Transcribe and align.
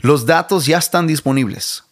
Los 0.00 0.26
datos 0.26 0.66
ya 0.66 0.78
están 0.78 1.08
disponibles. 1.08 1.82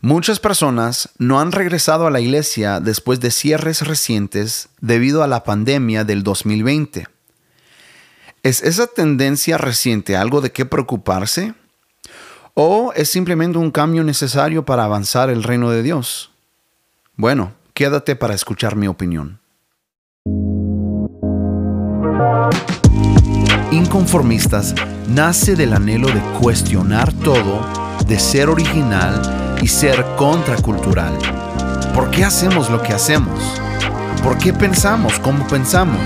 Muchas 0.00 0.38
personas 0.38 1.10
no 1.18 1.40
han 1.40 1.50
regresado 1.50 2.06
a 2.06 2.10
la 2.10 2.20
iglesia 2.20 2.78
después 2.78 3.18
de 3.18 3.32
cierres 3.32 3.86
recientes 3.86 4.68
debido 4.80 5.24
a 5.24 5.26
la 5.26 5.42
pandemia 5.42 6.04
del 6.04 6.22
2020. 6.22 7.08
¿Es 8.44 8.62
esa 8.62 8.86
tendencia 8.86 9.58
reciente 9.58 10.16
algo 10.16 10.40
de 10.40 10.52
qué 10.52 10.64
preocuparse? 10.64 11.54
¿O 12.54 12.92
es 12.94 13.10
simplemente 13.10 13.58
un 13.58 13.72
cambio 13.72 14.04
necesario 14.04 14.64
para 14.64 14.84
avanzar 14.84 15.28
el 15.28 15.42
reino 15.42 15.70
de 15.70 15.82
Dios? 15.82 16.30
Bueno, 17.16 17.52
quédate 17.74 18.14
para 18.14 18.34
escuchar 18.34 18.76
mi 18.76 18.86
opinión. 18.86 19.40
Inconformistas 23.72 24.74
nace 25.06 25.54
del 25.54 25.72
anhelo 25.72 26.08
de 26.08 26.20
cuestionar 26.40 27.12
todo, 27.12 27.64
de 28.04 28.18
ser 28.18 28.48
original 28.48 29.58
y 29.62 29.68
ser 29.68 30.04
contracultural. 30.16 31.16
¿Por 31.94 32.10
qué 32.10 32.24
hacemos 32.24 32.68
lo 32.68 32.82
que 32.82 32.92
hacemos? 32.92 33.40
¿Por 34.24 34.38
qué 34.38 34.52
pensamos 34.52 35.20
como 35.20 35.46
pensamos? 35.46 36.00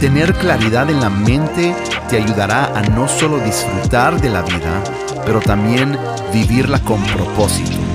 Tener 0.00 0.32
claridad 0.34 0.88
en 0.88 1.00
la 1.00 1.10
mente 1.10 1.76
te 2.08 2.16
ayudará 2.16 2.66
a 2.74 2.80
no 2.80 3.08
solo 3.08 3.38
disfrutar 3.40 4.18
de 4.18 4.30
la 4.30 4.40
vida, 4.40 4.82
pero 5.26 5.40
también 5.40 5.98
vivirla 6.32 6.78
con 6.78 7.02
propósito. 7.04 7.93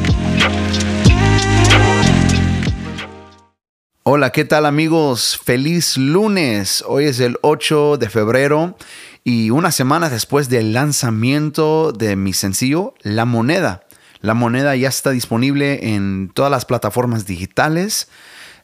Hola, 4.11 4.31
¿qué 4.31 4.43
tal 4.43 4.65
amigos? 4.65 5.39
Feliz 5.43 5.95
lunes. 5.95 6.83
Hoy 6.87 7.05
es 7.05 7.19
el 7.19 7.37
8 7.43 7.97
de 7.97 8.09
febrero 8.09 8.75
y 9.23 9.51
una 9.51 9.71
semana 9.71 10.09
después 10.09 10.49
del 10.49 10.73
lanzamiento 10.73 11.91
de 11.91 12.15
mi 12.15 12.33
sencillo 12.33 12.95
La 13.03 13.25
Moneda. 13.25 13.83
La 14.21 14.33
Moneda 14.33 14.75
ya 14.75 14.89
está 14.89 15.11
disponible 15.11 15.93
en 15.93 16.31
todas 16.33 16.49
las 16.49 16.65
plataformas 16.65 17.27
digitales. 17.27 18.09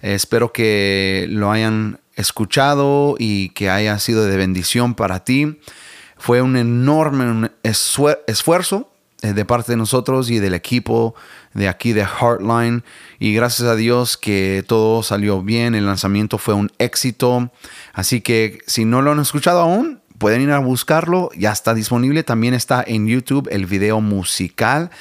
espero 0.01 0.51
que 0.51 1.27
lo 1.29 1.51
hayan 1.51 1.99
escuchado 2.15 3.15
y 3.19 3.49
que 3.49 3.69
haya 3.69 3.99
sido 3.99 4.25
de 4.25 4.37
bendición 4.37 4.95
para 4.95 5.25
ti. 5.25 5.59
Fue 6.17 6.41
un 6.41 6.57
enorme 6.57 7.51
esfuerzo 7.61 8.89
eh, 9.21 9.33
de 9.33 9.45
parte 9.45 9.73
de 9.73 9.77
nosotros 9.77 10.29
y 10.29 10.39
del 10.39 10.55
equipo 10.55 11.13
de 11.55 11.67
aquí 11.67 11.93
de 11.93 12.05
Heartline. 12.05 12.83
Y 13.17 13.33
gracias 13.33 13.67
a 13.67 13.75
Dios 13.75 14.17
que 14.17 14.63
todo 14.67 15.01
salió 15.01 15.41
bien, 15.41 15.73
el 15.73 15.87
lanzamiento 15.87 16.37
fue 16.37 16.53
un 16.53 16.71
éxito. 16.77 17.51
Así 17.93 18.21
que 18.21 18.59
si 18.67 18.85
no 18.85 19.01
lo 19.01 19.13
han 19.13 19.19
escuchado 19.19 19.61
aún, 19.61 20.01
pueden 20.19 20.41
ir 20.41 20.51
a 20.51 20.59
buscarlo, 20.59 21.31
ya 21.35 21.51
está 21.51 21.73
disponible. 21.73 22.23
También 22.23 22.53
está 22.53 22.83
en 22.85 23.07
YouTube 23.07 23.47
el 23.51 23.65
video 23.65 24.01
musical. 24.01 24.91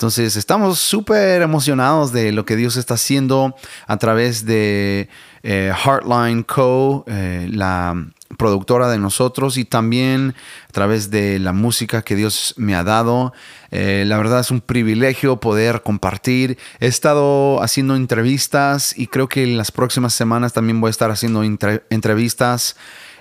Entonces 0.00 0.36
estamos 0.36 0.78
súper 0.78 1.42
emocionados 1.42 2.10
de 2.10 2.32
lo 2.32 2.46
que 2.46 2.56
Dios 2.56 2.78
está 2.78 2.94
haciendo 2.94 3.54
a 3.86 3.98
través 3.98 4.46
de 4.46 5.10
eh, 5.42 5.74
Heartline 5.76 6.42
Co., 6.42 7.04
eh, 7.06 7.46
la 7.52 8.06
productora 8.38 8.88
de 8.88 8.96
nosotros 8.96 9.58
y 9.58 9.66
también 9.66 10.34
a 10.70 10.72
través 10.72 11.10
de 11.10 11.38
la 11.38 11.52
música 11.52 12.00
que 12.00 12.16
Dios 12.16 12.54
me 12.56 12.74
ha 12.74 12.82
dado. 12.82 13.34
Eh, 13.72 14.04
la 14.06 14.16
verdad 14.16 14.40
es 14.40 14.50
un 14.50 14.62
privilegio 14.62 15.38
poder 15.38 15.82
compartir. 15.82 16.56
He 16.78 16.86
estado 16.86 17.62
haciendo 17.62 17.94
entrevistas 17.94 18.98
y 18.98 19.06
creo 19.06 19.28
que 19.28 19.42
en 19.42 19.58
las 19.58 19.70
próximas 19.70 20.14
semanas 20.14 20.54
también 20.54 20.80
voy 20.80 20.88
a 20.88 20.92
estar 20.92 21.10
haciendo 21.10 21.42
entrevistas 21.42 22.74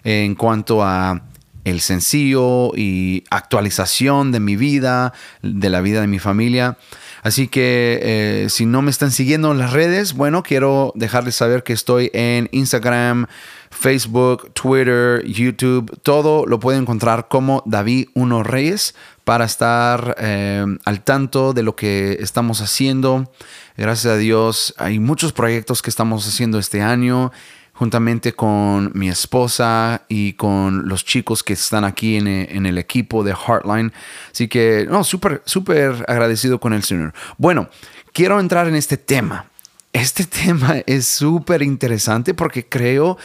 en 0.05 0.33
cuanto 0.33 0.81
a 0.81 1.23
el 1.69 1.81
sencillo 1.81 2.71
y 2.75 3.23
actualización 3.29 4.31
de 4.31 4.39
mi 4.39 4.55
vida, 4.55 5.13
de 5.41 5.69
la 5.69 5.81
vida 5.81 6.01
de 6.01 6.07
mi 6.07 6.19
familia. 6.19 6.77
Así 7.21 7.47
que 7.47 7.99
eh, 8.01 8.49
si 8.49 8.65
no 8.65 8.81
me 8.81 8.91
están 8.91 9.11
siguiendo 9.11 9.51
en 9.51 9.57
las 9.59 9.73
redes, 9.73 10.13
bueno, 10.13 10.43
quiero 10.43 10.93
dejarles 10.95 11.35
saber 11.35 11.63
que 11.63 11.73
estoy 11.73 12.09
en 12.13 12.47
Instagram, 12.51 13.27
Facebook, 13.71 14.53
Twitter, 14.53 15.25
YouTube, 15.25 15.99
todo 16.01 16.45
lo 16.45 16.59
pueden 16.59 16.81
encontrar 16.81 17.27
como 17.27 17.61
David 17.65 18.07
Uno 18.13 18.43
Reyes 18.43 18.95
para 19.25 19.45
estar 19.45 20.15
eh, 20.19 20.65
al 20.85 21.03
tanto 21.03 21.53
de 21.53 21.63
lo 21.63 21.75
que 21.75 22.17
estamos 22.21 22.61
haciendo. 22.61 23.31
Gracias 23.77 24.13
a 24.13 24.17
Dios, 24.17 24.73
hay 24.77 24.99
muchos 24.99 25.33
proyectos 25.33 25.81
que 25.81 25.89
estamos 25.89 26.27
haciendo 26.27 26.57
este 26.57 26.81
año 26.81 27.31
juntamente 27.79 28.33
con 28.33 28.91
mi 28.93 29.07
esposa 29.07 30.01
y 30.09 30.33
con 30.33 30.89
los 30.89 31.05
chicos 31.05 31.43
que 31.43 31.53
están 31.53 31.85
aquí 31.85 32.17
en, 32.17 32.65
el 32.65 32.77
equipo 32.77 33.23
de 33.23 33.31
Heartline. 33.31 33.93
Así 34.33 34.49
que, 34.49 34.85
no, 34.89 35.05
súper, 35.05 35.41
súper 35.45 36.03
agradecido 36.09 36.59
con 36.59 36.73
el 36.73 36.83
Señor. 36.83 37.13
Bueno, 37.37 37.69
quiero 38.11 38.37
entrar 38.41 38.67
en 38.67 38.75
este 38.75 38.97
tema. 38.97 39.45
Este 39.93 40.25
tema 40.43 40.79
es 40.85 41.07
súper 41.07 41.61
interesante 41.61 42.33
porque 42.33 42.67
creo 42.67 43.17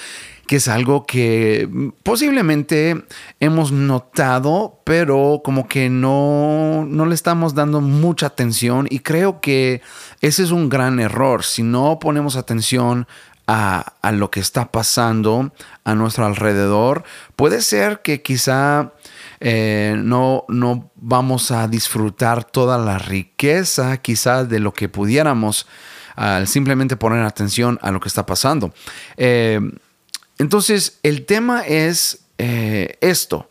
que 0.47 0.57
es 0.57 0.69
algo 0.69 1.05
que 1.05 1.69
posiblemente 2.05 3.03
hemos 3.41 3.73
notado, 3.73 4.79
pero 4.85 5.41
como 5.45 5.67
que 5.67 5.91
no, 5.91 6.87
no 6.87 7.07
le 7.07 7.17
estamos 7.17 7.57
dando 7.57 7.81
mucha 7.81 8.27
atención 8.27 8.87
y 8.89 9.01
creo 9.01 9.41
que 9.41 9.83
ese 10.21 10.45
es 10.45 10.53
un 10.53 10.69
gran 10.69 11.01
error. 11.01 11.43
Si 11.43 11.65
no 11.65 11.99
ponemos 11.99 12.37
atención 12.37 13.09
a, 13.47 14.13
lo 14.13 14.31
que 14.31 14.41
está 14.41 14.71
pasando 14.71 15.53
a 15.85 15.95
nuestro 15.95 16.25
alrededor, 16.25 17.05
puede 17.37 17.61
ser 17.61 18.01
que 18.01 18.23
quizá 18.23 18.93
eh, 19.41 19.97
no, 19.99 20.45
no 20.49 20.91
vamos 20.97 21.51
a 21.51 21.69
disfrutar 21.69 22.45
toda 22.45 22.79
la 22.79 22.99
riqueza 22.99 23.97
quizá 23.99 24.45
de 24.45 24.61
lo 24.61 24.73
que 24.73 24.89
pudiéramos 24.89 25.67
al 26.17 26.47
simplemente 26.47 26.97
poner 26.97 27.25
atención 27.25 27.79
a 27.83 27.91
lo 27.91 28.01
que 28.01 28.09
está 28.09 28.25
pasando. 28.25 28.73
Eh, 29.17 29.61
entonces, 30.39 30.99
el 31.03 31.27
tema 31.27 31.63
es 31.63 32.21
eh, 32.39 32.97
esto. 33.01 33.49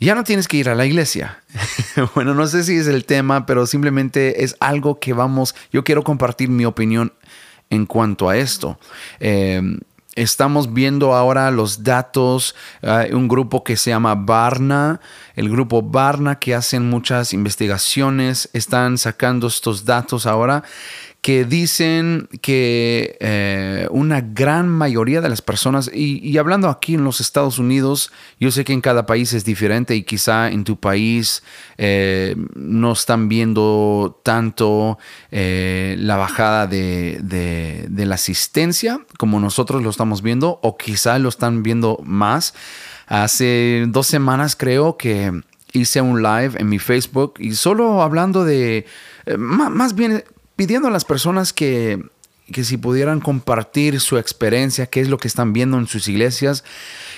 Ya 0.00 0.14
no 0.14 0.22
tienes 0.22 0.46
que 0.46 0.56
ir 0.56 0.68
a 0.68 0.76
la 0.76 0.86
iglesia. 0.86 1.42
bueno, 2.14 2.34
no 2.34 2.46
sé 2.46 2.62
si 2.62 2.76
es 2.76 2.86
el 2.86 3.04
tema, 3.04 3.46
pero 3.46 3.66
simplemente 3.66 4.44
es 4.44 4.56
algo 4.60 5.00
que 5.00 5.12
vamos, 5.12 5.54
yo 5.72 5.82
quiero 5.82 6.04
compartir 6.04 6.48
mi 6.48 6.64
opinión 6.64 7.12
en 7.70 7.86
cuanto 7.86 8.28
a 8.28 8.36
esto. 8.36 8.78
Eh, 9.20 9.62
estamos 10.14 10.72
viendo 10.72 11.14
ahora 11.14 11.50
los 11.50 11.84
datos, 11.84 12.54
hay 12.82 13.12
un 13.12 13.28
grupo 13.28 13.62
que 13.62 13.76
se 13.76 13.90
llama 13.90 14.16
Barna, 14.16 15.00
el 15.36 15.48
grupo 15.48 15.80
Barna 15.80 16.38
que 16.38 16.54
hacen 16.54 16.88
muchas 16.88 17.32
investigaciones, 17.32 18.50
están 18.52 18.98
sacando 18.98 19.46
estos 19.46 19.84
datos 19.84 20.26
ahora 20.26 20.64
que 21.20 21.44
dicen 21.44 22.28
que 22.42 23.16
eh, 23.20 23.88
una 23.90 24.20
gran 24.20 24.68
mayoría 24.68 25.20
de 25.20 25.28
las 25.28 25.42
personas, 25.42 25.90
y, 25.92 26.38
hablando 26.38 26.68
aquí 26.68 26.94
en 26.94 27.04
los 27.04 27.20
Estados 27.20 27.58
Unidos, 27.58 28.12
yo 28.38 28.50
sé 28.50 28.64
que 28.64 28.72
en 28.72 28.80
cada 28.80 29.04
país 29.04 29.32
es 29.32 29.44
diferente 29.44 29.96
y 29.96 30.04
quizá 30.04 30.48
en 30.48 30.64
tu 30.64 30.78
país 30.78 31.42
eh, 31.76 32.36
no 32.54 32.92
están 32.92 33.28
viendo 33.28 34.20
tanto 34.22 34.98
eh, 35.30 35.96
la 35.98 36.16
bajada 36.16 36.66
de, 36.66 37.18
de 37.20 38.06
la 38.06 38.14
asistencia 38.14 39.00
como 39.18 39.40
nosotros 39.40 39.82
lo 39.82 39.90
estamos 39.90 40.22
viendo, 40.22 40.60
o 40.62 40.76
quizá 40.76 41.18
lo 41.18 41.28
están 41.28 41.62
viendo 41.62 42.00
más. 42.04 42.54
Hace 43.06 43.86
dos 43.88 44.06
semanas 44.06 44.54
creo 44.54 44.96
que 44.96 45.32
hice 45.72 46.00
un 46.00 46.22
live 46.22 46.52
en 46.58 46.68
mi 46.68 46.78
Facebook 46.78 47.34
y 47.38 47.54
solo 47.54 48.02
hablando 48.02 48.44
de, 48.44 48.86
más 49.36 49.94
bien 49.94 50.22
pidiendo 50.58 50.88
a 50.88 50.90
las 50.90 51.04
personas 51.04 51.52
que, 51.52 52.02
si 52.52 52.76
pudieran 52.78 53.20
compartir 53.20 54.00
su 54.00 54.18
experiencia, 54.18 54.86
qué 54.86 55.00
es 55.00 55.08
lo 55.08 55.16
que 55.16 55.28
están 55.28 55.52
viendo 55.52 55.78
en 55.78 55.86
sus 55.86 56.08
iglesias. 56.08 56.64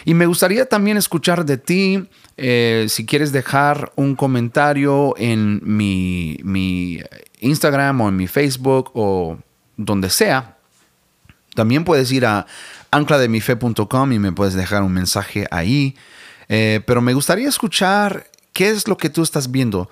Y 0.05 0.13
me 0.13 0.27
gustaría 0.27 0.67
también 0.67 0.99
escuchar 0.99 1.47
de 1.47 1.57
ti, 1.57 2.07
eh, 2.37 2.85
si 2.91 3.07
quieres 3.07 3.33
dejar 3.33 3.93
un 3.97 4.15
comentario 4.15 5.15
en 5.17 5.63
mi, 5.65 6.39
mi, 6.43 7.01
Instagram 7.41 8.03
o 8.03 8.11
en 8.11 8.17
mi 8.17 8.27
Facebook 8.27 8.91
o 8.93 9.39
donde 9.79 10.11
sea. 10.11 10.59
También 11.55 11.85
puedes 11.85 12.13
ir 12.13 12.27
a 12.27 12.47
anclademife.com 12.91 14.13
y 14.13 14.19
me 14.19 14.33
puedes 14.33 14.53
dejar 14.53 14.83
un 14.83 14.93
mensaje 14.93 15.47
ahí. 15.51 15.97
Eh, 16.51 16.83
pero 16.87 17.01
me 17.01 17.15
gustaría 17.15 17.49
escuchar 17.49 18.27
qué 18.53 18.69
es 18.69 18.87
lo 18.87 18.99
que 18.99 19.09
tú 19.09 19.23
estás 19.23 19.51
viendo. 19.51 19.89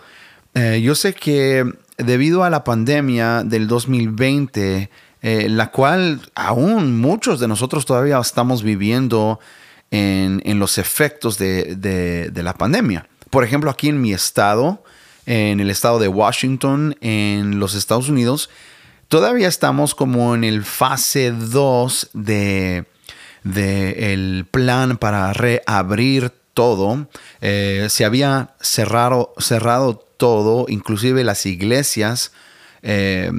Eh, 0.53 0.83
yo 0.83 0.95
sé 0.95 1.15
que 1.15 1.65
debido 1.99 2.45
a 2.45 2.51
la 2.51 2.65
pandemia 2.65 3.43
del 3.45 3.67
2020, 3.67 4.91
eh, 5.21 5.49
la 5.49 5.71
cual 5.71 6.21
aún 6.35 7.01
muchos 7.01 7.41
de 7.41 7.49
nosotros 7.49 7.85
todavía 7.85 8.19
estamos 8.19 8.63
viviendo 8.63 9.41
en, 9.91 10.59
los 10.59 10.79
efectos 10.79 11.39
de, 11.39 12.31
la 12.35 12.55
pandemia. 12.55 13.09
Por 13.31 13.45
ejemplo, 13.45 13.71
aquí 13.71 13.89
en 13.89 14.01
mi 14.01 14.13
estado, 14.13 14.83
en 15.27 15.61
el 15.61 15.71
estado 15.71 15.99
de 15.99 16.09
Washington, 16.09 16.97
en 17.01 17.59
los 17.59 17.75
Estados 17.75 18.09
Unidos, 18.09 18.49
todavía 19.09 19.49
estamos 19.49 19.95
como 19.95 20.35
en 20.35 20.45
el 20.45 20.65
fase 20.65 21.33
2 21.33 22.11
de, 22.13 22.85
el 23.45 24.47
plan 24.51 24.99
para 24.99 25.33
reabrir 25.33 26.33
todo. 26.55 27.09
Eh, 27.41 27.87
se 27.91 28.05
había 28.05 28.55
cerrado, 28.61 29.35
cerrado 29.39 30.08
todo, 30.19 30.67
inclusive 30.69 31.25
las 31.25 31.47
iglesias, 31.47 32.33
eh, 32.83 33.33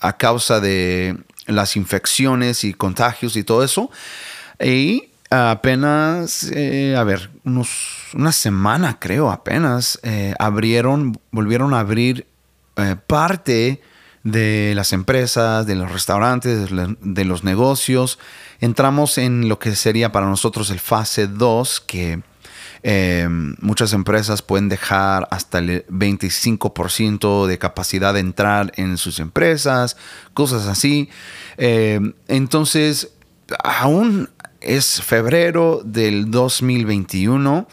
a 0.00 0.16
causa 0.16 0.60
de 0.60 1.18
las 1.46 1.76
infecciones 1.76 2.64
y 2.64 2.72
contagios 2.72 3.36
y 3.36 3.44
todo 3.44 3.62
eso. 3.62 3.90
Y 4.58 5.10
apenas, 5.28 6.50
eh, 6.52 6.96
a 6.96 7.04
ver, 7.04 7.30
unos, 7.44 7.68
una 8.14 8.32
semana 8.32 8.98
creo, 8.98 9.30
apenas 9.30 9.98
eh, 10.02 10.34
abrieron, 10.38 11.20
volvieron 11.30 11.74
a 11.74 11.80
abrir 11.80 12.26
parte 13.06 13.82
de 14.22 14.72
las 14.74 14.94
empresas, 14.94 15.66
de 15.66 15.74
los 15.74 15.92
restaurantes, 15.92 16.70
de 16.70 17.24
los 17.24 17.44
negocios. 17.44 18.18
Entramos 18.60 19.18
en 19.18 19.48
lo 19.48 19.58
que 19.58 19.76
sería 19.76 20.10
para 20.10 20.26
nosotros 20.26 20.70
el 20.70 20.80
fase 20.80 21.26
2, 21.26 21.80
que 21.80 22.22
eh, 22.84 23.28
muchas 23.60 23.92
empresas 23.92 24.42
pueden 24.42 24.68
dejar 24.68 25.28
hasta 25.30 25.58
el 25.58 25.86
25% 25.86 27.46
de 27.46 27.58
capacidad 27.58 28.12
de 28.14 28.20
entrar 28.20 28.72
en 28.76 28.98
sus 28.98 29.20
empresas, 29.20 29.96
cosas 30.34 30.66
así. 30.66 31.08
Eh, 31.58 32.00
entonces, 32.26 33.12
aún 33.62 34.30
es 34.60 35.00
febrero 35.00 35.82
del 35.84 36.30
2021 36.30 37.68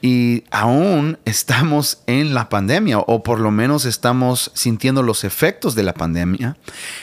y 0.00 0.44
aún 0.50 1.18
estamos 1.24 2.02
en 2.06 2.34
la 2.34 2.48
pandemia 2.48 2.98
o 2.98 3.22
por 3.22 3.40
lo 3.40 3.50
menos 3.50 3.84
estamos 3.84 4.50
sintiendo 4.54 5.02
los 5.02 5.24
efectos 5.24 5.74
de 5.74 5.82
la 5.82 5.94
pandemia. 5.94 6.56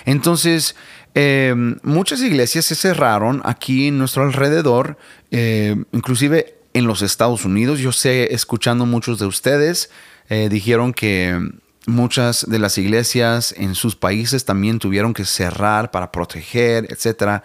Entonces, 0.05 0.75
eh, 1.15 1.53
muchas 1.81 2.21
iglesias 2.21 2.65
se 2.65 2.75
cerraron 2.75 3.41
aquí 3.43 3.87
en 3.87 3.97
nuestro 3.97 4.23
alrededor, 4.23 4.97
inclusive 5.91 6.58
en 6.73 6.87
los 6.87 7.01
Estados 7.01 7.45
Unidos. 7.45 7.79
Yo 7.79 7.91
sé, 7.91 8.33
escuchando 8.33 8.85
muchos 8.85 9.19
de 9.19 9.25
ustedes, 9.25 9.89
eh, 10.29 10.49
dijeron 10.49 10.93
que 10.93 11.39
muchas 11.85 12.45
de 12.47 12.59
las 12.59 12.77
iglesias 12.77 13.53
en 13.57 13.75
sus 13.75 13.95
países 13.95 14.45
también 14.45 14.79
tuvieron 14.79 15.13
que 15.13 15.25
cerrar 15.25 15.91
para 15.91 16.11
proteger, 16.11 16.87
etc. 16.91 17.41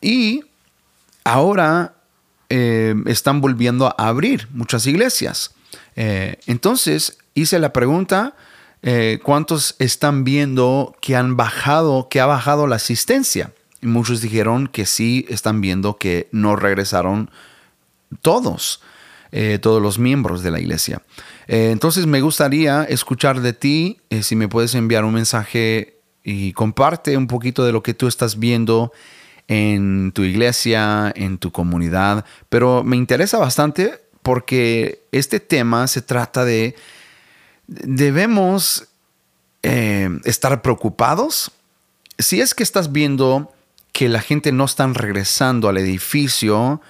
y 0.00 0.44
ahora 1.24 1.94
eh, 2.50 2.94
están 3.06 3.40
volviendo 3.40 3.86
a 3.86 3.94
abrir 4.08 4.48
muchas 4.52 4.86
iglesias. 4.86 5.54
Eh, 5.96 6.38
entonces 6.46 7.18
hice 7.34 7.58
la 7.58 7.72
pregunta, 7.72 8.34
eh, 8.82 9.18
¿cuántos 9.22 9.76
están 9.78 10.24
viendo 10.24 10.94
que 11.00 11.16
han 11.16 11.36
bajado, 11.36 12.08
que 12.08 12.20
ha 12.20 12.26
bajado 12.26 12.66
la 12.66 12.76
asistencia? 12.76 13.52
Y 13.80 13.86
muchos 13.86 14.20
dijeron 14.20 14.68
que 14.68 14.86
sí 14.86 15.26
están 15.28 15.60
viendo 15.60 15.96
que 15.96 16.28
no 16.32 16.54
regresaron 16.54 17.30
todos, 18.22 18.80
todos 19.60 19.82
los 19.82 19.98
miembros 19.98 20.42
de 20.44 20.50
la 20.52 20.60
iglesia. 20.60 21.02
entonces 21.48 22.06
me 22.06 22.20
gustaría 22.20 22.84
escuchar 22.84 23.40
de 23.40 23.52
ti, 23.52 24.00
si 24.22 24.36
me 24.36 24.48
puedes 24.48 24.76
enviar 24.76 25.04
un 25.04 25.14
mensaje 25.14 25.98
y 26.22 26.52
comparte 26.52 27.16
un 27.16 27.26
poquito 27.26 27.64
de 27.64 27.72
lo 27.72 27.82
que 27.82 27.94
tú 27.94 28.06
estás 28.06 28.38
viendo 28.38 28.92
en 29.48 30.12
tu 30.12 30.22
iglesia, 30.22 31.12
en 31.14 31.38
tu 31.38 31.52
comunidad, 31.52 32.24
pero 32.48 32.82
me 32.82 32.96
interesa 32.96 33.38
bastante 33.38 34.00
porque 34.22 35.02
este 35.12 35.38
tema 35.38 35.86
se 35.86 36.00
trata 36.00 36.46
de, 36.46 36.74
debemos 37.66 38.88
eh, 39.62 40.08
estar 40.24 40.62
preocupados. 40.62 41.50
Si 42.18 42.40
es 42.40 42.54
que 42.54 42.62
estás 42.62 42.90
viendo 42.90 43.52
que 43.92 44.08
la 44.08 44.20
gente 44.20 44.50
no 44.50 44.64
están 44.64 44.94
regresando 44.94 45.68
al 45.68 45.76
edificio, 45.76 46.80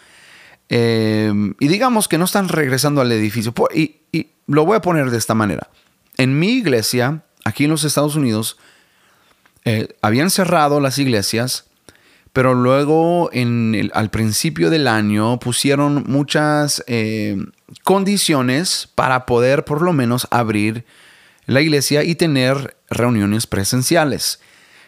eh, 0.69 1.33
y 1.59 1.69
digamos 1.69 2.09
que 2.09 2.19
no 2.19 2.25
están 2.25 2.49
regresando 2.49 3.01
al 3.01 3.13
edificio, 3.13 3.55
y, 3.75 3.97
lo 4.47 4.67
voy 4.67 4.77
a 4.77 4.83
poner 4.83 5.11
de 5.11 5.17
esta 5.17 5.35
manera. 5.35 5.71
En 6.19 6.39
mi 6.39 6.53
iglesia, 6.53 7.23
aquí 7.45 7.65
en 7.65 7.71
los 7.71 7.85
Estados 7.85 8.15
Unidos, 8.15 8.59
eh, 9.65 9.97
habían 10.03 10.29
cerrado 10.29 10.81
las 10.81 10.99
iglesias 10.99 11.65
pero 12.35 12.53
luego 12.53 13.31
al 13.93 14.11
principio 14.11 14.69
del 14.69 14.89
año 14.89 15.39
pusieron 15.39 16.03
muchas 16.09 16.83
eh, 16.89 17.37
condiciones 17.85 18.89
para 18.93 19.25
poder 19.25 19.65
por 19.65 19.83
lo 19.83 19.93
menos 19.93 20.27
abrir 20.33 20.85
la 21.47 21.61
iglesia 21.61 22.03
y 22.03 22.17
tener 22.17 22.77
reuniones 22.91 23.47
presenciales. 23.47 24.41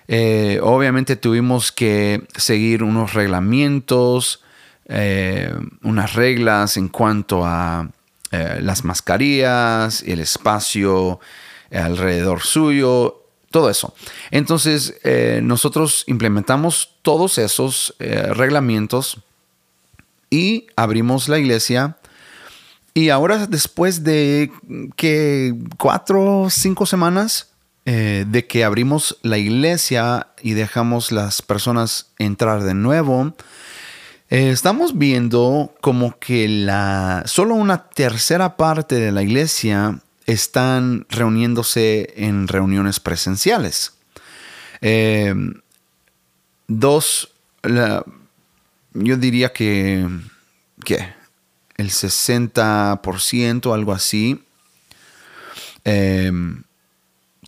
Eh, 0.09 0.59
obviamente 0.61 1.15
tuvimos 1.15 1.71
que 1.71 2.27
seguir 2.37 2.83
unos 2.83 3.15
reglamentos, 3.15 4.43
eh, 4.89 5.53
unas 5.83 6.15
reglas 6.15 6.77
en 6.77 6.89
cuanto 6.89 7.45
a 7.45 7.91
las 8.61 8.85
mascarillas, 8.85 10.03
el 10.03 10.21
espacio 10.21 11.21
alrededor 11.71 12.43
suyo, 12.43 13.27
todo 13.51 13.71
eso. 13.71 13.95
Entonces, 14.31 14.99
eh, 15.03 15.41
nosotros 15.43 16.05
implementamos 16.07 16.91
todos 17.01 17.39
esos 17.39 17.95
eh, 17.99 18.35
reglamentos 18.35 19.19
y 20.31 20.67
abrimos 20.77 21.29
la 21.29 21.39
iglesia. 21.39 21.97
Y 22.93 23.11
ahora, 23.11 23.47
después 23.47 24.05
de 24.05 24.51
que 24.97 25.55
cuatro 25.79 26.43
o 26.43 26.51
cinco 26.51 26.87
semanas 26.87 27.49
eh, 27.85 28.25
de 28.29 28.47
que 28.47 28.65
abrimos 28.65 29.17
la 29.23 29.39
iglesia 29.39 30.29
y 30.43 30.53
dejamos 30.53 31.13
las 31.13 31.41
personas 31.41 32.09
entrar 32.19 32.63
de 32.63 32.75
nuevo, 32.75 33.35
estamos 34.29 34.99
viendo 34.99 35.75
como 35.81 36.19
que 36.19 36.49
la, 36.49 37.23
solo 37.27 37.55
una 37.55 37.89
tercera 37.89 38.57
parte 38.57 38.97
de 38.97 39.13
la 39.13 39.23
iglesia 39.23 40.01
están 40.27 41.07
reuniéndose 41.09 42.13
en 42.17 42.49
reuniones 42.49 42.99
presenciales. 42.99 43.95
Eh, 44.81 45.35
dos, 46.67 47.33
yo 48.93 49.17
diría 49.17 49.53
que, 49.53 50.07
el 51.77 51.91
60%, 51.91 53.75
algo 53.75 53.93
así, 53.93 54.43
eh, 55.85 56.33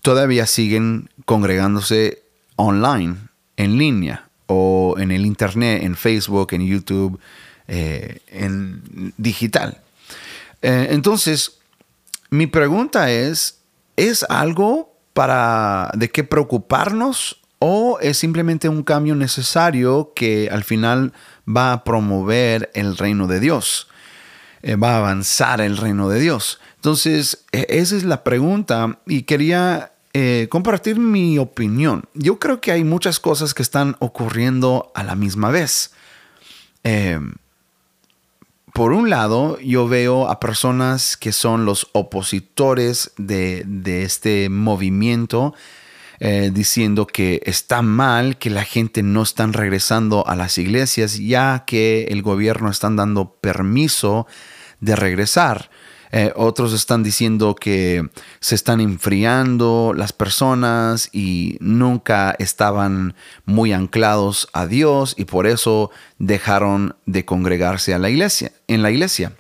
todavía 0.03 0.47
siguen 0.47 1.09
congregándose 1.25 2.23
online, 2.57 3.17
en 3.57 3.79
línea, 3.79 4.28
o 4.49 4.97
en 4.99 5.13
el 5.13 5.25
Internet, 5.25 5.85
en 5.85 5.95
Facebook, 5.95 6.53
en 6.53 6.67
YouTube, 6.67 7.21
eh, 7.69 8.19
en 8.29 9.13
digital. 9.17 9.79
entonces, 10.61 11.61
mi 12.31 12.47
pregunta 12.47 13.11
es, 13.11 13.61
¿es 13.97 14.25
algo 14.29 14.93
para 15.13 15.91
de 15.95 16.11
qué 16.11 16.25
preocuparnos 16.25 17.41
o 17.59 17.99
es 18.01 18.19
simplemente 18.19 18.69
un 18.69 18.83
cambio 18.83 19.15
necesario 19.15 20.13
que 20.15 20.49
al 20.51 20.65
final 20.65 21.13
va 21.49 21.73
a 21.73 21.85
promover 21.85 22.71
el 22.75 22.97
reino 22.97 23.27
de 23.27 23.41
Dios? 23.41 23.89
Eh, 24.63 24.77
va 24.77 24.95
a 24.95 24.99
avanzar 24.99 25.61
el 25.61 25.77
reino 25.77 26.09
de 26.09 26.21
Dios. 26.21 26.61
Entonces, 26.77 27.45
e, 27.53 27.67
esa 27.69 27.97
es 27.97 28.05
la 28.05 28.25
pregunta 28.25 28.99
y 29.07 29.23
quería 29.23 29.93
eh, 30.21 30.49
compartir 30.49 30.99
mi 30.99 31.39
opinión. 31.39 32.03
Yo 32.13 32.41
creo 32.41 32.61
que 32.61 32.73
hay 32.73 32.83
muchas 32.83 33.21
cosas 33.21 33.55
que 33.55 33.63
están 33.63 33.95
ocurriendo 34.01 34.91
a 34.97 35.05
la 35.05 35.15
misma 35.15 35.51
vez. 35.51 35.93
Eh, 36.83 37.21
por 38.73 38.91
un 38.91 39.11
lado, 39.11 39.61
yo 39.61 39.87
veo 39.87 40.29
a 40.29 40.41
personas 40.41 41.17
que 41.17 41.31
son 41.31 41.65
los 41.65 41.87
opositores 41.93 43.13
de, 43.17 43.65
este 44.03 44.49
movimiento, 44.49 45.55
eh, 46.19 46.51
diciendo 46.53 47.07
que 47.07 47.41
está 47.45 47.81
mal 47.83 48.39
que 48.39 48.51
la 48.51 48.65
gente 48.65 49.05
no 49.05 49.23
están 49.23 49.53
regresando 49.53 50.27
a 50.27 50.35
las 50.35 50.59
iglesias, 50.59 51.17
ya 51.21 51.63
que 51.65 52.09
el 52.11 52.23
gobierno 52.23 52.73
están 52.73 52.97
dando 52.97 53.35
permiso 53.41 54.27
de 54.81 54.97
regresar. 54.97 55.71
Eh, 56.11 56.33
otros 56.37 56.73
están 56.73 57.03
diciendo 57.03 57.55
que 57.55 58.09
se 58.41 58.55
están 58.55 58.81
enfriando 58.81 59.93
las 59.95 60.13
personas 60.13 61.11
y 61.13 61.59
nunca 61.61 62.35
estaban 62.39 63.15
muy 63.45 63.73
anclados 63.73 64.49
a 64.53 64.67
Dios 64.67 65.15
y 65.19 65.25
por 65.25 65.47
eso 65.47 65.91
dejaron 66.19 66.97
de 67.07 67.25
congregarse 67.25 67.95
a 67.95 67.99
la 67.99 68.11
iglesia, 68.11 68.53
en 68.69 68.83
la 68.83 68.91
iglesia. 68.91 69.33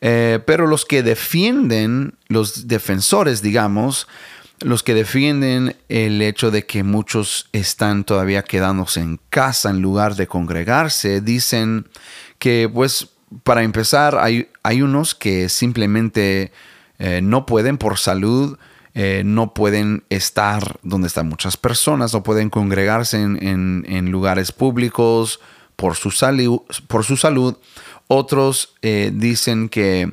Eh, 0.00 0.40
pero 0.46 0.66
los 0.66 0.84
que 0.84 1.02
defienden, 1.02 2.14
los 2.28 2.66
defensores, 2.66 3.40
digamos, 3.40 4.08
los 4.64 4.82
que 4.82 4.94
defienden 4.94 5.76
el 5.88 6.22
hecho 6.22 6.50
de 6.50 6.66
que 6.66 6.82
muchos 6.82 7.48
están 7.52 8.04
todavía 8.04 8.42
quedándose 8.42 9.00
en 9.00 9.20
casa 9.30 9.70
en 9.70 9.80
lugar 9.80 10.14
de 10.16 10.26
congregarse, 10.26 11.20
dicen 11.20 11.86
que 12.38 12.68
pues 12.72 13.08
para 13.44 13.62
empezar, 13.62 14.18
hay, 14.18 14.48
hay 14.62 14.82
unos 14.82 15.14
que 15.14 15.48
simplemente 15.48 16.52
eh, 16.98 17.20
no 17.22 17.46
pueden 17.46 17.78
por 17.78 17.98
salud, 17.98 18.58
eh, 18.94 19.22
no 19.24 19.54
pueden 19.54 20.04
estar 20.10 20.78
donde 20.82 21.08
están 21.08 21.28
muchas 21.28 21.56
personas, 21.56 22.12
no 22.12 22.22
pueden 22.22 22.50
congregarse 22.50 23.20
en, 23.20 24.10
lugares 24.10 24.52
públicos 24.52 25.40
por 25.76 25.96
su, 25.96 26.10
salud, 26.10 26.60
por 26.86 27.04
su 27.04 27.16
salud. 27.16 27.56
Otros 28.06 28.74
eh, 28.82 29.10
dicen 29.12 29.68
que 29.68 30.12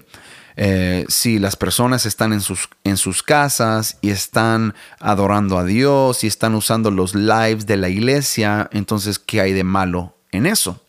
si 1.07 1.39
las 1.39 1.55
personas 1.55 2.05
están 2.05 2.33
en 2.33 2.41
sus, 2.41 2.67
en 2.83 2.97
sus 2.97 3.23
casas 3.23 3.97
y 4.01 4.09
están 4.09 4.75
adorando 4.99 5.57
a 5.57 5.63
Dios 5.63 6.25
y 6.25 6.27
están 6.27 6.53
usando 6.53 6.91
los 6.91 7.15
lives 7.15 7.65
de 7.65 7.77
la 7.77 7.87
iglesia, 7.87 8.69
entonces, 8.73 9.19
¿qué 9.19 9.39
hay 9.39 9.53
de 9.53 9.63
malo 9.63 10.17
en 10.33 10.45
eso? 10.45 10.83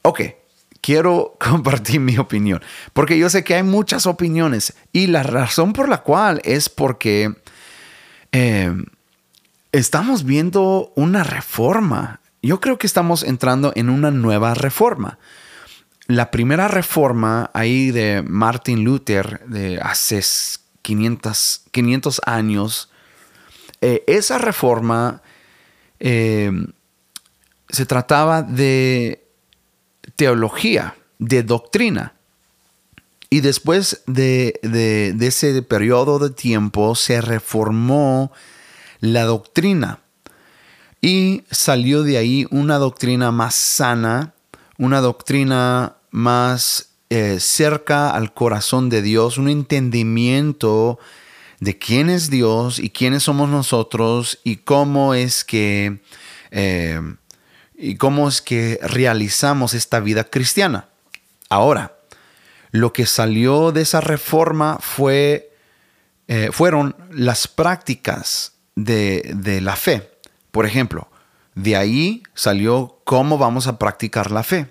Ok, 0.00 0.20
quiero 0.80 1.36
compartir 1.40 2.00
mi 2.00 2.18
opinión, 2.18 2.62
porque 2.92 3.18
yo 3.18 3.30
sé 3.30 3.44
que 3.44 3.54
hay 3.54 3.62
muchas 3.62 4.06
opiniones 4.06 4.74
y 4.92 5.06
la 5.06 5.22
razón 5.22 5.72
por 5.72 5.88
la 5.88 6.02
cual 6.02 6.40
es 6.44 6.68
porque 6.68 7.34
eh, 8.32 8.72
estamos 9.72 10.24
viendo 10.24 10.92
una 10.96 11.24
reforma. 11.24 12.20
Yo 12.42 12.60
creo 12.60 12.78
que 12.78 12.86
estamos 12.86 13.22
entrando 13.22 13.72
en 13.74 13.90
una 13.90 14.10
nueva 14.10 14.54
reforma. 14.54 15.18
La 16.06 16.30
primera 16.30 16.68
reforma 16.68 17.50
ahí 17.52 17.90
de 17.90 18.22
Martin 18.26 18.84
Luther 18.84 19.40
de 19.46 19.78
hace 19.80 20.22
500, 20.82 21.64
500 21.70 22.20
años, 22.24 22.90
eh, 23.80 24.04
esa 24.06 24.38
reforma 24.38 25.20
eh, 26.00 26.50
se 27.68 27.86
trataba 27.86 28.42
de 28.42 29.27
teología, 30.18 30.96
de 31.20 31.44
doctrina. 31.44 32.14
Y 33.30 33.40
después 33.40 34.02
de, 34.08 34.58
ese 35.20 35.62
periodo 35.62 36.18
de 36.18 36.30
tiempo 36.30 36.96
se 36.96 37.20
reformó 37.20 38.32
la 38.98 39.22
doctrina 39.22 40.00
y 41.00 41.44
salió 41.52 42.02
de 42.02 42.18
ahí 42.18 42.48
una 42.50 42.78
doctrina 42.78 43.30
más 43.30 43.54
sana, 43.54 44.34
una 44.76 45.00
doctrina 45.00 45.98
más 46.10 46.88
eh, 47.10 47.38
cerca 47.38 48.10
al 48.10 48.34
corazón 48.34 48.88
de 48.88 49.02
Dios, 49.02 49.38
un 49.38 49.48
entendimiento 49.48 50.98
de 51.60 51.78
quién 51.78 52.10
es 52.10 52.28
Dios 52.28 52.80
y 52.80 52.90
quiénes 52.90 53.22
somos 53.22 53.48
nosotros 53.48 54.40
y 54.42 54.56
cómo 54.56 55.14
es 55.14 55.44
que 55.44 56.00
eh, 56.50 57.00
y 57.78 57.94
cómo 57.94 58.28
es 58.28 58.42
que 58.42 58.80
realizamos 58.82 59.72
esta 59.72 60.00
vida 60.00 60.24
cristiana. 60.24 60.88
Ahora, 61.48 61.96
lo 62.72 62.92
que 62.92 63.06
salió 63.06 63.70
de 63.70 63.82
esa 63.82 64.00
reforma 64.00 64.78
fue, 64.80 65.52
eh, 66.26 66.50
fueron 66.52 66.96
las 67.10 67.46
prácticas 67.46 68.54
de, 68.74 69.60
la 69.62 69.76
fe. 69.76 70.10
Por 70.50 70.66
ejemplo, 70.66 71.08
de 71.54 71.76
ahí 71.76 72.22
salió 72.34 73.00
cómo 73.04 73.38
vamos 73.38 73.68
a 73.68 73.78
practicar 73.78 74.32
la 74.32 74.42
fe. 74.42 74.66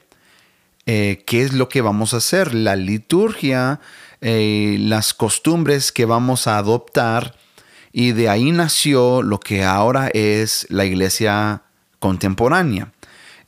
Eh, 0.86 1.24
qué 1.26 1.44
es 1.44 1.54
lo 1.54 1.68
que 1.68 1.82
vamos 1.82 2.14
a 2.14 2.18
hacer, 2.18 2.54
la 2.54 2.76
liturgia, 2.76 3.80
eh, 4.22 4.78
las 4.80 5.14
costumbres 5.14 5.92
que 5.92 6.06
vamos 6.06 6.48
a 6.48 6.58
adoptar. 6.58 7.36
Y 7.92 8.12
de 8.12 8.30
ahí 8.30 8.52
nació 8.52 9.22
lo 9.22 9.40
que 9.40 9.64
ahora 9.64 10.10
es 10.10 10.68
la 10.70 10.86
iglesia 10.86 11.64
contemporánea. 12.00 12.92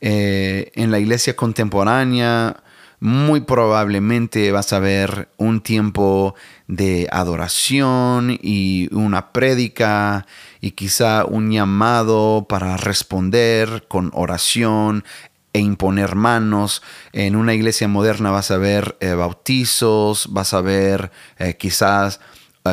Eh, 0.00 0.72
en 0.74 0.90
la 0.90 0.98
iglesia 0.98 1.36
contemporánea 1.36 2.62
muy 3.00 3.40
probablemente 3.40 4.52
vas 4.52 4.74
a 4.74 4.78
ver 4.78 5.30
un 5.38 5.62
tiempo 5.62 6.34
de 6.68 7.08
adoración 7.10 8.38
y 8.42 8.94
una 8.94 9.32
prédica 9.32 10.26
y 10.60 10.72
quizá 10.72 11.24
un 11.24 11.50
llamado 11.50 12.46
para 12.46 12.76
responder 12.76 13.86
con 13.88 14.10
oración 14.14 15.04
e 15.54 15.60
imponer 15.60 16.14
manos. 16.14 16.82
En 17.12 17.36
una 17.36 17.54
iglesia 17.54 17.88
moderna 17.88 18.30
vas 18.30 18.50
a 18.50 18.58
ver 18.58 18.96
eh, 19.00 19.14
bautizos, 19.14 20.28
vas 20.30 20.52
a 20.52 20.60
ver 20.60 21.10
eh, 21.38 21.56
quizás 21.58 22.20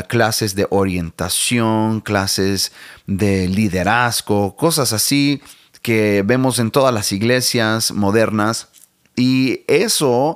clases 0.09 0.53
de 0.53 0.67
orientación, 0.69 2.01
clases 2.01 2.73
de 3.07 3.47
liderazgo, 3.47 4.57
cosas 4.57 4.91
así 4.91 5.41
que 5.87 6.21
vemos 6.25 6.59
en 6.59 6.69
todas 6.69 6.93
las 6.93 7.13
iglesias 7.13 7.93
modernas. 7.93 8.67
Y 9.15 9.61
eso 9.67 10.35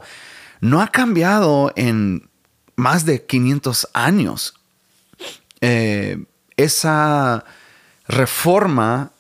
no 0.62 0.82
ha 0.82 0.88
cambiado 0.88 1.74
en 1.76 2.30
más 2.78 3.04
de 3.04 3.26
500 3.26 3.90
años. 3.92 4.54
Eh, 5.60 6.24
esa 6.56 7.44
reforma 8.08 9.12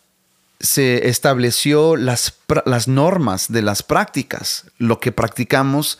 se 0.61 1.09
estableció 1.09 1.97
las, 1.97 2.39
las, 2.65 2.87
normas 2.87 3.51
de 3.51 3.63
las 3.63 3.83
prácticas, 3.83 4.67
lo 4.77 5.01
que 5.01 5.11
practicamos 5.11 5.99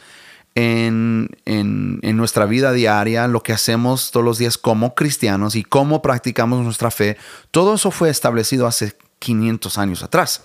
en, 0.56 1.28
en, 1.44 2.00
en, 2.04 2.16
nuestra 2.16 2.46
vida 2.46 2.72
diaria, 2.72 3.28
lo 3.28 3.44
que 3.44 3.52
hacemos 3.52 4.12
todos 4.12 4.26
los 4.26 4.38
días 4.38 4.58
como 4.58 4.96
cristianos 4.96 5.58
y 5.58 5.64
cómo 5.66 6.02
practicamos 6.02 6.64
nuestra 6.64 6.90
fe, 6.90 7.18
todo 7.52 7.76
eso 7.76 7.92
fue 7.92 8.10
establecido 8.10 8.66
hace 8.66 8.96
500 9.22 9.78
años 9.78 10.04
atrás. 10.04 10.44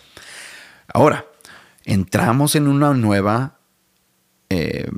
Ahora, 0.92 1.24
entramos 1.84 2.54
en 2.54 2.68
una 2.68 2.92
nueva 2.92 3.58
eh, 4.50 4.88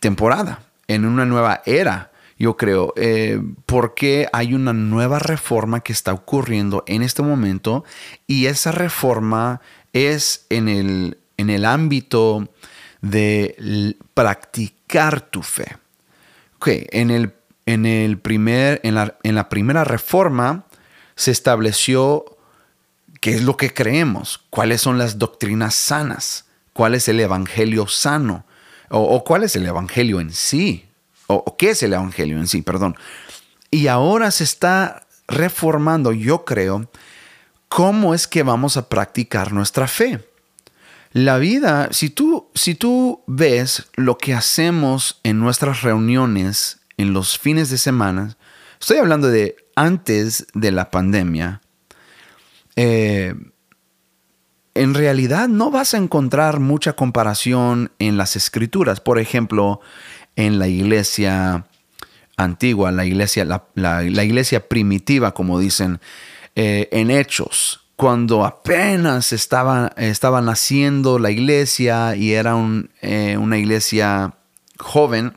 temporada, 0.00 0.64
en 0.88 1.04
una 1.04 1.26
nueva 1.26 1.62
era, 1.66 2.10
yo 2.38 2.56
creo, 2.56 2.92
eh, 2.96 3.40
porque 3.66 4.26
hay 4.32 4.54
una 4.54 4.72
nueva 4.72 5.18
reforma 5.18 5.80
que 5.80 5.92
está 5.92 6.12
ocurriendo 6.12 6.82
en 6.86 7.02
este 7.02 7.22
momento 7.22 7.84
y 8.26 8.46
esa 8.46 8.72
reforma 8.72 9.60
es 9.92 10.46
en 10.48 10.68
el, 10.68 11.18
en 11.36 11.50
el 11.50 11.64
ámbito 11.64 12.48
de 13.02 13.96
practicar 14.14 15.20
tu 15.20 15.42
fe. 15.42 15.76
en, 16.64 17.10
el, 17.10 17.34
en, 17.66 17.86
el 17.86 18.18
primer, 18.18 18.80
en, 18.82 18.94
la, 18.94 19.16
en 19.22 19.34
la 19.34 19.48
primera 19.48 19.84
reforma 19.84 20.64
se 21.14 21.30
estableció 21.30 22.24
qué 23.22 23.36
es 23.36 23.42
lo 23.42 23.56
que 23.56 23.72
creemos, 23.72 24.40
cuáles 24.50 24.80
son 24.80 24.98
las 24.98 25.16
doctrinas 25.16 25.76
sanas, 25.76 26.46
cuál 26.72 26.96
es 26.96 27.06
el 27.06 27.20
evangelio 27.20 27.86
sano, 27.86 28.44
o, 28.90 29.22
cuál 29.22 29.44
es 29.44 29.54
el 29.54 29.64
evangelio 29.64 30.20
en 30.20 30.32
sí, 30.32 30.86
o, 31.28 31.56
qué 31.56 31.70
es 31.70 31.84
el 31.84 31.92
evangelio 31.92 32.36
en 32.36 32.48
sí, 32.48 32.62
perdón. 32.62 32.96
Y 33.70 33.86
ahora 33.86 34.32
se 34.32 34.42
está 34.42 35.06
reformando, 35.28 36.10
yo 36.12 36.44
creo, 36.44 36.90
cómo 37.68 38.12
es 38.12 38.26
que 38.26 38.42
vamos 38.42 38.76
a 38.76 38.88
practicar 38.88 39.52
nuestra 39.52 39.86
fe. 39.86 40.18
La 41.12 41.38
vida, 41.38 41.90
si 41.92 42.10
tú, 42.10 42.48
si 42.56 42.74
tú 42.74 43.22
ves 43.28 43.86
lo 43.94 44.18
que 44.18 44.34
hacemos 44.34 45.20
en 45.22 45.38
nuestras 45.38 45.82
reuniones 45.82 46.80
en 46.96 47.12
los 47.12 47.38
fines 47.38 47.70
de 47.70 47.78
semana, 47.78 48.36
estoy 48.80 48.98
hablando 48.98 49.28
de 49.28 49.54
antes 49.76 50.48
de 50.54 50.72
la 50.72 50.90
pandemia, 50.90 51.61
eh, 52.76 53.34
en 54.74 54.94
realidad 54.94 55.48
no 55.48 55.70
vas 55.70 55.94
a 55.94 55.98
encontrar 55.98 56.60
mucha 56.60 56.94
comparación 56.94 57.92
en 57.98 58.16
las 58.16 58.36
escrituras. 58.36 59.00
Por 59.00 59.18
ejemplo, 59.18 59.80
en 60.36 60.58
la 60.58 60.68
iglesia 60.68 61.66
antigua, 62.36 62.90
la 62.92 63.04
iglesia, 63.04 63.44
la, 63.74 64.02
iglesia 64.04 64.68
primitiva, 64.68 65.34
como 65.34 65.58
dicen, 65.58 66.00
eh, 66.56 66.88
en 66.92 67.10
Hechos, 67.10 67.80
cuando 67.96 68.44
apenas 68.44 69.32
estaba, 69.32 69.92
estaba 69.96 70.40
naciendo 70.40 71.18
la 71.18 71.30
iglesia 71.30 72.16
y 72.16 72.32
era 72.32 72.56
eh, 73.02 73.36
una 73.36 73.58
iglesia 73.58 74.34
joven, 74.78 75.36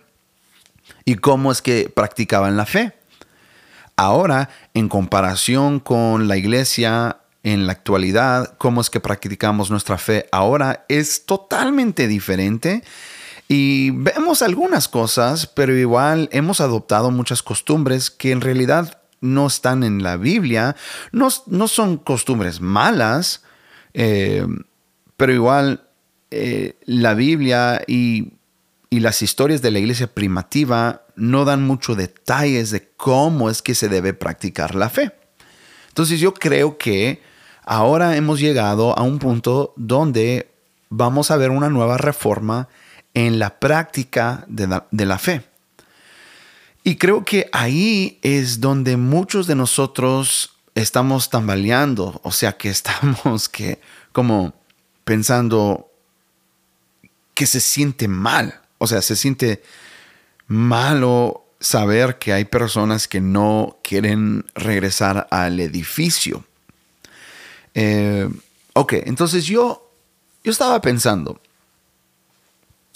y 1.03 1.15
cómo 1.15 1.51
es 1.51 1.61
que 1.61 1.91
practicaban 1.93 2.57
la 2.57 2.65
fe. 2.65 2.93
Ahora, 3.95 4.49
en 4.73 4.89
comparación 4.89 5.79
con 5.79 6.27
la 6.27 6.37
iglesia 6.37 7.17
en 7.45 7.67
la 7.67 7.73
actualidad, 7.73 8.55
cómo 8.57 8.81
es 8.81 8.89
que 8.89 8.99
practicamos 8.99 9.69
nuestra 9.69 9.99
fe 9.99 10.27
ahora 10.31 10.83
es 10.89 11.27
totalmente 11.27 12.07
diferente. 12.07 12.83
Y 13.47 13.91
vemos 13.91 14.41
algunas 14.41 14.87
cosas, 14.87 15.45
pero 15.45 15.77
igual 15.77 16.27
hemos 16.31 16.59
adoptado 16.59 17.11
muchas 17.11 17.43
costumbres 17.43 18.09
que 18.09 18.31
en 18.31 18.41
realidad 18.41 18.99
no 19.21 19.45
están 19.45 19.83
en 19.83 20.01
la 20.01 20.17
Biblia. 20.17 20.75
No, 21.11 21.27
no 21.45 21.67
son 21.67 21.97
costumbres 21.97 22.61
malas, 22.61 23.43
eh, 23.93 24.47
pero 25.15 25.31
igual 25.31 25.87
eh, 26.31 26.79
la 26.85 27.13
Biblia 27.13 27.83
y, 27.85 28.33
y 28.89 29.01
las 29.01 29.21
historias 29.21 29.61
de 29.61 29.69
la 29.69 29.77
iglesia 29.77 30.07
primitiva 30.07 31.03
no 31.15 31.45
dan 31.45 31.61
muchos 31.61 31.95
detalles 31.95 32.71
de 32.71 32.89
cómo 32.97 33.51
es 33.51 33.61
que 33.61 33.75
se 33.75 33.87
debe 33.87 34.15
practicar 34.15 34.73
la 34.73 34.89
fe. 34.89 35.11
Entonces 35.89 36.19
yo 36.19 36.33
creo 36.33 36.79
que 36.79 37.34
Ahora 37.65 38.15
hemos 38.15 38.39
llegado 38.39 38.97
a 38.97 39.01
un 39.01 39.17
punto 39.17 39.73
donde 39.75 40.51
vamos 40.89 41.31
a 41.31 41.37
ver 41.37 41.49
una 41.49 41.69
nueva 41.69 41.97
reforma 41.97 42.69
en 43.15 43.39
la 43.39 43.59
práctica 43.59 44.45
de 44.47 44.67
la, 45.05 45.17
fe. 45.17 45.41
Y 46.83 46.97
creo 46.97 47.25
que 47.25 47.49
ahí 47.51 48.19
es 48.21 48.61
donde 48.61 48.97
muchos 48.97 49.47
de 49.47 49.55
nosotros 49.55 50.51
estamos 50.75 51.31
tambaleando, 51.31 52.19
o 52.23 52.31
sea 52.31 52.55
que 52.55 52.69
estamos 52.69 53.49
que 53.49 53.79
como 54.11 54.53
pensando 55.03 55.89
que 57.33 57.47
se 57.47 57.59
siente 57.59 58.07
mal, 58.07 58.61
o 58.77 58.85
sea, 58.85 59.01
se 59.01 59.15
siente 59.15 59.63
malo 60.47 61.45
saber 61.59 62.19
que 62.19 62.31
hay 62.31 62.45
personas 62.45 63.07
que 63.07 63.21
no 63.21 63.79
quieren 63.81 64.45
regresar 64.53 65.27
al 65.31 65.59
edificio. 65.59 66.43
Eh, 67.75 68.29
ok, 68.73 68.93
entonces 69.05 69.45
yo, 69.45 69.91
yo 70.43 70.51
estaba 70.51 70.81
pensando, 70.81 71.39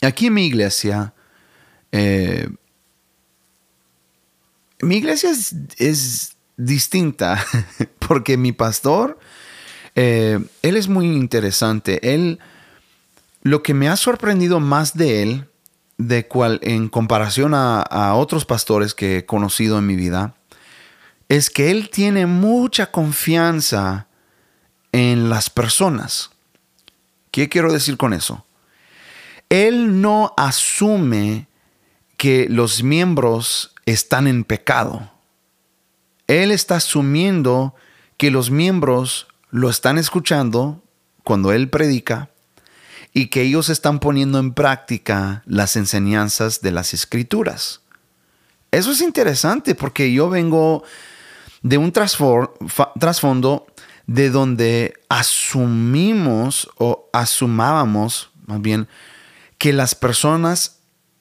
aquí 0.01 0.27
en 0.27 0.33
mi 0.33 0.45
iglesia, 0.45 1.13
eh, 1.91 2.49
mi 4.81 4.97
iglesia 4.97 5.31
es, 5.77 6.35
distinta 6.55 7.41
porque 7.99 8.35
mi 8.35 8.51
pastor, 8.51 9.17
eh, 9.95 10.39
él 10.61 10.75
es 10.75 10.89
muy 10.89 11.05
interesante. 11.05 12.13
Él, 12.13 12.39
lo 13.43 13.63
que 13.63 13.73
me 13.73 13.87
ha 13.87 13.95
sorprendido 13.95 14.59
más 14.59 14.97
de 14.97 15.23
él, 15.23 15.45
de 15.97 16.27
cual 16.27 16.59
en 16.63 16.89
comparación 16.89 17.53
a, 17.53 17.81
a 17.81 18.15
otros 18.15 18.43
pastores 18.43 18.93
que 18.93 19.17
he 19.19 19.25
conocido 19.25 19.79
en 19.79 19.85
mi 19.85 19.95
vida, 19.95 20.35
es 21.29 21.49
que 21.49 21.71
él 21.71 21.89
tiene 21.89 22.25
mucha 22.25 22.91
confianza 22.91 24.08
en 24.91 25.29
las 25.29 25.49
personas. 25.49 26.31
¿Qué 27.31 27.49
quiero 27.49 27.71
decir 27.71 27.97
con 27.97 28.13
eso? 28.13 28.45
Él 29.49 30.01
no 30.01 30.33
asume 30.37 31.47
que 32.17 32.47
los 32.49 32.83
miembros 32.83 33.73
están 33.85 34.27
en 34.27 34.43
pecado. 34.43 35.11
Él 36.27 36.51
está 36.51 36.75
asumiendo 36.75 37.75
que 38.17 38.29
los 38.29 38.51
miembros 38.51 39.27
lo 39.49 39.69
están 39.69 39.97
escuchando 39.97 40.83
cuando 41.23 41.51
Él 41.51 41.69
predica 41.69 42.29
y 43.13 43.27
que 43.27 43.41
ellos 43.41 43.69
están 43.69 43.99
poniendo 43.99 44.37
en 44.37 44.53
práctica 44.53 45.41
las 45.45 45.75
enseñanzas 45.75 46.61
de 46.61 46.71
las 46.71 46.93
escrituras. 46.93 47.81
Eso 48.71 48.91
es 48.91 49.01
interesante 49.01 49.73
porque 49.73 50.11
yo 50.13 50.29
vengo 50.29 50.83
de 51.63 51.77
un 51.77 51.91
trasfondo 51.91 53.65
de 54.09 54.31
donde 54.31 54.95
asumimos 55.07 56.67
o 56.79 57.07
asumábamos, 57.13 58.31
más 58.47 58.59
bien, 58.59 58.87
que 59.59 59.71
las 59.71 59.93
personas 59.93 60.79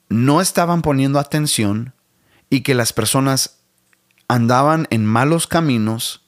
no 0.09 0.41
estaban 0.41 0.81
poniendo 0.81 1.19
atención 1.19 1.93
y 2.49 2.63
que 2.63 2.75
las 2.75 2.95
personas 2.95 3.59
andaban 4.27 4.87
en 4.89 5.05
malos 5.05 5.47
caminos 5.47 6.23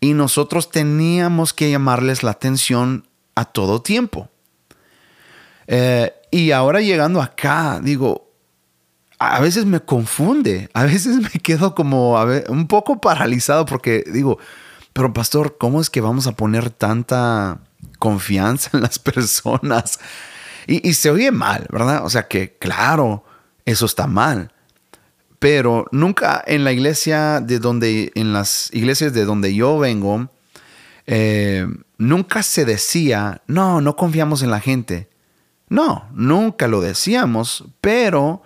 y 0.00 0.14
nosotros 0.14 0.70
teníamos 0.70 1.52
que 1.52 1.70
llamarles 1.70 2.22
la 2.22 2.30
atención 2.30 3.06
a 3.34 3.44
todo 3.44 3.82
tiempo. 3.82 4.30
Eh, 5.66 6.14
y 6.30 6.52
ahora 6.52 6.80
llegando 6.80 7.20
acá, 7.20 7.78
digo, 7.82 8.32
a 9.18 9.38
veces 9.40 9.66
me 9.66 9.80
confunde, 9.80 10.70
a 10.72 10.84
veces 10.84 11.18
me 11.18 11.40
quedo 11.42 11.74
como 11.74 12.18
un 12.48 12.68
poco 12.68 13.02
paralizado 13.02 13.66
porque 13.66 14.02
digo, 14.10 14.38
pero 14.92 15.12
pastor, 15.12 15.56
¿cómo 15.58 15.80
es 15.80 15.90
que 15.90 16.00
vamos 16.00 16.26
a 16.26 16.32
poner 16.32 16.70
tanta 16.70 17.60
confianza 17.98 18.70
en 18.74 18.82
las 18.82 18.98
personas? 18.98 19.98
Y, 20.66 20.94
se 20.94 21.10
oye 21.10 21.32
mal, 21.32 21.66
¿verdad? 21.70 22.04
O 22.04 22.10
sea 22.10 22.28
que, 22.28 22.56
claro, 22.58 23.24
eso 23.64 23.86
está 23.86 24.06
mal. 24.06 24.52
Pero 25.38 25.86
nunca 25.90 26.42
en 26.46 26.64
la 26.64 26.72
iglesia 26.72 27.40
de 27.40 27.58
donde, 27.58 28.12
en 28.14 28.32
las 28.32 28.68
iglesias 28.72 29.12
de 29.14 29.24
donde 29.24 29.54
yo 29.54 29.78
vengo, 29.78 30.28
eh, 31.06 31.66
nunca 31.98 32.42
se 32.42 32.64
decía, 32.64 33.42
no, 33.46 33.80
no 33.80 33.96
confiamos 33.96 34.42
en 34.42 34.50
la 34.50 34.60
gente. 34.60 35.08
No, 35.68 36.08
nunca 36.12 36.68
lo 36.68 36.80
decíamos, 36.80 37.64
pero 37.80 38.42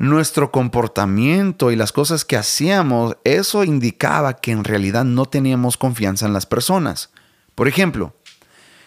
nuestro 0.00 0.50
comportamiento 0.50 1.70
y 1.70 1.76
las 1.76 1.92
cosas 1.92 2.24
que 2.24 2.38
hacíamos, 2.38 3.18
eso 3.22 3.64
indicaba 3.64 4.32
que 4.38 4.50
en 4.50 4.64
realidad 4.64 5.04
no 5.04 5.26
teníamos 5.26 5.76
confianza 5.76 6.24
en 6.24 6.32
las 6.32 6.46
personas. 6.46 7.10
Por 7.54 7.68
ejemplo, 7.68 8.14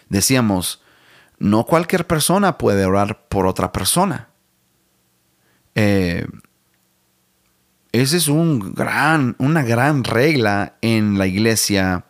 decíamos, 0.08 0.82
no 1.38 1.66
cualquier 1.66 2.08
persona 2.08 2.58
puede 2.58 2.84
orar 2.84 3.28
por 3.28 3.46
otra 3.46 3.70
persona. 3.70 4.28
Eh, 5.76 6.26
esa 7.92 8.16
es 8.16 8.26
una 8.26 9.62
gran 9.62 10.02
regla 10.02 10.74
en 10.80 11.16
la 11.16 11.28
iglesia 11.28 12.06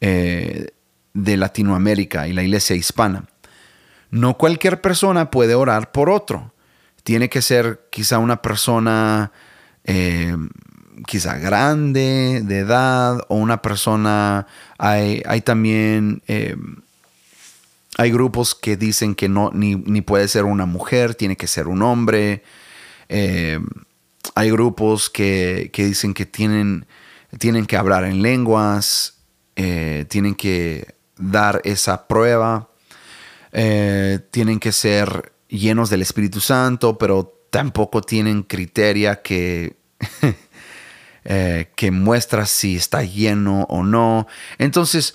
eh, 0.00 0.68
de 1.12 1.36
Latinoamérica 1.36 2.26
y 2.26 2.32
la 2.32 2.42
iglesia 2.42 2.74
hispana. 2.74 3.26
No 4.10 4.38
cualquier 4.38 4.80
persona 4.80 5.30
puede 5.30 5.54
orar 5.54 5.92
por 5.92 6.08
otro. 6.08 6.54
Tiene 7.06 7.28
que 7.28 7.40
ser 7.40 7.86
quizá 7.90 8.18
una 8.18 8.42
persona 8.42 9.30
eh, 9.84 10.36
quizá 11.06 11.38
grande, 11.38 12.42
de 12.44 12.58
edad, 12.58 13.24
o 13.28 13.36
una 13.36 13.62
persona, 13.62 14.48
hay, 14.76 15.22
también 15.44 16.20
hay 17.98 18.10
grupos 18.10 18.54
que 18.54 18.76
dicen 18.76 19.14
que 19.14 19.28
no, 19.28 19.50
ni, 19.54 20.00
puede 20.02 20.28
ser 20.28 20.44
una 20.44 20.66
mujer, 20.66 21.14
tiene 21.14 21.36
que 21.36 21.46
ser 21.46 21.66
un 21.68 21.82
hombre. 21.82 22.42
Eh, 23.08 23.58
hay 24.34 24.50
grupos 24.50 25.08
que, 25.08 25.70
dicen 25.72 26.12
que 26.12 26.26
tienen, 26.26 26.86
tienen, 27.38 27.64
que 27.64 27.76
hablar 27.76 28.04
en 28.04 28.20
lenguas, 28.20 29.14
eh, 29.56 30.04
tienen 30.10 30.34
que 30.34 30.94
dar 31.16 31.62
esa 31.64 32.06
prueba, 32.06 32.68
eh, 33.52 34.18
tienen 34.30 34.60
que 34.60 34.72
ser 34.72 35.32
llenos 35.48 35.90
del 35.90 36.02
Espíritu 36.02 36.40
Santo, 36.40 36.98
pero 36.98 37.32
tampoco 37.50 38.02
tienen 38.02 38.42
criteria 38.42 39.22
que, 39.22 39.76
que 41.24 41.90
muestra 41.90 42.46
si 42.46 42.76
está 42.76 43.02
lleno 43.02 43.62
o 43.68 43.82
no. 43.82 44.26
Entonces, 44.58 45.14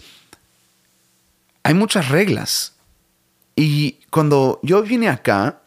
hay 1.64 1.74
muchas 1.74 2.10
reglas. 2.10 2.74
Y 3.56 4.00
cuando 4.10 4.60
yo 4.64 4.82
vine 4.82 5.10
acá, 5.10 5.62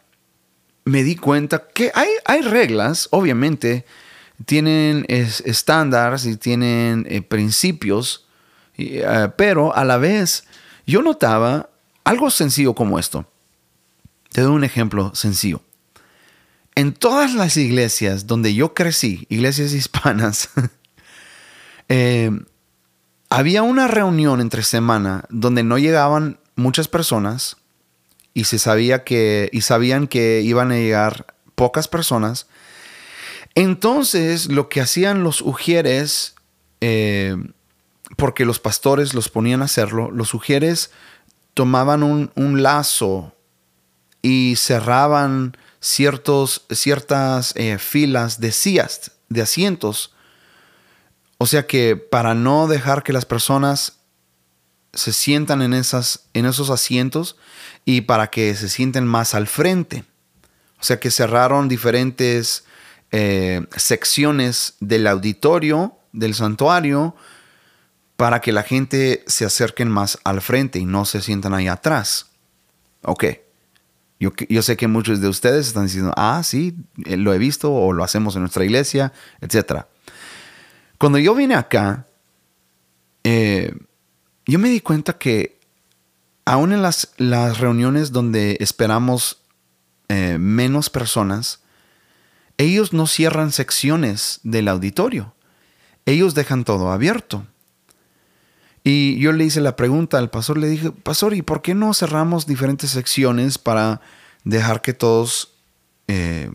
me 0.85 1.03
di 1.03 1.15
cuenta 1.15 1.67
que 1.67 1.91
hay, 1.93 2.09
hay 2.25 2.41
reglas, 2.41 3.07
obviamente, 3.11 3.85
tienen 4.45 5.05
estándares 5.07 6.25
y 6.25 6.37
tienen 6.37 7.05
eh, 7.09 7.21
principios, 7.21 8.27
eh, 8.77 9.29
pero 9.37 9.75
a 9.75 9.85
la 9.85 9.97
vez 9.97 10.45
yo 10.85 11.01
notaba 11.01 11.69
algo 12.03 12.29
sencillo 12.29 12.73
como 12.75 12.99
esto. 12.99 13.25
Te 14.35 14.41
doy 14.41 14.53
un 14.53 14.65
ejemplo 14.65 15.15
sencillo. 15.15 15.61
En 16.75 16.91
todas 16.91 17.33
las 17.35 17.55
iglesias 17.55 18.27
donde 18.27 18.53
yo 18.53 18.73
crecí, 18.73 19.25
iglesias 19.29 19.71
hispanas, 19.71 20.49
eh, 21.87 22.31
había 23.29 23.63
una 23.63 23.87
reunión 23.87 24.41
entre 24.41 24.63
semana 24.63 25.23
donde 25.29 25.63
no 25.63 25.77
llegaban 25.77 26.37
muchas 26.57 26.89
personas 26.89 27.55
y 28.33 28.43
se 28.43 28.59
sabía 28.59 29.05
que 29.05 29.47
y 29.53 29.61
sabían 29.61 30.05
que 30.05 30.41
iban 30.41 30.73
a 30.73 30.75
llegar 30.75 31.33
pocas 31.55 31.87
personas. 31.87 32.47
Entonces 33.53 34.51
lo 34.51 34.67
que 34.67 34.81
hacían 34.81 35.23
los 35.23 35.39
ujieres, 35.39 36.35
eh, 36.81 37.37
porque 38.17 38.43
los 38.43 38.59
pastores 38.59 39.13
los 39.13 39.29
ponían 39.29 39.61
a 39.61 39.65
hacerlo, 39.65 40.11
los 40.11 40.33
ujieres 40.33 40.91
tomaban 41.53 42.03
un, 42.03 42.61
lazo 42.61 43.34
y 44.25 44.55
cerraban 44.55 45.55
ciertos, 45.79 46.65
ciertas 46.71 47.53
eh, 47.55 47.77
filas 47.77 48.39
de 48.39 48.51
sillas, 48.51 49.11
de 49.29 49.41
asientos 49.41 50.15
o 51.37 51.45
sea 51.45 51.67
que 51.67 51.95
para 51.95 52.33
no 52.33 52.67
dejar 52.67 53.03
que 53.03 53.13
las 53.13 53.25
personas 53.25 53.97
se 54.93 55.11
sientan 55.11 55.61
en, 55.61 55.73
esas, 55.73 56.27
en 56.33 56.45
esos 56.45 56.69
asientos 56.69 57.35
y 57.83 58.01
para 58.01 58.27
que 58.27 58.55
se 58.55 58.69
sienten 58.69 59.05
más 59.05 59.35
al 59.35 59.47
frente. 59.47 60.05
O 60.79 60.83
sea 60.83 60.99
que 60.99 61.11
cerraron 61.11 61.67
diferentes 61.67 62.63
eh, 63.11 63.65
secciones 63.75 64.75
del 64.79 65.07
auditorio, 65.07 65.97
del 66.13 66.33
santuario, 66.33 67.15
para 68.15 68.39
que 68.39 68.53
la 68.53 68.63
gente 68.63 69.23
se 69.27 69.43
acerquen 69.43 69.89
más 69.89 70.17
al 70.23 70.41
frente 70.41 70.79
y 70.79 70.85
no 70.85 71.03
se 71.03 71.21
sientan 71.21 71.53
ahí 71.53 71.67
atrás. 71.67 72.27
Ok. 73.01 73.25
Yo, 74.19 74.31
yo 74.49 74.61
sé 74.61 74.77
que 74.77 74.87
muchos 74.87 75.19
de 75.19 75.27
ustedes 75.27 75.67
están 75.67 75.85
diciendo, 75.85 76.13
ah, 76.15 76.41
sí, 76.43 76.75
eh, 77.05 77.17
lo 77.17 77.33
he 77.33 77.37
visto 77.37 77.73
o 77.73 77.91
lo 77.93 78.03
hacemos 78.03 78.35
en 78.35 78.41
nuestra 78.41 78.63
iglesia, 78.63 79.11
etcétera. 79.41 79.87
Cuando 80.97 81.19
yo 81.19 81.35
vine 81.35 81.55
acá, 81.55 82.07
eh, 83.23 83.73
yo 84.45 84.59
me 84.59 84.69
di 84.69 84.79
cuenta 84.79 85.17
que 85.17 85.59
aún 86.45 86.71
en 86.71 86.81
las, 86.81 87.09
las 87.17 87.59
reuniones 87.59 88.11
donde 88.11 88.57
esperamos 88.59 89.41
eh, 90.07 90.37
menos 90.39 90.89
personas, 90.89 91.61
ellos 92.57 92.93
no 92.93 93.07
cierran 93.07 93.51
secciones 93.51 94.39
del 94.43 94.67
auditorio. 94.67 95.33
Ellos 96.05 96.35
dejan 96.35 96.63
todo 96.63 96.91
abierto. 96.91 97.45
Y 98.85 99.19
yo 99.19 99.33
le 99.33 99.43
hice 99.43 99.59
la 99.59 99.75
pregunta 99.75 100.17
al 100.17 100.29
pastor, 100.29 100.57
le 100.57 100.67
dije, 100.67 100.91
pastor, 100.91 101.33
¿y 101.33 101.41
por 101.41 101.61
qué 101.61 101.73
no 101.73 101.93
cerramos 101.93 102.45
diferentes 102.45 102.91
secciones 102.91 103.57
para 103.57 103.99
dejar 104.45 104.81
que 104.81 104.93
todos 104.93 105.55
eh, 106.07 106.51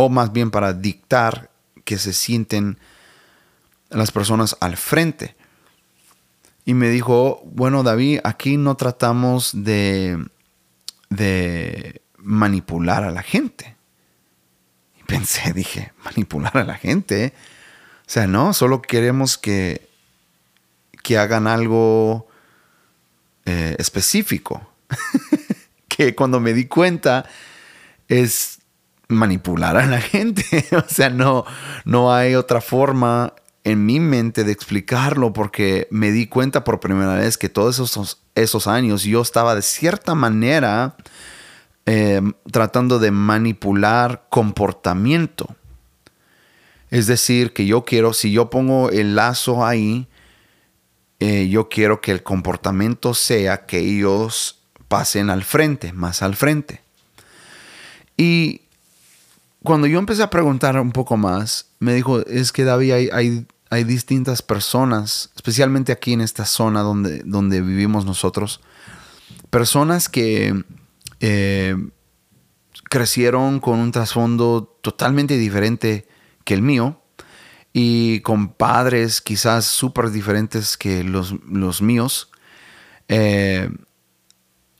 o 0.00 0.08
más 0.08 0.32
bien 0.32 0.52
para 0.52 0.72
dictar 0.72 1.50
que 1.84 1.98
se 1.98 2.12
sienten 2.12 2.78
las 3.88 4.12
personas 4.12 4.56
al 4.60 4.76
frente. 4.76 5.34
Y 6.64 6.74
me 6.74 6.88
dijo, 6.88 7.42
bueno 7.44 7.82
David, 7.82 8.20
aquí 8.22 8.58
no 8.58 8.76
tratamos 8.76 9.50
de, 9.64 10.24
de 11.08 12.02
manipular 12.18 13.02
a 13.02 13.10
la 13.10 13.22
gente. 13.22 13.74
Y 15.00 15.02
pensé, 15.02 15.52
dije, 15.54 15.92
manipular 16.04 16.56
a 16.58 16.64
la 16.64 16.76
gente. 16.76 17.32
O 18.02 18.10
sea, 18.10 18.28
no, 18.28 18.52
solo 18.52 18.82
queremos 18.82 19.36
que, 19.36 19.87
que 21.08 21.16
hagan 21.16 21.46
algo 21.46 22.28
eh, 23.46 23.74
específico. 23.78 24.70
que 25.88 26.14
cuando 26.14 26.38
me 26.38 26.52
di 26.52 26.66
cuenta 26.66 27.24
es 28.08 28.58
manipular 29.08 29.78
a 29.78 29.86
la 29.86 30.02
gente. 30.02 30.44
o 30.76 30.86
sea, 30.86 31.08
no, 31.08 31.46
no 31.86 32.12
hay 32.12 32.34
otra 32.34 32.60
forma 32.60 33.32
en 33.64 33.86
mi 33.86 34.00
mente 34.00 34.44
de 34.44 34.52
explicarlo 34.52 35.32
porque 35.32 35.88
me 35.90 36.10
di 36.12 36.26
cuenta 36.26 36.62
por 36.62 36.78
primera 36.78 37.14
vez 37.14 37.38
que 37.38 37.48
todos 37.48 37.78
esos, 37.78 38.20
esos 38.34 38.66
años 38.66 39.02
yo 39.04 39.22
estaba 39.22 39.54
de 39.54 39.62
cierta 39.62 40.14
manera 40.14 40.94
eh, 41.86 42.20
tratando 42.52 42.98
de 42.98 43.12
manipular 43.12 44.26
comportamiento. 44.28 45.56
Es 46.90 47.06
decir, 47.06 47.54
que 47.54 47.64
yo 47.64 47.86
quiero, 47.86 48.12
si 48.12 48.30
yo 48.30 48.50
pongo 48.50 48.90
el 48.90 49.16
lazo 49.16 49.64
ahí, 49.64 50.06
eh, 51.20 51.48
yo 51.48 51.68
quiero 51.68 52.00
que 52.00 52.12
el 52.12 52.22
comportamiento 52.22 53.12
sea 53.14 53.66
que 53.66 53.78
ellos 53.78 54.60
pasen 54.86 55.30
al 55.30 55.44
frente, 55.44 55.92
más 55.92 56.22
al 56.22 56.36
frente. 56.36 56.82
Y 58.16 58.62
cuando 59.62 59.86
yo 59.86 59.98
empecé 59.98 60.22
a 60.22 60.30
preguntar 60.30 60.78
un 60.80 60.92
poco 60.92 61.16
más, 61.16 61.66
me 61.80 61.94
dijo, 61.94 62.20
es 62.26 62.52
que 62.52 62.64
David, 62.64 62.92
hay, 62.92 63.46
hay, 63.70 63.84
distintas 63.84 64.42
personas, 64.42 65.30
especialmente 65.34 65.92
aquí 65.92 66.12
en 66.12 66.20
esta 66.20 66.44
zona 66.44 66.82
donde, 66.82 67.22
donde 67.24 67.60
vivimos 67.60 68.04
nosotros, 68.04 68.60
personas 69.50 70.08
que 70.08 70.64
eh, 71.20 71.76
crecieron 72.88 73.60
con 73.60 73.78
un 73.78 73.92
trasfondo 73.92 74.78
totalmente 74.80 75.36
diferente 75.36 76.08
que 76.44 76.54
el 76.54 76.62
mío 76.62 77.02
y 77.72 78.20
con 78.20 78.48
padres 78.48 79.20
quizás 79.20 79.64
súper 79.64 80.10
diferentes 80.10 80.76
que 80.76 81.04
los, 81.04 81.34
los 81.46 81.82
míos 81.82 82.30
eh, 83.08 83.70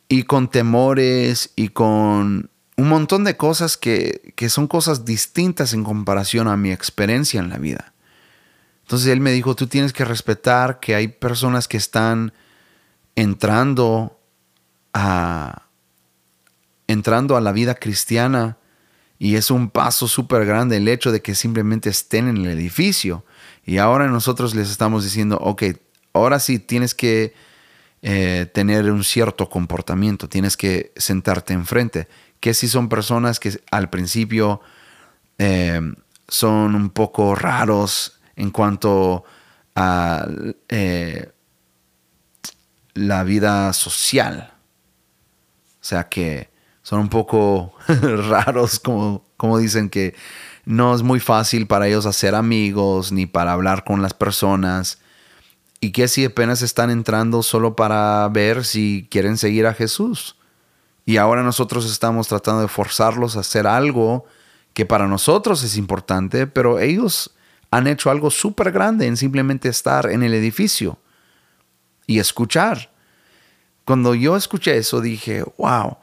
y 0.09 0.22
con 0.24 0.51
temores 0.51 1.53
y 1.57 1.68
con 1.68 2.51
un 2.77 2.88
montón 2.88 3.24
de 3.24 3.37
cosas 3.37 3.77
que, 3.77 4.35
son 4.48 4.68
cosas 4.68 5.05
distintas 5.05 5.74
en 5.74 5.83
comparación 5.83 6.46
a 6.46 6.57
mi 6.57 6.70
experiencia 6.70 7.40
en 7.40 7.48
la 7.48 7.59
vida. 7.59 7.92
Entonces 8.83 9.09
él 9.09 9.20
me 9.20 9.33
dijo, 9.33 9.55
tú 9.57 9.66
tienes 9.66 9.92
que 9.92 10.05
respetar 10.05 10.79
que 10.79 10.94
hay 10.94 11.09
personas 11.09 11.66
que 11.68 11.77
están 11.77 12.33
entrando 13.16 14.20
a, 14.94 15.62
entrando 16.87 17.37
a 17.37 17.40
la 17.40 17.53
vida 17.53 17.74
cristiana 17.74 18.57
y 19.18 19.37
es 19.37 19.50
un 19.50 19.70
paso 19.70 20.07
súper 20.07 20.46
grande 20.46 20.76
el 20.76 20.88
hecho 20.88 21.11
de 21.11 21.22
que 21.22 21.35
simplemente 21.35 21.90
estén 21.90 22.28
en 22.28 22.37
el 22.37 22.46
edificio. 22.46 23.24
Y 23.64 23.78
ahora 23.78 24.07
nosotros 24.07 24.54
les 24.54 24.70
estamos 24.70 25.04
diciendo, 25.04 25.38
ok, 25.38 25.64
ahora 26.12 26.38
sí 26.38 26.59
tienes 26.59 26.94
que 26.94 27.35
eh, 28.02 28.48
tener 28.54 28.90
un 28.90 29.02
cierto 29.02 29.48
comportamiento, 29.48 30.28
tienes 30.28 30.57
que 30.57 30.92
sentarte 30.96 31.52
enfrente 31.52 32.07
que 32.38 32.54
si 32.54 32.68
son 32.68 32.88
personas 32.88 33.40
que 33.40 33.61
al 33.72 33.90
principio 33.90 34.61
eh, 35.38 35.81
son 36.28 36.76
un 36.76 36.90
poco 36.90 37.35
raros 37.35 38.20
en 38.37 38.50
cuanto 38.50 39.24
a 39.74 40.28
eh, 40.68 41.33
la 42.94 43.24
vida 43.24 43.72
social. 43.72 44.52
O 45.81 45.85
sea 45.85 46.09
que 46.09 46.50
son 46.88 47.01
un 47.01 47.09
poco 47.11 47.74
raros, 47.87 48.81
como, 48.81 49.22
como 49.37 49.59
dicen 49.59 49.90
que 49.90 50.14
no 50.64 50.94
es 50.94 51.03
muy 51.03 51.20
fácil 51.20 51.66
para 51.66 51.87
ellos 51.87 52.07
hacer 52.07 52.35
amigos 52.35 53.12
ni 53.12 53.27
para 53.27 53.53
hablar 53.53 53.85
con 53.85 54.01
las 54.01 54.14
personas. 54.14 54.98
Y 55.81 55.92
que 55.92 56.09
si 56.09 56.24
apenas 56.24 56.62
están 56.62 56.88
entrando 56.88 57.42
solo 57.42 57.77
para 57.77 58.27
ver 58.29 58.64
si 58.64 59.07
quieren 59.11 59.37
seguir 59.37 59.66
a 59.66 59.74
Jesús. 59.74 60.37
Y 61.05 61.18
ahora 61.18 61.42
nosotros 61.42 61.85
estamos 61.85 62.27
tratando 62.27 62.62
de 62.62 62.68
forzarlos 62.68 63.37
a 63.37 63.40
hacer 63.40 63.66
algo 63.66 64.24
que 64.72 64.87
para 64.87 65.07
nosotros 65.07 65.62
es 65.64 65.77
importante, 65.77 66.46
pero 66.46 66.79
ellos 66.79 67.37
han 67.70 67.87
hecho 67.87 68.11
algo 68.11 68.31
súper 68.31 68.72
grande 68.72 69.07
en 69.07 69.18
simplemente 69.18 69.68
estar 69.68 70.11
en 70.11 70.22
el 70.22 70.33
edificio 70.33 70.98
y 72.07 72.18
escuchar. 72.18 72.90
Cuando 73.85 74.14
yo 74.14 74.38
escuché 74.38 74.79
eso 74.79 75.03
dije, 75.03 75.44
wow, 75.59 75.98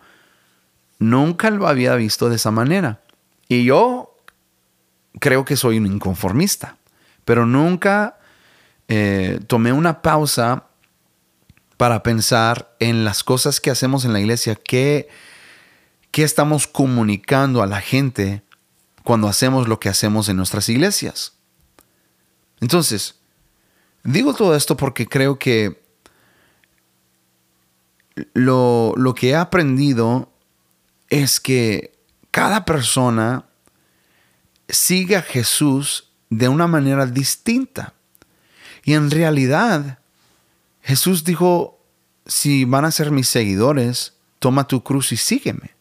nunca 0.99 1.49
lo 1.49 1.67
había 1.67 1.95
visto 1.95 2.29
de 2.29 2.35
esa 2.35 2.51
manera. 2.51 3.01
Y 3.47 3.65
yo 3.65 4.15
creo 5.19 5.45
que 5.45 5.55
soy 5.55 5.77
un 5.77 5.85
inconformista, 5.85 6.77
pero 7.23 7.45
nunca 7.45 8.17
eh, 8.87 9.39
tomé 9.47 9.71
una 9.71 10.01
pausa 10.01 10.65
para 11.77 12.03
pensar 12.03 12.75
en 12.79 13.03
las 13.03 13.23
cosas 13.23 13.59
que 13.59 13.71
hacemos 13.71 14.05
en 14.05 14.13
la 14.13 14.19
iglesia, 14.19 14.55
qué, 14.55 15.09
qué 16.11 16.23
estamos 16.23 16.67
comunicando 16.67 17.61
a 17.61 17.67
la 17.67 17.81
gente 17.81 18.43
cuando 19.03 19.27
hacemos 19.27 19.67
lo 19.67 19.79
que 19.79 19.89
hacemos 19.89 20.29
en 20.29 20.37
nuestras 20.37 20.69
iglesias. 20.69 21.33
Entonces, 22.61 23.15
digo 24.03 24.33
todo 24.33 24.55
esto 24.55 24.77
porque 24.77 25.07
creo 25.07 25.37
que 25.37 25.83
lo, 28.33 28.93
lo 28.95 29.13
que 29.13 29.31
he 29.31 29.35
aprendido 29.35 30.31
es 31.09 31.39
que 31.39 31.93
cada 32.31 32.65
persona 32.65 33.45
sigue 34.67 35.15
a 35.15 35.21
Jesús 35.21 36.09
de 36.29 36.49
una 36.49 36.67
manera 36.67 37.05
distinta. 37.05 37.93
Y 38.83 38.93
en 38.93 39.11
realidad, 39.11 39.99
Jesús 40.81 41.23
dijo, 41.23 41.79
si 42.25 42.65
van 42.65 42.85
a 42.85 42.91
ser 42.91 43.11
mis 43.11 43.27
seguidores, 43.27 44.13
toma 44.39 44.67
tu 44.67 44.83
cruz 44.83 45.11
y 45.11 45.17
sígueme. 45.17 45.71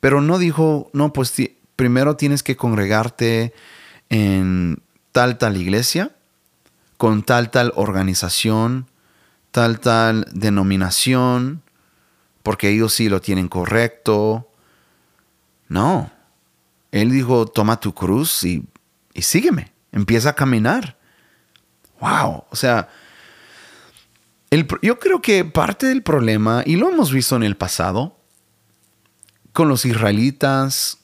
Pero 0.00 0.20
no 0.20 0.38
dijo, 0.38 0.90
no, 0.92 1.12
pues 1.12 1.32
primero 1.74 2.16
tienes 2.16 2.42
que 2.42 2.56
congregarte 2.56 3.54
en 4.08 4.82
tal 5.12 5.38
tal 5.38 5.56
iglesia, 5.56 6.10
con 6.96 7.22
tal 7.22 7.50
tal 7.50 7.72
organización, 7.76 8.86
tal 9.50 9.80
tal 9.80 10.26
denominación, 10.32 11.62
porque 12.46 12.68
ellos 12.68 12.94
sí 12.94 13.08
lo 13.08 13.20
tienen 13.20 13.48
correcto. 13.48 14.48
No. 15.66 16.12
Él 16.92 17.10
dijo, 17.10 17.44
toma 17.44 17.80
tu 17.80 17.92
cruz 17.92 18.44
y, 18.44 18.64
sígueme, 19.16 19.72
empieza 19.90 20.28
a 20.28 20.34
caminar. 20.36 20.96
Wow. 21.98 22.44
O 22.48 22.54
sea, 22.54 22.88
yo 24.80 25.00
creo 25.00 25.20
que 25.20 25.44
parte 25.44 25.86
del 25.86 26.04
problema, 26.04 26.62
y 26.64 26.76
lo 26.76 26.88
hemos 26.88 27.10
visto 27.10 27.34
en 27.34 27.42
el 27.42 27.56
pasado, 27.56 28.16
con 29.52 29.68
los 29.68 29.84
israelitas, 29.84 30.98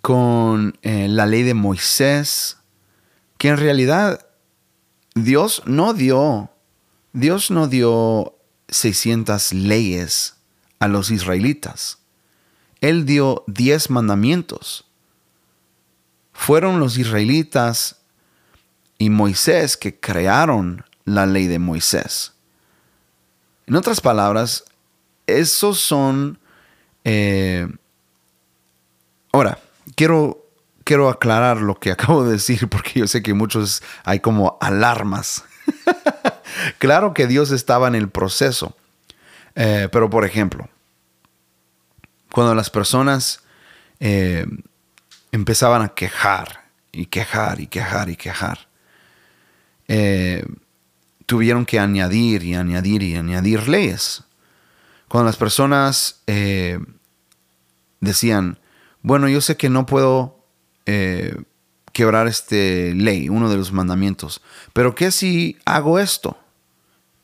con 0.00 0.78
eh, 0.80 1.08
la 1.08 1.26
ley 1.26 1.42
de 1.42 1.52
Moisés, 1.52 2.56
que 3.36 3.48
en 3.48 3.58
realidad 3.58 4.26
Dios 5.14 5.64
no 5.66 5.92
dio, 5.92 6.48
Dios 7.12 7.50
no 7.50 7.68
dio 7.68 8.38
600 8.70 9.52
leyes 9.52 10.35
a 10.78 10.88
los 10.88 11.10
israelitas. 11.10 11.98
Él 12.80 13.06
dio 13.06 13.44
10 13.46 13.90
mandamientos. 13.90 14.84
Fueron 16.32 16.80
los 16.80 16.98
israelitas 16.98 17.96
y 18.98 19.10
Moisés 19.10 19.76
que 19.76 19.98
crearon 19.98 20.84
la 21.04 21.26
ley 21.26 21.46
de 21.46 21.58
Moisés. 21.58 22.32
En 23.66 23.76
otras 23.76 24.00
palabras, 24.00 24.64
esos 25.26 25.80
son... 25.80 26.38
Eh, 27.04 27.68
ahora, 29.32 29.58
quiero, 29.94 30.44
quiero 30.84 31.08
aclarar 31.08 31.58
lo 31.58 31.78
que 31.78 31.90
acabo 31.92 32.24
de 32.24 32.32
decir 32.32 32.68
porque 32.68 33.00
yo 33.00 33.06
sé 33.06 33.22
que 33.22 33.34
muchos 33.34 33.82
hay 34.04 34.20
como 34.20 34.58
alarmas. 34.60 35.44
claro 36.78 37.14
que 37.14 37.26
Dios 37.26 37.50
estaba 37.50 37.88
en 37.88 37.94
el 37.94 38.08
proceso, 38.08 38.76
eh, 39.56 39.88
pero 39.90 40.08
por 40.08 40.24
ejemplo, 40.24 40.68
cuando 42.30 42.54
las 42.54 42.70
personas 42.70 43.42
eh, 43.98 44.46
empezaban 45.32 45.82
a 45.82 45.88
quejar 45.88 46.70
y 46.92 47.06
quejar 47.06 47.60
y 47.60 47.66
quejar 47.66 48.08
y 48.08 48.16
quejar, 48.16 48.68
tuvieron 51.26 51.66
que 51.66 51.78
añadir 51.78 52.44
y 52.44 52.54
añadir 52.54 53.02
y 53.02 53.16
añadir 53.16 53.68
leyes. 53.68 54.22
Cuando 55.08 55.26
las 55.26 55.36
personas 55.36 56.22
eh, 56.26 56.78
decían, 58.00 58.58
bueno, 59.02 59.28
yo 59.28 59.40
sé 59.40 59.56
que 59.56 59.68
no 59.68 59.86
puedo 59.86 60.44
eh, 60.86 61.36
quebrar 61.92 62.28
este 62.28 62.94
ley, 62.94 63.28
uno 63.28 63.50
de 63.50 63.56
los 63.56 63.72
mandamientos, 63.72 64.42
pero 64.72 64.94
¿qué 64.94 65.10
si 65.10 65.58
hago 65.64 65.98
esto? 65.98 66.38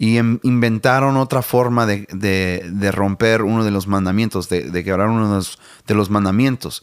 Y 0.02 0.18
em, 0.18 0.40
inventaron 0.42 1.16
otra 1.16 1.42
forma 1.42 1.86
de, 1.86 2.90
romper 2.92 3.42
uno 3.42 3.62
de 3.62 3.70
los 3.70 3.86
mandamientos, 3.86 4.48
de, 4.48 4.82
quebrar 4.82 5.06
uno 5.06 5.28
de 5.28 5.36
los, 5.36 5.60
de 5.86 5.94
los 5.94 6.10
mandamientos. 6.10 6.82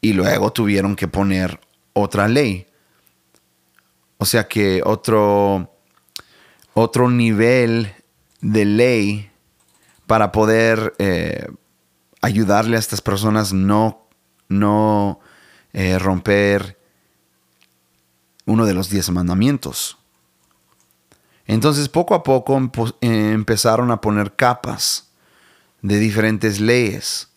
Y 0.00 0.12
luego 0.12 0.52
tuvieron 0.52 0.96
que 0.96 1.06
poner 1.06 1.60
otra 1.92 2.26
ley. 2.26 2.66
O 4.16 4.24
sea 4.24 4.48
que 4.48 4.82
otro, 4.84 5.72
otro 6.74 7.08
nivel 7.08 7.94
de 8.40 8.64
ley 8.64 9.30
para 10.08 10.32
poder 10.32 10.96
eh, 10.98 11.46
ayudarle 12.22 12.74
a 12.74 12.80
estas 12.80 13.00
personas 13.00 13.52
no, 13.52 14.08
no 14.48 15.20
eh, 15.72 15.96
romper 16.00 16.76
uno 18.46 18.66
de 18.66 18.74
los 18.74 18.90
diez 18.90 19.08
mandamientos. 19.10 19.97
Entonces 21.48 21.88
poco 21.88 22.14
a 22.14 22.22
poco 22.22 22.60
eh, 23.00 23.30
empezaron 23.32 23.90
a 23.90 24.00
poner 24.00 24.36
capas 24.36 25.08
de 25.80 25.98
diferentes 25.98 26.60
leyes. 26.60 27.28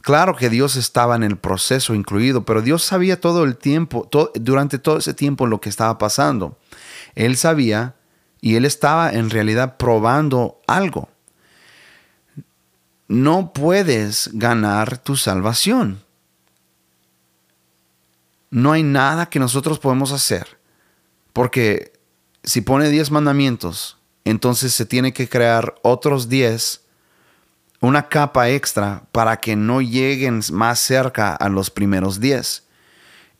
Claro 0.00 0.34
que 0.34 0.48
Dios 0.48 0.76
estaba 0.76 1.14
en 1.14 1.22
el 1.22 1.36
proceso 1.36 1.94
incluido, 1.94 2.46
pero 2.46 2.62
Dios 2.62 2.82
sabía 2.82 3.20
todo 3.20 3.44
el 3.44 3.56
tiempo, 3.56 4.08
durante 4.34 4.78
todo 4.78 4.96
ese 4.96 5.12
tiempo 5.12 5.46
lo 5.46 5.60
que 5.60 5.68
estaba 5.68 5.98
pasando. 5.98 6.56
Él 7.14 7.36
sabía 7.36 7.94
y 8.40 8.54
él 8.56 8.64
estaba 8.64 9.12
en 9.12 9.28
realidad 9.28 9.76
probando 9.76 10.62
algo. 10.66 11.10
No 13.08 13.52
puedes 13.52 14.30
ganar 14.32 14.96
tu 14.96 15.16
salvación. 15.16 16.02
No 18.50 18.72
hay 18.72 18.82
nada 18.82 19.26
que 19.26 19.38
nosotros 19.38 19.78
podemos 19.78 20.12
hacer. 20.12 20.58
Porque 21.34 21.97
si 22.42 22.60
pone 22.60 22.88
10 22.88 23.10
mandamientos, 23.10 23.98
entonces 24.24 24.74
se 24.74 24.86
tiene 24.86 25.12
que 25.12 25.28
crear 25.28 25.74
otros 25.82 26.28
10, 26.28 26.82
una 27.80 28.08
capa 28.08 28.48
extra 28.50 29.04
para 29.12 29.38
que 29.38 29.56
no 29.56 29.80
lleguen 29.80 30.42
más 30.52 30.78
cerca 30.80 31.34
a 31.34 31.48
los 31.48 31.70
primeros 31.70 32.20
10. 32.20 32.64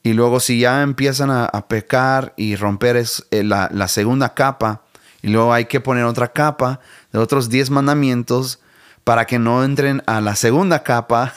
Y 0.02 0.12
luego 0.12 0.40
si 0.40 0.61
ya 0.61 0.82
empiezan 0.82 1.30
a, 1.30 1.50
pecar 1.68 2.32
y 2.37 2.56
romper 2.56 2.96
es, 2.96 3.26
eh, 3.30 3.42
la, 3.42 3.68
la 3.72 3.88
segunda 3.88 4.32
capa, 4.32 4.82
y 5.20 5.28
luego 5.28 5.52
hay 5.52 5.64
que 5.64 5.80
poner 5.80 6.04
otra 6.04 6.32
capa 6.32 6.80
de 7.12 7.18
otros 7.18 7.48
10 7.48 7.70
mandamientos 7.70 8.61
para 9.04 9.26
que 9.26 9.38
no 9.38 9.64
entren 9.64 10.02
a 10.06 10.20
la 10.20 10.37
segunda 10.37 10.82
capa. 10.82 11.34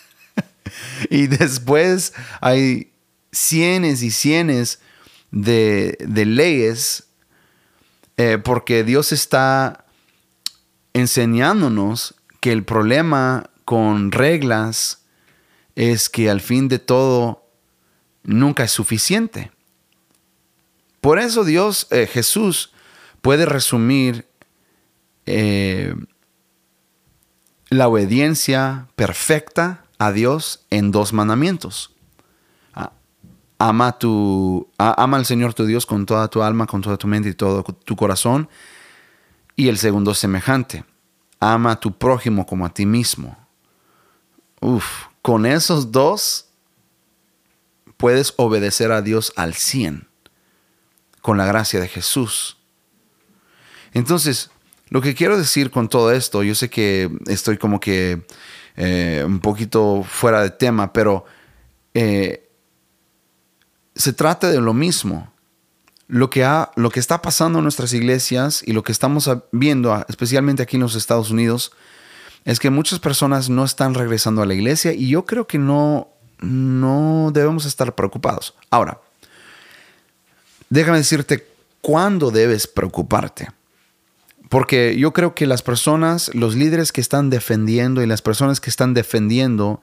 y 1.10 1.26
después 1.26 2.14
hay 2.40 2.92
cienes 3.32 4.02
y 4.02 4.10
cienes 4.10 4.80
de, 5.30 5.96
leyes 6.26 7.08
eh, 8.16 8.38
porque 8.38 8.84
Dios 8.84 9.12
está 9.12 9.84
enseñándonos 10.92 12.14
que 12.40 12.52
el 12.52 12.64
problema 12.64 13.50
con 13.64 14.12
reglas 14.12 15.04
es 15.76 16.08
que 16.08 16.28
al 16.28 16.40
fin 16.40 16.68
de 16.68 16.78
todo 16.78 17.46
nunca 18.22 18.64
es 18.64 18.72
suficiente. 18.72 19.50
Por 21.00 21.18
eso 21.18 21.44
Dios, 21.44 21.86
eh, 21.90 22.06
Jesús, 22.06 22.72
puede 23.22 23.46
resumir 23.46 24.26
eh, 25.26 25.94
la 27.70 27.88
obediencia 27.88 28.88
perfecta 28.96 29.84
a 29.98 30.12
Dios 30.12 30.66
en 30.70 30.90
dos 30.90 31.12
mandamientos. 31.12 31.94
Ama, 33.62 33.98
tu, 33.98 34.66
ama 34.78 35.18
al 35.18 35.26
Señor 35.26 35.52
tu 35.52 35.66
Dios 35.66 35.84
con 35.84 36.06
toda 36.06 36.28
tu 36.28 36.42
alma, 36.42 36.66
con 36.66 36.80
toda 36.80 36.96
tu 36.96 37.06
mente 37.06 37.28
y 37.28 37.34
todo 37.34 37.62
tu 37.62 37.94
corazón. 37.94 38.48
Y 39.54 39.68
el 39.68 39.76
segundo 39.76 40.14
semejante. 40.14 40.84
Ama 41.40 41.72
a 41.72 41.80
tu 41.80 41.92
prójimo 41.92 42.46
como 42.46 42.64
a 42.64 42.72
ti 42.72 42.86
mismo. 42.86 43.36
Uf, 44.62 45.08
con 45.20 45.44
esos 45.44 45.92
dos 45.92 46.46
puedes 47.98 48.32
obedecer 48.38 48.92
a 48.92 49.02
Dios 49.02 49.30
al 49.36 49.52
100 49.52 50.08
con 51.20 51.36
la 51.36 51.44
gracia 51.44 51.80
de 51.80 51.88
Jesús. 51.88 52.56
Entonces, 53.92 54.50
lo 54.88 55.02
que 55.02 55.14
quiero 55.14 55.36
decir 55.36 55.70
con 55.70 55.90
todo 55.90 56.12
esto, 56.12 56.42
yo 56.42 56.54
sé 56.54 56.70
que 56.70 57.10
estoy 57.26 57.58
como 57.58 57.78
que 57.78 58.22
eh, 58.76 59.22
un 59.26 59.40
poquito 59.40 60.02
fuera 60.02 60.42
de 60.42 60.48
tema, 60.48 60.94
pero 60.94 61.26
eh, 61.92 62.49
se 64.00 64.12
trata 64.12 64.50
de 64.50 64.60
lo 64.60 64.74
mismo. 64.74 65.32
Lo 66.08 66.28
que, 66.28 66.42
ha, 66.42 66.72
lo 66.74 66.90
que 66.90 66.98
está 66.98 67.22
pasando 67.22 67.58
en 67.60 67.64
nuestras 67.64 67.92
iglesias 67.92 68.64
y 68.66 68.72
lo 68.72 68.82
que 68.82 68.90
estamos 68.90 69.30
viendo, 69.52 70.04
especialmente 70.08 70.62
aquí 70.62 70.76
en 70.76 70.82
los 70.82 70.96
Estados 70.96 71.30
Unidos, 71.30 71.70
es 72.44 72.58
que 72.58 72.70
muchas 72.70 72.98
personas 72.98 73.48
no 73.48 73.64
están 73.64 73.94
regresando 73.94 74.42
a 74.42 74.46
la 74.46 74.54
iglesia 74.54 74.92
y 74.92 75.08
yo 75.08 75.24
creo 75.24 75.46
que 75.46 75.58
no, 75.58 76.08
no 76.40 77.30
debemos 77.32 77.64
estar 77.64 77.94
preocupados. 77.94 78.54
Ahora, 78.70 79.00
déjame 80.68 80.98
decirte 80.98 81.46
cuándo 81.80 82.32
debes 82.32 82.66
preocuparte. 82.66 83.48
Porque 84.48 84.96
yo 84.98 85.12
creo 85.12 85.36
que 85.36 85.46
las 85.46 85.62
personas, 85.62 86.34
los 86.34 86.56
líderes 86.56 86.90
que 86.90 87.00
están 87.00 87.30
defendiendo 87.30 88.02
y 88.02 88.06
las 88.06 88.20
personas 88.20 88.60
que 88.60 88.70
están 88.70 88.94
defendiendo 88.94 89.80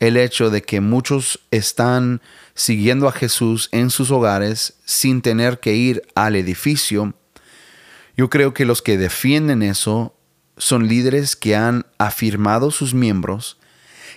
el 0.00 0.16
hecho 0.16 0.50
de 0.50 0.62
que 0.62 0.80
muchos 0.80 1.40
están 1.50 2.20
siguiendo 2.60 3.08
a 3.08 3.12
Jesús 3.12 3.70
en 3.72 3.88
sus 3.88 4.10
hogares 4.10 4.74
sin 4.84 5.22
tener 5.22 5.60
que 5.60 5.76
ir 5.76 6.02
al 6.14 6.36
edificio, 6.36 7.14
yo 8.18 8.28
creo 8.28 8.52
que 8.52 8.66
los 8.66 8.82
que 8.82 8.98
defienden 8.98 9.62
eso 9.62 10.14
son 10.58 10.86
líderes 10.86 11.36
que 11.36 11.56
han 11.56 11.86
afirmado 11.96 12.70
sus 12.70 12.92
miembros 12.92 13.58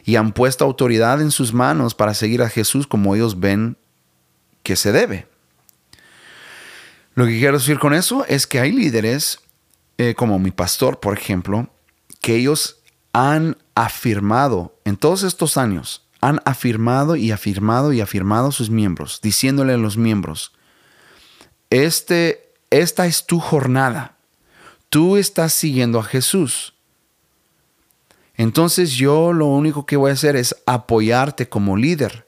y 0.04 0.18
han 0.18 0.34
puesto 0.34 0.66
autoridad 0.66 1.22
en 1.22 1.32
sus 1.32 1.54
manos 1.54 1.96
para 1.96 2.14
seguir 2.14 2.42
a 2.42 2.50
Jesús 2.50 2.86
como 2.86 3.16
ellos 3.16 3.40
ven 3.40 3.78
que 4.62 4.76
se 4.76 4.92
debe. 4.92 5.26
Lo 7.16 7.26
que 7.26 7.40
quiero 7.40 7.60
decir 7.60 7.80
con 7.80 7.94
eso 7.94 8.26
es 8.28 8.46
que 8.46 8.60
hay 8.60 8.74
líderes, 8.74 9.40
eh, 9.98 10.16
como 10.16 10.38
mi 10.38 10.52
pastor, 10.52 11.00
por 11.00 11.18
ejemplo, 11.18 11.70
que 12.20 12.36
ellos 12.36 12.82
han 13.14 13.56
afirmado 13.74 14.78
en 14.84 14.98
todos 14.98 15.24
estos 15.24 15.56
años, 15.56 16.03
han 16.28 16.42
afirmado 16.46 17.16
y 17.16 17.32
afirmado 17.32 17.94
y 17.94 18.02
afirmado 18.02 18.52
sus 18.52 18.70
miembros, 18.70 19.20
diciéndole 19.22 19.74
a 19.74 19.78
los 19.78 19.98
miembros, 19.98 20.54
este, 21.70 22.54
esta 22.70 23.06
es 23.06 23.26
tu 23.26 23.40
jornada, 23.40 24.18
tú 24.90 25.18
estás 25.18 25.54
siguiendo 25.54 26.00
a 26.00 26.04
Jesús. 26.04 26.74
Entonces 28.36 28.94
yo 28.94 29.34
lo 29.34 29.46
único 29.46 29.86
que 29.86 29.98
voy 29.98 30.12
a 30.12 30.14
hacer 30.14 30.36
es 30.36 30.56
apoyarte 30.66 31.50
como 31.50 31.78
líder, 31.78 32.28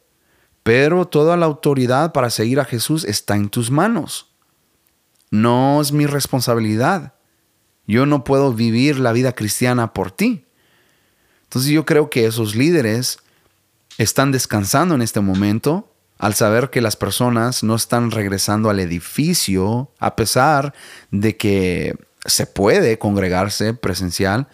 pero 0.63 1.05
toda 1.05 1.37
la 1.37 1.45
autoridad 1.45 2.11
para 2.11 2.29
seguir 2.29 2.59
a 2.59 2.65
Jesús 2.65 3.03
está 3.03 3.35
en 3.35 3.49
tus 3.49 3.71
manos 3.71 4.35
no 5.35 5.81
es 5.81 5.91
mi 5.91 6.05
responsabilidad. 6.05 7.13
Yo 7.87 8.05
no 8.05 8.23
puedo 8.23 8.53
vivir 8.53 8.99
la 8.99 9.11
vida 9.11 9.33
cristiana 9.33 9.93
por 9.93 10.11
ti. 10.11 10.45
Entonces 11.43 11.71
yo 11.71 11.85
creo 11.85 12.09
que 12.09 12.25
esos 12.25 12.55
líderes 12.55 13.19
están 13.97 14.31
descansando 14.31 14.95
en 14.95 15.01
este 15.01 15.19
momento 15.19 15.91
al 16.17 16.33
saber 16.33 16.69
que 16.69 16.81
las 16.81 16.95
personas 16.95 17.63
no 17.63 17.75
están 17.75 18.11
regresando 18.11 18.69
al 18.69 18.79
edificio 18.79 19.91
a 19.99 20.15
pesar 20.15 20.73
de 21.11 21.35
que 21.37 21.95
se 22.25 22.47
puede 22.47 22.97
congregarse 22.97 23.73
presencial. 23.73 24.47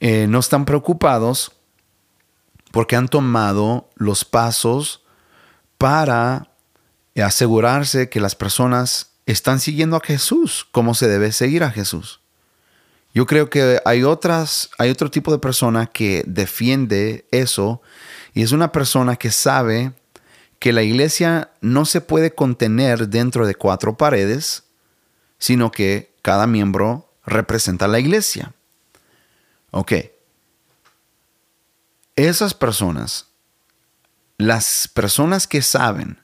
Eh, 0.00 0.26
no 0.28 0.38
están 0.38 0.64
preocupados 0.64 1.52
porque 2.70 2.96
han 2.96 3.08
tomado 3.08 3.90
los 3.96 4.24
pasos 4.24 5.02
para 5.76 6.50
asegurarse 7.16 8.08
que 8.08 8.20
las 8.20 8.34
personas 8.34 9.10
están 9.26 9.60
siguiendo 9.60 9.96
a 9.96 10.04
Jesús 10.04 10.66
como 10.70 10.94
se 10.94 11.08
debe 11.08 11.32
seguir 11.32 11.62
a 11.64 11.70
Jesús. 11.70 12.20
Yo 13.12 13.26
creo 13.26 13.50
que 13.50 13.80
hay 13.84 14.04
otras, 14.04 14.70
hay 14.78 14.90
otro 14.90 15.10
tipo 15.10 15.32
de 15.32 15.38
persona 15.38 15.86
que 15.86 16.22
defiende 16.26 17.26
eso 17.32 17.82
y 18.34 18.42
es 18.42 18.52
una 18.52 18.72
persona 18.72 19.16
que 19.16 19.30
sabe 19.30 19.92
que 20.58 20.72
la 20.72 20.82
iglesia 20.82 21.50
no 21.60 21.84
se 21.84 22.00
puede 22.00 22.34
contener 22.34 23.08
dentro 23.08 23.46
de 23.46 23.54
cuatro 23.54 23.96
paredes, 23.96 24.64
sino 25.38 25.72
que 25.72 26.14
cada 26.22 26.46
miembro 26.46 27.12
representa 27.24 27.86
a 27.86 27.88
la 27.88 27.98
iglesia. 27.98 28.52
Ok. 29.70 29.92
Esas 32.14 32.52
personas, 32.52 33.28
las 34.36 34.88
personas 34.88 35.46
que 35.46 35.62
saben 35.62 36.18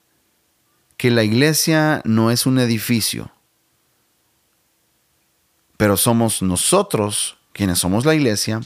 que 0.98 1.10
la 1.10 1.24
iglesia 1.24 2.02
no 2.04 2.30
es 2.30 2.44
un 2.44 2.58
edificio, 2.58 3.30
pero 5.76 5.96
somos 5.96 6.42
nosotros 6.42 7.38
quienes 7.52 7.78
somos 7.78 8.04
la 8.04 8.14
iglesia, 8.14 8.60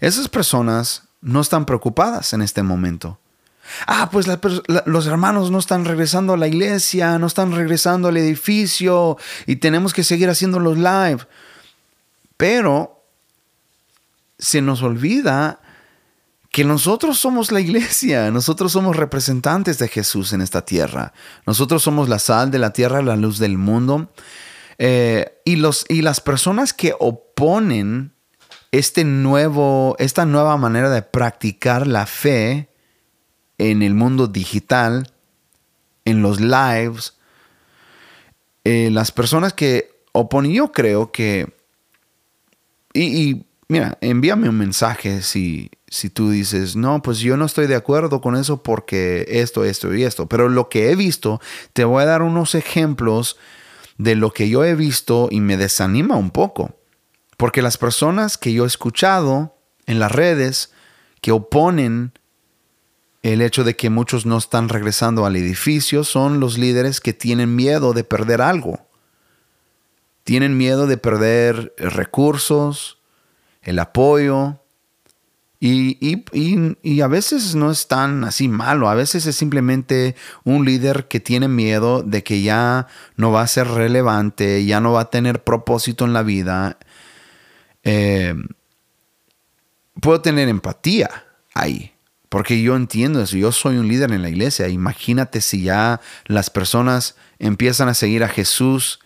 esas 0.00 0.28
personas 0.28 1.05
no 1.26 1.40
están 1.40 1.66
preocupadas 1.66 2.32
en 2.32 2.40
este 2.40 2.62
momento. 2.62 3.18
Ah, 3.88 4.10
pues 4.12 4.28
los 4.86 5.06
hermanos 5.08 5.50
no 5.50 5.58
están 5.58 5.84
regresando 5.84 6.34
a 6.34 6.36
la 6.36 6.46
iglesia, 6.46 7.18
no 7.18 7.26
están 7.26 7.50
regresando 7.50 8.06
al 8.06 8.16
edificio 8.16 9.16
y 9.44 9.56
tenemos 9.56 9.92
que 9.92 10.04
seguir 10.04 10.30
haciendo 10.30 10.60
los 10.60 10.78
live. 10.78 11.18
Pero 12.36 13.02
se 14.38 14.62
nos 14.62 14.82
olvida 14.82 15.58
que 16.52 16.62
nosotros 16.62 17.18
somos 17.18 17.50
la 17.50 17.60
iglesia, 17.60 18.30
nosotros 18.30 18.70
somos 18.70 18.94
representantes 18.94 19.78
de 19.78 19.88
Jesús 19.88 20.32
en 20.32 20.42
esta 20.42 20.64
tierra, 20.64 21.12
nosotros 21.44 21.82
somos 21.82 22.08
la 22.08 22.20
sal 22.20 22.52
de 22.52 22.60
la 22.60 22.72
tierra, 22.72 23.02
la 23.02 23.16
luz 23.16 23.40
del 23.40 23.58
mundo. 23.58 24.12
Eh, 24.78 25.40
y, 25.44 25.56
los, 25.56 25.86
y 25.88 26.02
las 26.02 26.20
personas 26.20 26.72
que 26.72 26.94
oponen 27.00 28.12
este 28.72 29.04
nuevo, 29.04 29.96
esta 29.98 30.26
nueva 30.26 30.56
manera 30.56 30.90
de 30.90 31.02
practicar 31.02 31.86
la 31.86 32.06
fe 32.06 32.68
en 33.58 33.82
el 33.82 33.94
mundo 33.94 34.26
digital, 34.26 35.12
en 36.04 36.22
los 36.22 36.40
lives, 36.40 37.14
eh, 38.64 38.90
las 38.90 39.12
personas 39.12 39.52
que 39.52 39.90
oponen, 40.12 40.52
yo 40.52 40.72
creo 40.72 41.12
que, 41.12 41.48
y, 42.92 43.44
mira, 43.68 43.98
envíame 44.00 44.48
un 44.48 44.58
mensaje 44.58 45.22
si, 45.22 45.70
si 45.88 46.10
tú 46.10 46.30
dices, 46.30 46.76
no, 46.76 47.02
pues 47.02 47.18
yo 47.18 47.36
no 47.36 47.44
estoy 47.44 47.66
de 47.66 47.76
acuerdo 47.76 48.20
con 48.20 48.36
eso 48.36 48.62
porque 48.62 49.26
esto, 49.28 49.64
esto 49.64 49.94
y 49.94 50.04
esto, 50.04 50.26
pero 50.28 50.48
lo 50.48 50.68
que 50.68 50.90
he 50.90 50.96
visto, 50.96 51.40
te 51.72 51.84
voy 51.84 52.02
a 52.02 52.06
dar 52.06 52.22
unos 52.22 52.54
ejemplos 52.54 53.36
de 53.98 54.14
lo 54.14 54.32
que 54.32 54.48
yo 54.48 54.64
he 54.64 54.74
visto 54.74 55.28
y 55.30 55.40
me 55.40 55.56
desanima 55.56 56.16
un 56.16 56.30
poco. 56.30 56.75
Porque 57.36 57.62
las 57.62 57.76
personas 57.78 58.38
que 58.38 58.52
yo 58.52 58.64
he 58.64 58.66
escuchado 58.66 59.56
en 59.86 59.98
las 59.98 60.12
redes 60.12 60.72
que 61.20 61.32
oponen 61.32 62.12
el 63.22 63.42
hecho 63.42 63.64
de 63.64 63.74
que 63.74 63.90
muchos 63.90 64.24
no 64.24 64.38
están 64.38 64.68
regresando 64.68 65.26
al 65.26 65.36
edificio 65.36 66.04
son 66.04 66.38
los 66.38 66.58
líderes 66.58 67.00
que 67.00 67.12
tienen 67.12 67.56
miedo 67.56 67.92
de 67.92 68.04
perder 68.04 68.40
algo. 68.40 68.86
Tienen 70.22 70.56
miedo 70.56 70.86
de 70.86 70.96
perder 70.96 71.74
recursos, 71.78 72.98
el 73.62 73.78
apoyo. 73.80 74.60
Y, 75.58 75.98
y, 76.02 77.00
a 77.00 77.06
veces 77.08 77.54
no 77.54 77.70
es 77.70 77.88
tan 77.88 78.22
así 78.24 78.46
malo, 78.46 78.88
a 78.88 78.94
veces 78.94 79.26
es 79.26 79.34
simplemente 79.34 80.14
un 80.44 80.64
líder 80.64 81.08
que 81.08 81.18
tiene 81.18 81.48
miedo 81.48 82.02
de 82.02 82.22
que 82.22 82.42
ya 82.42 82.86
no 83.16 83.32
va 83.32 83.40
a 83.40 83.46
ser 83.46 83.66
relevante, 83.66 84.64
ya 84.64 84.80
no 84.80 84.92
va 84.92 85.00
a 85.00 85.10
tener 85.10 85.42
propósito 85.42 86.04
en 86.04 86.12
la 86.12 86.22
vida 86.22 86.78
eh, 87.86 88.34
puedo 90.00 90.20
tener 90.20 90.48
empatía 90.48 91.08
ahí. 91.54 91.92
Porque 92.28 92.60
yo 92.60 92.74
entiendo 92.74 93.22
eso, 93.22 93.36
yo 93.36 93.52
soy 93.52 93.76
un 93.76 93.86
líder 93.86 94.10
en 94.12 94.22
la 94.22 94.28
iglesia. 94.28 94.68
Imagínate 94.68 95.40
si 95.40 95.62
ya 95.62 96.00
las 96.26 96.50
personas 96.50 97.14
empiezan 97.38 97.88
a 97.88 97.94
seguir 97.94 98.24
a 98.24 98.28
Jesús 98.28 98.98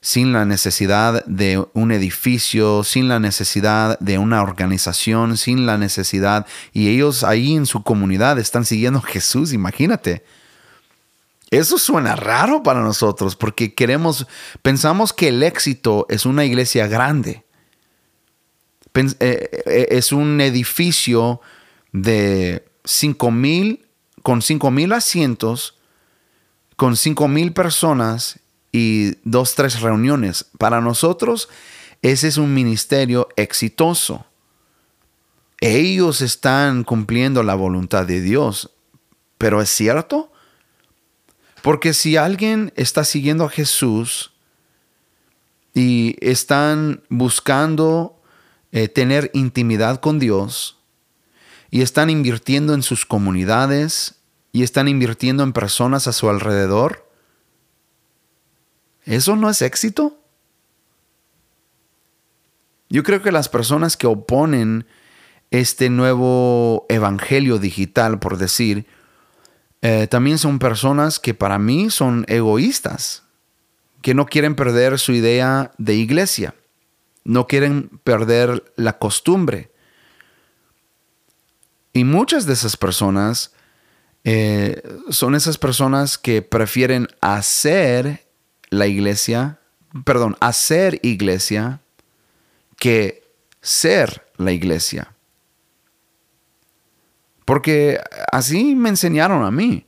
sin 0.00 0.32
la 0.32 0.46
necesidad 0.46 1.24
de 1.26 1.62
un 1.74 1.92
edificio, 1.92 2.82
sin 2.82 3.08
la 3.08 3.20
necesidad 3.20 3.98
de 4.00 4.18
una 4.18 4.42
organización, 4.42 5.36
sin 5.36 5.66
la 5.66 5.78
necesidad, 5.78 6.46
y 6.72 6.88
ellos 6.88 7.24
ahí 7.24 7.54
en 7.54 7.66
su 7.66 7.82
comunidad 7.82 8.38
están 8.38 8.64
siguiendo 8.64 9.00
a 9.00 9.02
Jesús, 9.02 9.52
imagínate. 9.52 10.24
Eso 11.50 11.78
suena 11.78 12.16
raro 12.16 12.62
para 12.62 12.80
nosotros 12.80 13.36
porque 13.36 13.74
queremos, 13.74 14.26
pensamos 14.62 15.12
que 15.12 15.28
el 15.28 15.42
éxito 15.42 16.06
es 16.08 16.26
una 16.26 16.44
iglesia 16.44 16.86
grande. 16.86 17.44
Eh, 18.94 19.08
eh, 19.20 19.88
es 19.90 20.12
un 20.12 20.40
edificio 20.40 21.40
de 21.92 22.64
5 22.84 23.30
mil, 23.30 23.86
con 24.22 24.40
5 24.40 24.70
mil 24.70 24.92
asientos, 24.92 25.76
con 26.76 26.96
5 26.96 27.28
mil 27.28 27.52
personas 27.52 28.38
y 28.72 29.16
dos, 29.24 29.54
tres 29.54 29.80
reuniones. 29.80 30.46
Para 30.58 30.80
nosotros, 30.80 31.48
ese 32.02 32.28
es 32.28 32.36
un 32.36 32.54
ministerio 32.54 33.28
exitoso. 33.36 34.26
Ellos 35.60 36.20
están 36.20 36.84
cumpliendo 36.84 37.42
la 37.42 37.54
voluntad 37.54 38.06
de 38.06 38.20
Dios. 38.20 38.70
Pero 39.38 39.60
es 39.60 39.70
cierto. 39.70 40.32
Porque 41.62 41.94
si 41.94 42.16
alguien 42.16 42.72
está 42.76 43.04
siguiendo 43.04 43.44
a 43.44 43.48
Jesús 43.48 44.32
y 45.72 46.16
están 46.20 47.02
buscando 47.08 48.20
eh, 48.76 48.88
tener 48.88 49.30
intimidad 49.34 50.00
con 50.00 50.18
Dios 50.18 50.80
y 51.70 51.82
están 51.82 52.10
invirtiendo 52.10 52.74
en 52.74 52.82
sus 52.82 53.06
comunidades 53.06 54.16
y 54.50 54.64
están 54.64 54.88
invirtiendo 54.88 55.44
en 55.44 55.52
personas 55.52 56.08
a 56.08 56.12
su 56.12 56.28
alrededor, 56.28 57.08
¿eso 59.04 59.36
no 59.36 59.48
es 59.48 59.62
éxito? 59.62 60.18
Yo 62.88 63.04
creo 63.04 63.22
que 63.22 63.30
las 63.30 63.48
personas 63.48 63.96
que 63.96 64.08
oponen 64.08 64.88
este 65.52 65.88
nuevo 65.88 66.84
evangelio 66.88 67.58
digital, 67.58 68.18
por 68.18 68.38
decir, 68.38 68.88
eh, 69.82 70.08
también 70.08 70.36
son 70.36 70.58
personas 70.58 71.20
que 71.20 71.32
para 71.32 71.60
mí 71.60 71.90
son 71.90 72.24
egoístas, 72.26 73.22
que 74.02 74.14
no 74.14 74.26
quieren 74.26 74.56
perder 74.56 74.98
su 74.98 75.12
idea 75.12 75.70
de 75.78 75.94
iglesia 75.94 76.56
no 77.24 77.46
quieren 77.46 77.88
perder 78.04 78.72
la 78.76 78.98
costumbre. 78.98 79.70
Y 81.92 82.04
muchas 82.04 82.46
de 82.46 82.52
esas 82.52 82.76
personas 82.76 83.52
eh, 84.24 84.82
son 85.10 85.34
esas 85.34 85.58
personas 85.58 86.16
que 86.18 86.42
prefieren 86.42 87.08
hacer 87.20 88.26
la 88.70 88.86
iglesia, 88.86 89.58
perdón, 90.04 90.36
hacer 90.40 90.98
iglesia 91.02 91.80
que 92.76 93.22
ser 93.60 94.26
la 94.36 94.52
iglesia. 94.52 95.14
Porque 97.44 98.00
así 98.32 98.74
me 98.74 98.88
enseñaron 98.88 99.44
a 99.44 99.50
mí 99.50 99.86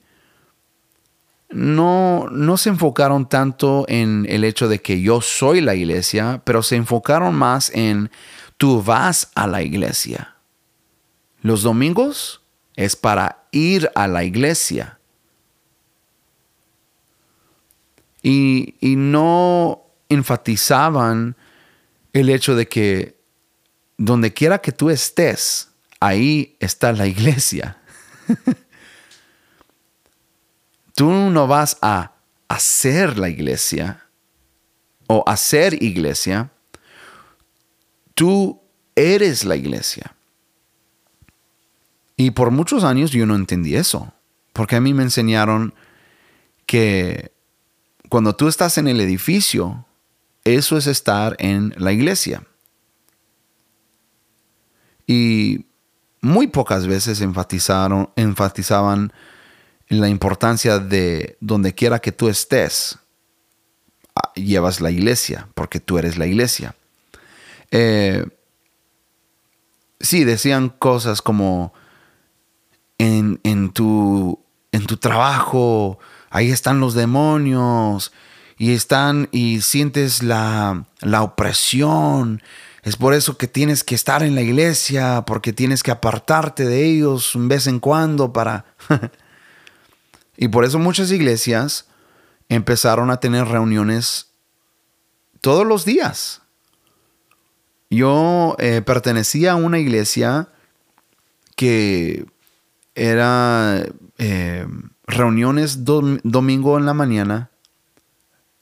no, 1.56 2.26
no 2.30 2.58
se 2.58 2.68
enfocaron 2.68 3.30
tanto 3.30 3.86
en 3.88 4.26
el 4.28 4.44
hecho 4.44 4.68
de 4.68 4.82
que 4.82 5.00
yo 5.00 5.22
soy 5.22 5.62
la 5.62 5.74
iglesia, 5.74 6.42
pero 6.44 6.62
se 6.62 6.76
enfocaron 6.76 7.34
más 7.34 7.70
en 7.74 8.10
tú 8.58 8.82
vas 8.82 9.30
a 9.34 9.46
la 9.46 9.62
iglesia. 9.62 10.36
Los 11.40 11.62
domingos 11.62 12.42
es 12.74 12.94
para 12.94 13.46
ir 13.52 13.90
a 13.94 14.06
la 14.06 14.22
iglesia. 14.22 14.98
Y, 18.22 18.74
y 18.80 18.96
no 18.96 19.80
enfatizaban 20.10 21.36
el 22.12 22.28
hecho 22.28 22.54
de 22.54 22.68
que 22.68 23.16
donde 23.96 24.34
quiera 24.34 24.58
que 24.58 24.72
tú 24.72 24.90
estés, 24.90 25.70
ahí 26.00 26.54
está 26.60 26.92
la 26.92 27.06
iglesia. 27.06 27.78
Tú 30.96 31.12
no 31.12 31.46
vas 31.46 31.76
a 31.82 32.12
hacer 32.48 33.18
la 33.18 33.28
iglesia 33.28 34.06
o 35.06 35.22
hacer 35.26 35.82
iglesia. 35.82 36.50
Tú 38.14 38.62
eres 38.94 39.44
la 39.44 39.56
iglesia. 39.56 40.16
Y 42.16 42.30
por 42.30 42.50
muchos 42.50 42.82
años 42.82 43.10
yo 43.10 43.26
no 43.26 43.36
entendí 43.36 43.76
eso, 43.76 44.10
porque 44.54 44.76
a 44.76 44.80
mí 44.80 44.94
me 44.94 45.02
enseñaron 45.02 45.74
que 46.64 47.30
cuando 48.08 48.34
tú 48.34 48.48
estás 48.48 48.78
en 48.78 48.88
el 48.88 48.98
edificio, 49.02 49.84
eso 50.44 50.78
es 50.78 50.86
estar 50.86 51.36
en 51.38 51.74
la 51.76 51.92
iglesia. 51.92 52.42
Y 55.06 55.66
muy 56.22 56.46
pocas 56.46 56.86
veces 56.86 57.20
enfatizaron, 57.20 58.08
enfatizaban 58.16 59.12
la 59.88 60.08
importancia 60.08 60.78
de 60.78 61.36
donde 61.40 61.74
quiera 61.74 62.00
que 62.00 62.12
tú 62.12 62.28
estés, 62.28 62.98
ah, 64.14 64.32
llevas 64.34 64.80
la 64.80 64.90
iglesia, 64.90 65.48
porque 65.54 65.80
tú 65.80 65.98
eres 65.98 66.18
la 66.18 66.26
iglesia. 66.26 66.74
Eh, 67.70 68.26
sí, 70.00 70.24
decían 70.24 70.70
cosas 70.70 71.22
como 71.22 71.72
en, 72.98 73.70
tu, 73.72 74.40
en 74.72 74.86
tu 74.86 74.96
trabajo, 74.96 75.98
ahí 76.30 76.50
están 76.50 76.80
los 76.80 76.94
demonios 76.94 78.12
y 78.58 78.72
están 78.72 79.28
y 79.32 79.60
sientes 79.60 80.22
la, 80.22 80.86
la 81.00 81.22
opresión. 81.22 82.42
Es 82.82 82.96
por 82.96 83.14
eso 83.14 83.36
que 83.36 83.48
tienes 83.48 83.84
que 83.84 83.94
estar 83.94 84.22
en 84.22 84.34
la 84.34 84.42
iglesia, 84.42 85.24
porque 85.26 85.52
tienes 85.52 85.82
que 85.82 85.90
apartarte 85.90 86.64
de 86.64 86.84
ellos 86.84 87.34
un 87.34 87.48
vez 87.48 87.66
en 87.66 87.78
cuando 87.78 88.32
para... 88.32 88.64
Y 90.36 90.48
por 90.48 90.64
eso 90.64 90.78
muchas 90.78 91.10
iglesias 91.10 91.86
empezaron 92.48 93.10
a 93.10 93.18
tener 93.18 93.46
reuniones 93.46 94.28
todos 95.40 95.66
los 95.66 95.84
días. 95.84 96.42
Yo 97.90 98.56
eh, 98.58 98.82
pertenecía 98.82 99.52
a 99.52 99.56
una 99.56 99.78
iglesia 99.78 100.48
que 101.54 102.26
era 102.94 103.84
eh, 104.18 104.66
reuniones 105.06 105.84
domingo 105.84 106.78
en 106.78 106.86
la 106.86 106.94
mañana, 106.94 107.50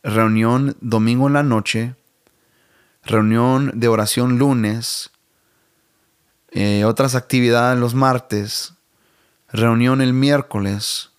reunión 0.03 0.77
domingo 0.81 1.27
en 1.27 1.33
la 1.33 1.43
noche, 1.43 1.95
reunión 3.03 3.72
de 3.75 3.89
oración 3.89 4.39
lunes, 4.39 5.11
eh, 6.51 6.85
otras 6.85 7.14
actividades 7.14 7.79
los 7.79 7.95
martes, 7.95 8.75
reunión 9.49 10.01
el 10.01 10.12
miércoles 10.12 11.14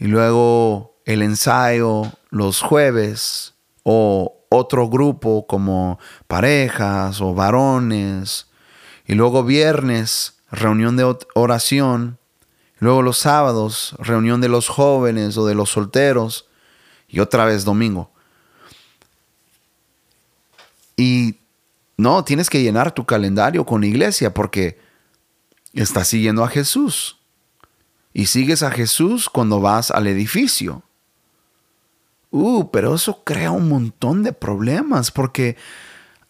y 0.00 0.06
luego 0.06 0.96
el 1.04 1.22
ensayo 1.22 2.10
los 2.30 2.62
jueves 2.62 3.54
o 3.82 4.44
otro 4.48 4.88
grupo 4.88 5.46
como 5.46 5.98
parejas 6.26 7.20
o 7.20 7.34
varones 7.34 8.48
y 9.06 9.14
luego 9.14 9.44
viernes 9.44 10.38
reunión 10.50 10.96
de 10.96 11.16
oración, 11.34 12.18
luego 12.78 13.02
los 13.02 13.18
sábados 13.18 13.94
reunión 13.98 14.40
de 14.40 14.48
los 14.48 14.68
jóvenes 14.68 15.36
o 15.36 15.46
de 15.46 15.54
los 15.54 15.70
solteros 15.70 16.48
y 17.06 17.20
otra 17.20 17.44
vez 17.44 17.64
domingo. 17.64 18.10
Y 20.96 21.36
no, 21.98 22.24
tienes 22.24 22.48
que 22.48 22.62
llenar 22.62 22.92
tu 22.92 23.04
calendario 23.04 23.66
con 23.66 23.84
iglesia 23.84 24.32
porque 24.32 24.80
estás 25.74 26.08
siguiendo 26.08 26.42
a 26.42 26.48
Jesús. 26.48 27.19
Y 28.12 28.26
sigues 28.26 28.62
a 28.62 28.70
Jesús 28.70 29.28
cuando 29.28 29.60
vas 29.60 29.90
al 29.90 30.06
edificio. 30.06 30.82
Uh, 32.30 32.70
pero 32.70 32.94
eso 32.94 33.24
crea 33.24 33.50
un 33.50 33.68
montón 33.68 34.22
de 34.22 34.32
problemas 34.32 35.10
porque 35.10 35.56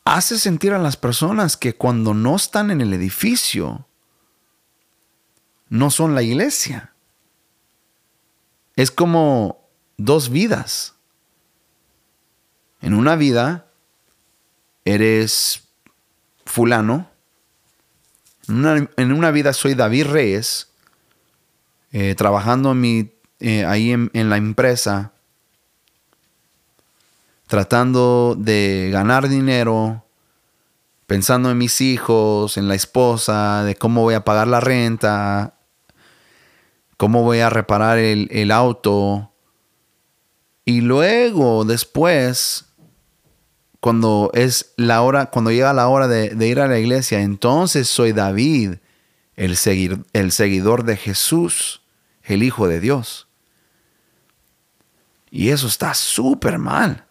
hace 0.04 0.38
sentir 0.38 0.72
a 0.72 0.78
las 0.78 0.96
personas 0.96 1.56
que 1.56 1.74
cuando 1.74 2.14
no 2.14 2.36
están 2.36 2.70
en 2.70 2.80
el 2.80 2.92
edificio, 2.92 3.86
no 5.68 5.90
son 5.90 6.14
la 6.14 6.22
iglesia. 6.22 6.92
Es 8.76 8.90
como 8.90 9.68
dos 9.96 10.30
vidas. 10.30 10.94
En 12.80 12.94
una 12.94 13.16
vida 13.16 13.66
eres 14.84 15.62
fulano. 16.44 17.10
En 18.48 19.12
una, 19.12 19.30
vida 19.30 19.52
soy 19.52 19.74
David 19.74 20.06
Reyes, 20.06 20.69
eh, 21.92 22.14
trabajando 22.14 22.72
eh, 23.40 23.64
ahí 23.64 23.90
en, 23.90 24.30
la 24.30 24.36
empresa, 24.36 25.12
tratando 27.48 28.36
de 28.38 28.90
ganar 28.92 29.28
dinero, 29.28 30.04
pensando 31.06 31.50
en 31.50 31.58
mis 31.58 31.80
hijos, 31.80 32.56
en 32.56 32.68
la 32.68 32.76
esposa, 32.76 33.64
de 33.64 33.74
cómo 33.74 34.02
voy 34.02 34.14
a 34.14 34.24
pagar 34.24 34.46
la 34.46 34.60
renta, 34.60 35.54
cómo 36.96 37.24
voy 37.24 37.40
a 37.40 37.50
reparar 37.50 37.98
el, 37.98 38.50
auto. 38.52 39.32
Y 40.64 40.82
luego, 40.82 41.64
después, 41.64 42.66
cuando 43.80 44.30
es 44.32 44.74
la 44.76 45.02
hora, 45.02 45.26
cuando 45.26 45.50
llega 45.50 45.72
la 45.72 45.88
hora 45.88 46.06
de, 46.06 46.46
ir 46.46 46.60
a 46.60 46.68
la 46.68 46.78
iglesia, 46.78 47.20
entonces 47.20 47.88
soy 47.88 48.12
David, 48.12 48.74
el 49.34 49.56
seguidor 49.56 50.84
de 50.84 50.96
Jesús, 50.96 51.79
el 52.30 52.42
Hijo 52.42 52.68
de 52.68 52.80
Dios. 52.80 53.28
Y 55.30 55.50
eso 55.50 55.66
está 55.66 55.94
súper 55.94 56.58
mal. 56.58 57.04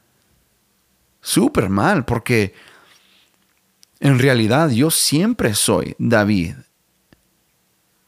Súper 1.21 1.69
mal, 1.69 2.05
porque 2.05 2.53
en 3.99 4.19
realidad 4.19 4.69
yo 4.69 4.91
siempre 4.91 5.53
soy 5.53 5.95
David, 5.99 6.55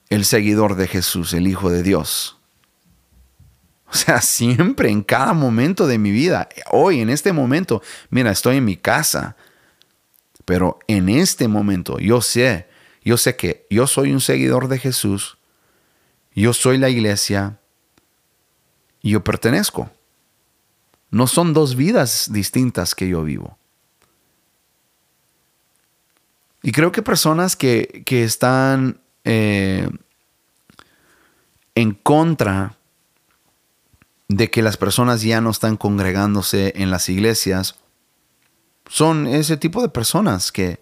el 0.10 0.26
seguidor 0.26 0.76
de 0.76 0.88
Jesús, 0.88 1.34
el 1.34 1.48
Hijo 1.48 1.70
de 1.70 1.84
Dios. 1.84 2.38
O 3.92 3.96
sea, 3.96 4.22
siempre, 4.22 4.90
en 4.90 5.04
cada 5.04 5.34
momento 5.34 5.88
de 5.88 5.98
mi 5.98 6.12
vida, 6.12 6.50
hoy, 6.70 7.02
en 7.02 7.10
este 7.10 7.34
momento, 7.34 7.82
mira, 8.10 8.32
estoy 8.32 8.58
en 8.58 8.66
mi 8.66 8.78
casa, 8.78 9.36
pero 10.46 10.80
en 10.88 11.10
este 11.10 11.48
momento 11.48 12.00
yo 12.00 12.22
sé, 12.22 12.68
yo 13.04 13.18
sé 13.18 13.36
que 13.36 13.68
yo 13.70 13.88
soy 13.88 14.12
un 14.12 14.22
seguidor 14.22 14.68
de 14.68 14.80
Jesús, 14.80 15.38
yo 16.36 16.54
soy 16.54 16.78
la 16.78 16.90
iglesia 16.90 17.60
y 19.02 19.12
yo 19.12 19.24
pertenezco. 19.24 19.90
No 21.10 21.28
son 21.28 21.54
dos 21.54 21.76
vidas 21.76 22.30
distintas 22.32 22.96
que 22.96 23.10
yo 23.10 23.24
vivo. 23.24 23.58
Y 26.64 26.72
creo 26.72 26.92
que 26.92 27.02
personas 27.02 27.56
que, 27.56 28.04
están 28.08 29.02
eh, 29.24 29.90
en 31.76 31.94
contra 31.94 32.78
de 34.28 34.50
que 34.50 34.62
las 34.62 34.78
personas 34.78 35.22
ya 35.22 35.42
no 35.42 35.50
están 35.50 35.76
congregándose 35.76 36.74
en 36.78 36.92
las 36.92 37.10
iglesias 37.10 37.76
son 38.88 39.28
ese 39.28 39.58
tipo 39.58 39.82
de 39.82 39.90
personas 39.90 40.52
que, 40.52 40.82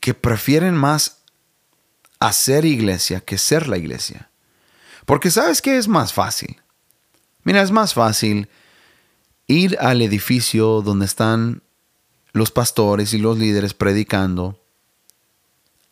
que 0.00 0.12
prefieren 0.12 0.74
más 0.74 1.23
hacer 2.26 2.64
iglesia 2.64 3.20
que 3.20 3.38
ser 3.38 3.68
la 3.68 3.76
iglesia. 3.76 4.30
Porque 5.04 5.30
sabes 5.30 5.60
que 5.60 5.76
es 5.76 5.88
más 5.88 6.12
fácil. 6.12 6.60
Mira, 7.42 7.60
es 7.60 7.70
más 7.70 7.92
fácil 7.92 8.48
ir 9.46 9.76
al 9.78 10.00
edificio 10.00 10.80
donde 10.80 11.04
están 11.04 11.62
los 12.32 12.50
pastores 12.50 13.12
y 13.12 13.18
los 13.18 13.38
líderes 13.38 13.74
predicando, 13.74 14.58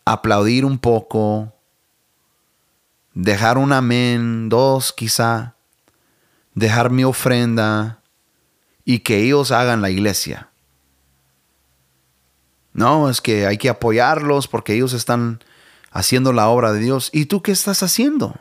aplaudir 0.06 0.64
un 0.64 0.78
poco, 0.78 1.52
dejar 3.12 3.58
un 3.58 3.72
amén, 3.72 4.48
dos 4.48 4.92
quizá, 4.92 5.54
dejar 6.54 6.90
mi 6.90 7.04
ofrenda 7.04 8.00
y 8.84 9.00
que 9.00 9.18
ellos 9.18 9.52
hagan 9.52 9.82
la 9.82 9.90
iglesia. 9.90 10.48
No, 12.72 13.10
es 13.10 13.20
que 13.20 13.46
hay 13.46 13.58
que 13.58 13.68
apoyarlos 13.68 14.48
porque 14.48 14.74
ellos 14.74 14.94
están 14.94 15.40
haciendo 15.92 16.32
la 16.32 16.48
obra 16.48 16.72
de 16.72 16.80
Dios. 16.80 17.10
¿Y 17.12 17.26
tú 17.26 17.42
qué 17.42 17.52
estás 17.52 17.82
haciendo? 17.82 18.34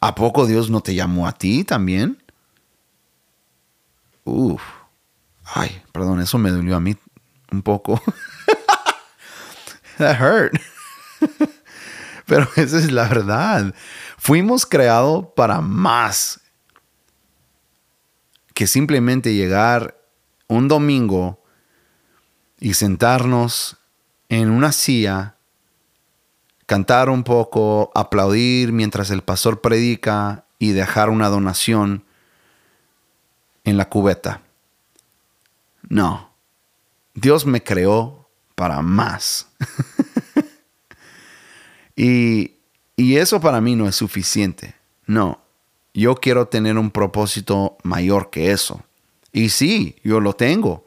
¿A 0.00 0.14
poco 0.14 0.46
Dios 0.46 0.70
no 0.70 0.80
te 0.80 0.94
llamó 0.94 1.26
a 1.26 1.32
ti 1.32 1.64
también? 1.64 2.22
Uf. 4.24 4.62
Ay, 5.44 5.82
perdón, 5.92 6.20
eso 6.20 6.38
me 6.38 6.50
dolió 6.50 6.76
a 6.76 6.80
mí 6.80 6.96
un 7.52 7.62
poco. 7.62 8.02
That 9.98 10.20
hurt. 10.20 10.60
Pero 12.26 12.48
esa 12.56 12.78
es 12.78 12.90
la 12.90 13.08
verdad. 13.08 13.74
Fuimos 14.18 14.66
creados 14.66 15.26
para 15.36 15.60
más 15.60 16.40
que 18.52 18.66
simplemente 18.66 19.34
llegar 19.34 19.96
un 20.48 20.66
domingo 20.66 21.42
y 22.58 22.74
sentarnos 22.74 23.76
en 24.28 24.50
una 24.50 24.72
silla, 24.72 25.35
cantar 26.66 27.08
un 27.08 27.22
poco, 27.22 27.90
aplaudir 27.94 28.72
mientras 28.72 29.10
el 29.10 29.22
pastor 29.22 29.60
predica 29.60 30.44
y 30.58 30.72
dejar 30.72 31.10
una 31.10 31.28
donación 31.28 32.04
en 33.64 33.76
la 33.76 33.88
cubeta. 33.88 34.42
No, 35.88 36.30
Dios 37.14 37.46
me 37.46 37.62
creó 37.62 38.28
para 38.54 38.82
más. 38.82 39.48
y, 41.96 42.52
y 42.96 43.16
eso 43.16 43.40
para 43.40 43.60
mí 43.60 43.76
no 43.76 43.88
es 43.88 43.96
suficiente. 43.96 44.74
No, 45.06 45.40
yo 45.94 46.16
quiero 46.16 46.48
tener 46.48 46.76
un 46.76 46.90
propósito 46.90 47.78
mayor 47.82 48.30
que 48.30 48.50
eso. 48.50 48.82
Y 49.32 49.50
sí, 49.50 49.96
yo 50.02 50.20
lo 50.20 50.32
tengo. 50.32 50.84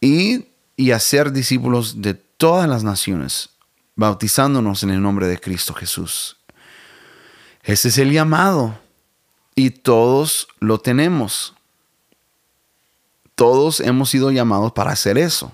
Y, 0.00 0.48
y 0.76 0.90
hacer 0.90 1.32
discípulos 1.32 2.02
de 2.02 2.14
todas 2.14 2.68
las 2.68 2.84
naciones, 2.84 3.50
bautizándonos 3.96 4.82
en 4.82 4.90
el 4.90 5.02
nombre 5.02 5.26
de 5.26 5.38
Cristo 5.38 5.74
Jesús. 5.74 6.38
Ese 7.62 7.88
es 7.88 7.98
el 7.98 8.12
llamado. 8.12 8.78
Y 9.54 9.70
todos 9.70 10.48
lo 10.58 10.78
tenemos. 10.78 11.54
Todos 13.34 13.80
hemos 13.80 14.10
sido 14.10 14.30
llamados 14.30 14.72
para 14.72 14.92
hacer 14.92 15.16
eso. 15.16 15.52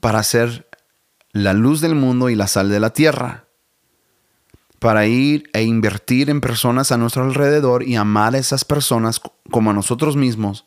Para 0.00 0.22
ser 0.22 0.68
la 1.32 1.52
luz 1.52 1.80
del 1.80 1.94
mundo 1.94 2.30
y 2.30 2.36
la 2.36 2.46
sal 2.46 2.68
de 2.68 2.80
la 2.80 2.90
tierra 2.90 3.46
para 4.82 5.06
ir 5.06 5.48
e 5.52 5.62
invertir 5.62 6.28
en 6.28 6.40
personas 6.40 6.90
a 6.90 6.96
nuestro 6.96 7.22
alrededor 7.22 7.84
y 7.84 7.94
amar 7.94 8.34
a 8.34 8.38
esas 8.38 8.64
personas 8.64 9.20
como 9.48 9.70
a 9.70 9.74
nosotros 9.74 10.16
mismos 10.16 10.66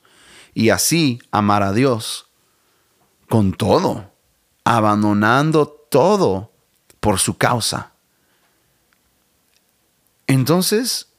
y 0.54 0.70
así 0.70 1.20
amar 1.32 1.64
a 1.64 1.74
Dios 1.74 2.28
con 3.28 3.52
todo, 3.52 4.14
abandonando 4.64 5.68
todo 5.68 6.54
por 7.06 7.20
su 7.20 7.38
causa. 7.38 7.92
Entonces, 10.26 11.10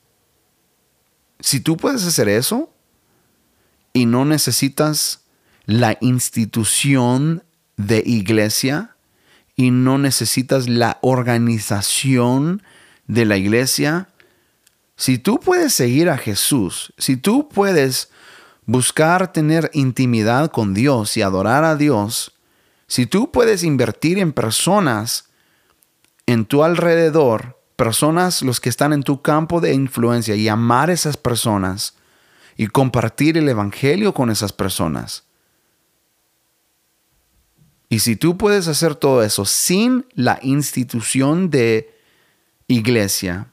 si 1.38 1.60
tú 1.60 1.76
puedes 1.76 2.04
hacer 2.04 2.28
eso 2.28 2.72
y 3.92 4.04
no 4.06 4.24
necesitas 4.24 5.20
la 5.64 5.96
institución 6.00 7.44
de 7.76 8.02
iglesia 8.04 8.96
y 9.54 9.70
no 9.70 9.96
necesitas 9.96 10.68
la 10.68 10.98
organización 11.02 12.64
de 13.06 13.24
la 13.24 13.36
iglesia, 13.36 14.08
si 14.96 15.18
tú 15.18 15.38
puedes 15.38 15.72
seguir 15.72 16.10
a 16.10 16.18
Jesús, 16.18 16.92
si 16.98 17.16
tú 17.16 17.48
puedes 17.48 18.10
buscar 18.64 19.32
tener 19.32 19.70
intimidad 19.72 20.50
con 20.50 20.74
Dios 20.74 21.16
y 21.16 21.22
adorar 21.22 21.62
a 21.62 21.76
Dios, 21.76 22.32
si 22.88 23.06
tú 23.06 23.30
puedes 23.30 23.62
invertir 23.62 24.18
en 24.18 24.32
personas 24.32 25.26
en 26.26 26.44
tu 26.44 26.64
alrededor, 26.64 27.60
personas 27.76 28.42
los 28.42 28.60
que 28.60 28.68
están 28.68 28.92
en 28.92 29.02
tu 29.02 29.22
campo 29.22 29.60
de 29.60 29.72
influencia 29.72 30.34
y 30.34 30.48
amar 30.48 30.90
esas 30.90 31.16
personas 31.16 31.94
y 32.56 32.66
compartir 32.66 33.38
el 33.38 33.48
Evangelio 33.48 34.12
con 34.14 34.30
esas 34.30 34.52
personas. 34.52 35.24
Y 37.88 38.00
si 38.00 38.16
tú 38.16 38.36
puedes 38.36 38.66
hacer 38.66 38.96
todo 38.96 39.22
eso 39.22 39.44
sin 39.44 40.06
la 40.14 40.40
institución 40.42 41.50
de 41.50 41.94
iglesia, 42.66 43.46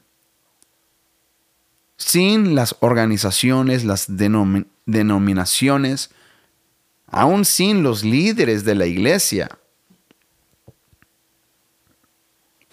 sin 1.96 2.56
las 2.56 2.74
organizaciones, 2.80 3.84
las 3.84 4.06
denominaciones, 4.16 6.10
aún 7.06 7.44
sin 7.44 7.84
los 7.84 8.02
líderes 8.02 8.64
de 8.64 8.74
la 8.74 8.86
iglesia, 8.86 9.58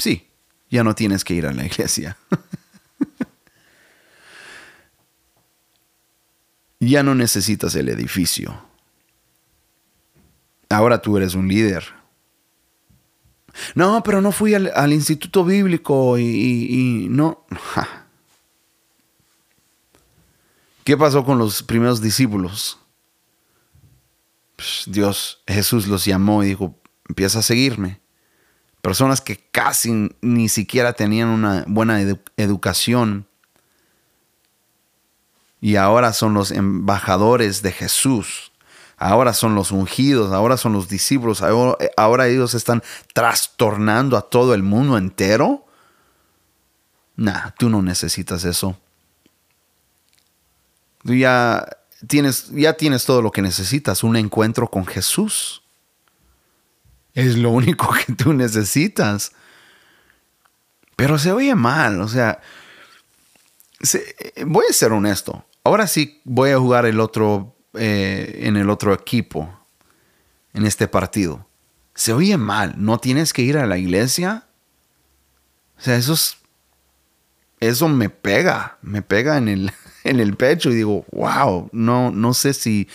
sí, 0.01 0.27
ya 0.69 0.83
no 0.83 0.95
tienes 0.95 1.23
que 1.23 1.33
ir 1.33 1.45
a 1.45 1.53
la 1.53 1.65
iglesia. 1.65 2.17
ya 6.79 7.03
no 7.03 7.15
necesitas 7.15 7.75
el 7.75 7.87
edificio. 7.89 8.65
Ahora 10.69 11.01
tú 11.01 11.17
eres 11.17 11.35
un 11.35 11.47
líder. 11.47 11.85
No, 13.75 14.01
pero 14.03 14.21
no 14.21 14.31
fui 14.31 14.55
al, 14.55 14.93
instituto 14.93 15.45
bíblico 15.45 16.17
y, 16.17 17.07
no. 17.09 17.45
¿Qué 20.83 20.97
pasó 20.97 21.23
con 21.23 21.37
los 21.37 21.61
primeros 21.61 22.01
discípulos? 22.01 22.79
Dios, 24.87 25.43
Jesús 25.47 25.87
los 25.87 26.05
llamó 26.05 26.43
y 26.43 26.47
dijo, 26.47 26.75
empieza 27.07 27.39
a 27.39 27.43
seguirme. 27.43 28.00
Personas 28.81 29.21
que 29.21 29.37
casi 29.51 30.09
ni 30.21 30.49
siquiera 30.49 30.93
tenían 30.93 31.29
una 31.29 31.63
buena 31.67 32.01
educación 32.37 33.27
y 35.61 35.75
ahora 35.75 36.11
son 36.11 36.33
los 36.33 36.51
embajadores 36.51 37.61
de 37.61 37.71
Jesús. 37.71 38.51
Ahora 38.97 39.33
son 39.33 39.55
los 39.55 39.71
ungidos, 39.71 40.31
ahora 40.31 40.57
son 40.57 40.73
los 40.73 40.87
discípulos, 40.87 41.41
ahora, 41.41 42.27
ellos 42.27 42.53
están 42.53 42.83
trastornando 43.13 44.15
a 44.15 44.21
todo 44.21 44.53
el 44.53 44.61
mundo 44.61 44.95
entero. 44.95 45.65
Nah, 47.15 47.49
tú 47.57 47.69
no 47.69 47.81
necesitas 47.81 48.43
eso. 48.43 48.77
Tú 51.03 51.15
ya 51.15 51.67
tienes, 52.07 52.51
ya 52.51 52.73
tienes 52.73 53.05
todo 53.05 53.23
lo 53.23 53.31
que 53.31 53.41
necesitas, 53.41 54.03
un 54.03 54.17
encuentro 54.17 54.69
con 54.69 54.85
Jesús. 54.85 55.63
Es 57.13 57.37
lo 57.37 57.51
único 57.51 57.93
que 58.05 58.13
tú 58.13 58.33
necesitas. 58.33 59.31
Pero 60.95 61.17
se 61.17 61.31
oye 61.31 61.55
mal, 61.55 61.99
o 62.01 62.07
sea, 62.07 62.41
voy 64.45 64.65
a 64.69 64.73
ser 64.73 64.91
honesto. 64.91 65.45
Ahora 65.63 65.87
sí 65.87 66.21
voy 66.23 66.51
a 66.51 66.59
jugar 66.59 66.85
el 66.85 66.99
otro, 66.99 67.55
eh, 67.73 68.41
en 68.43 68.55
el 68.55 68.69
otro 68.69 68.93
equipo, 68.93 69.49
en 70.53 70.65
este 70.65 70.87
partido. 70.87 71.47
Se 71.95 72.13
oye 72.13 72.37
mal, 72.37 72.75
no 72.77 72.99
tienes 72.99 73.33
que 73.33 73.41
ir 73.41 73.57
a 73.57 73.65
la 73.65 73.77
iglesia. 73.77 74.45
O 75.77 75.81
sea, 75.81 75.95
eso 75.95 76.15
eso 77.61 77.87
me 77.87 78.09
pega, 78.09 78.77
me 78.81 79.01
pega 79.01 79.37
en 79.37 79.47
el, 79.47 79.71
en 80.03 80.19
el 80.19 80.35
pecho 80.35 80.71
y 80.71 80.75
digo, 80.75 81.05
wow, 81.11 81.69
no, 81.71 82.11
no 82.11 82.33
sé 82.33 82.53
si, 82.53 82.89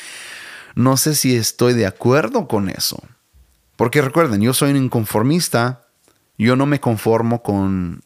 no 0.74 0.98
sé 0.98 1.14
si 1.14 1.34
estoy 1.34 1.72
de 1.72 1.86
acuerdo 1.86 2.46
con 2.46 2.68
eso. 2.68 3.02
Porque 3.76 4.00
recuerden, 4.00 4.40
yo 4.40 4.54
soy 4.54 4.70
un 4.70 4.84
inconformista, 4.84 5.86
yo 6.38 6.56
no 6.56 6.66
me 6.66 6.80
conformo 6.80 7.42
con, 7.42 8.02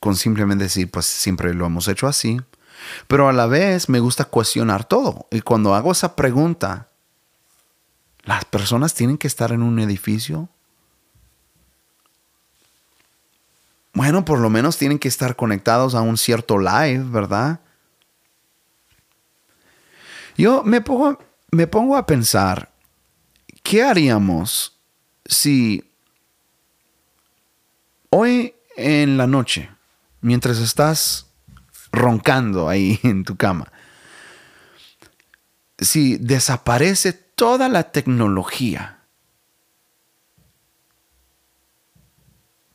con 0.00 0.16
simplemente 0.16 0.64
decir, 0.64 0.90
pues 0.90 1.06
siempre 1.06 1.54
lo 1.54 1.66
hemos 1.66 1.86
hecho 1.88 2.06
así, 2.06 2.40
pero 3.06 3.28
a 3.28 3.32
la 3.32 3.46
vez 3.46 3.88
me 3.88 4.00
gusta 4.00 4.24
cuestionar 4.24 4.84
todo. 4.84 5.26
Y 5.30 5.42
cuando 5.42 5.74
hago 5.74 5.92
esa 5.92 6.16
pregunta, 6.16 6.88
¿las 8.24 8.44
personas 8.46 8.94
tienen 8.94 9.18
que 9.18 9.26
estar 9.26 9.52
en 9.52 9.62
un 9.62 9.78
edificio? 9.78 10.48
Bueno, 13.92 14.24
por 14.24 14.40
lo 14.40 14.50
menos 14.50 14.76
tienen 14.76 14.98
que 14.98 15.08
estar 15.08 15.36
conectados 15.36 15.94
a 15.94 16.02
un 16.02 16.18
cierto 16.18 16.58
live, 16.58 17.04
¿verdad? 17.04 17.60
Yo 20.36 20.62
me 20.62 20.82
pongo, 20.82 21.18
me 21.50 21.66
pongo 21.66 21.96
a 21.96 22.04
pensar, 22.04 22.70
¿qué 23.62 23.82
haríamos 23.82 24.75
si 25.28 25.92
hoy 28.10 28.54
en 28.76 29.16
la 29.16 29.26
noche, 29.26 29.70
mientras 30.20 30.58
estás 30.58 31.26
roncando 31.92 32.68
ahí 32.68 33.00
en 33.04 33.24
tu 33.24 33.36
cama, 33.36 33.72
si 35.78 36.16
desaparece 36.16 37.12
toda 37.12 37.68
la 37.68 37.90
tecnología, 37.92 39.00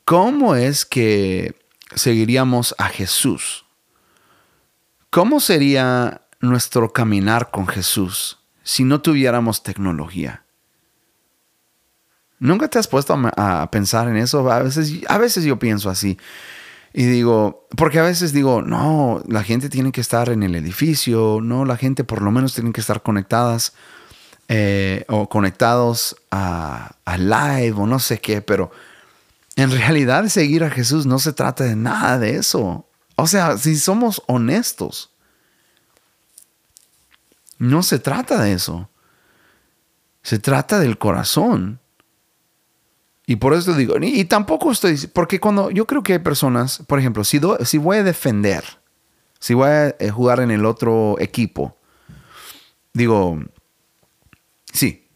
¿cómo 0.05 0.55
es 0.55 0.85
que 0.85 1.55
seguiríamos 1.95 2.75
a 2.77 2.89
Jesús? 2.89 3.65
¿Cómo 5.09 5.39
sería 5.39 6.21
nuestro 6.39 6.93
caminar 6.93 7.51
con 7.51 7.67
Jesús 7.67 8.39
si 8.63 8.83
no 8.83 9.01
tuviéramos 9.01 9.63
tecnología? 9.63 10.45
¿Nunca 12.41 12.67
te 12.67 12.79
has 12.79 12.87
puesto 12.87 13.13
a, 13.37 13.69
pensar 13.69 14.07
en 14.07 14.17
eso? 14.17 14.51
A 14.51 14.63
veces, 14.63 14.91
a 15.07 15.19
veces 15.19 15.43
yo 15.43 15.59
pienso 15.59 15.91
así. 15.91 16.17
Y 16.91 17.05
digo, 17.05 17.67
porque 17.77 17.99
a 17.99 18.01
veces 18.01 18.33
digo, 18.33 18.63
no, 18.63 19.21
la 19.27 19.43
gente 19.43 19.69
tiene 19.69 19.91
que 19.91 20.01
estar 20.01 20.27
en 20.29 20.41
el 20.41 20.55
edificio, 20.55 21.37
no, 21.39 21.65
la 21.65 21.77
gente 21.77 22.03
por 22.03 22.23
lo 22.23 22.31
menos 22.31 22.55
tiene 22.55 22.73
que 22.73 22.81
estar 22.81 23.03
conectadas 23.03 23.73
eh, 24.47 25.05
o 25.07 25.29
conectados 25.29 26.15
a, 26.31 26.95
a, 27.05 27.17
live 27.19 27.73
o 27.73 27.85
no 27.85 27.99
sé 27.99 28.19
qué, 28.19 28.41
pero 28.41 28.71
en 29.55 29.69
realidad 29.77 30.25
seguir 30.25 30.63
a 30.63 30.71
Jesús 30.71 31.05
no 31.05 31.19
se 31.19 31.33
trata 31.33 31.63
de 31.63 31.75
nada 31.75 32.17
de 32.17 32.37
eso. 32.37 32.87
O 33.17 33.27
sea, 33.27 33.59
si 33.59 33.77
somos 33.77 34.23
honestos, 34.25 35.11
no 37.59 37.83
se 37.83 37.99
trata 37.99 38.41
de 38.41 38.53
eso. 38.53 38.89
Se 40.23 40.39
trata 40.39 40.79
del 40.79 40.97
corazón. 40.97 41.80
Y 43.25 43.37
por 43.37 43.53
eso 43.53 43.73
digo, 43.75 43.95
y, 44.01 44.25
tampoco 44.25 44.71
estoy, 44.71 44.97
porque 45.13 45.39
cuando 45.39 45.69
yo 45.69 45.85
creo 45.85 46.03
que 46.03 46.13
hay 46.13 46.19
personas, 46.19 46.83
por 46.87 46.99
ejemplo, 46.99 47.23
si, 47.23 47.39
si 47.63 47.77
voy 47.77 47.97
a 47.97 48.03
defender, 48.03 48.63
si 49.39 49.53
voy 49.53 49.69
a 49.69 49.89
eh, 49.99 50.09
jugar 50.09 50.39
en 50.39 50.51
el 50.51 50.65
otro 50.65 51.17
equipo, 51.19 51.77
digo, 52.93 53.39
sí, 54.73 55.07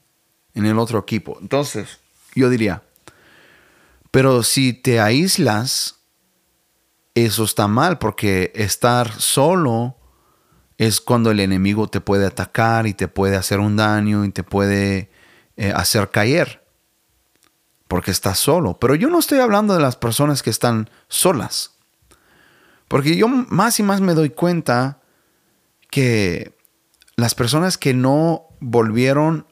en 0.53 0.65
el 0.65 0.79
otro 0.79 0.99
equipo. 0.99 1.37
Entonces, 1.41 1.99
yo 2.35 2.49
diría, 2.49 2.83
pero 4.11 4.43
si 4.43 4.73
te 4.73 4.99
aíslas, 4.99 5.95
eso 7.15 7.43
está 7.43 7.67
mal, 7.67 7.97
porque 7.97 8.51
estar 8.55 9.11
solo 9.11 9.97
es 10.77 10.99
cuando 10.99 11.31
el 11.31 11.39
enemigo 11.39 11.87
te 11.87 12.01
puede 12.01 12.25
atacar 12.25 12.87
y 12.87 12.93
te 12.93 13.07
puede 13.07 13.37
hacer 13.37 13.59
un 13.59 13.77
daño 13.77 14.25
y 14.25 14.31
te 14.31 14.43
puede 14.43 15.09
eh, 15.55 15.71
hacer 15.73 16.09
caer, 16.11 16.64
porque 17.87 18.11
estás 18.11 18.39
solo. 18.39 18.77
Pero 18.79 18.95
yo 18.95 19.09
no 19.09 19.19
estoy 19.19 19.39
hablando 19.39 19.73
de 19.73 19.81
las 19.81 19.95
personas 19.95 20.43
que 20.43 20.49
están 20.49 20.89
solas, 21.07 21.71
porque 22.87 23.15
yo 23.15 23.27
más 23.27 23.79
y 23.79 23.83
más 23.83 24.01
me 24.01 24.13
doy 24.13 24.29
cuenta 24.29 24.99
que 25.89 26.55
las 27.15 27.35
personas 27.35 27.77
que 27.77 27.93
no 27.93 28.47
volvieron 28.59 29.47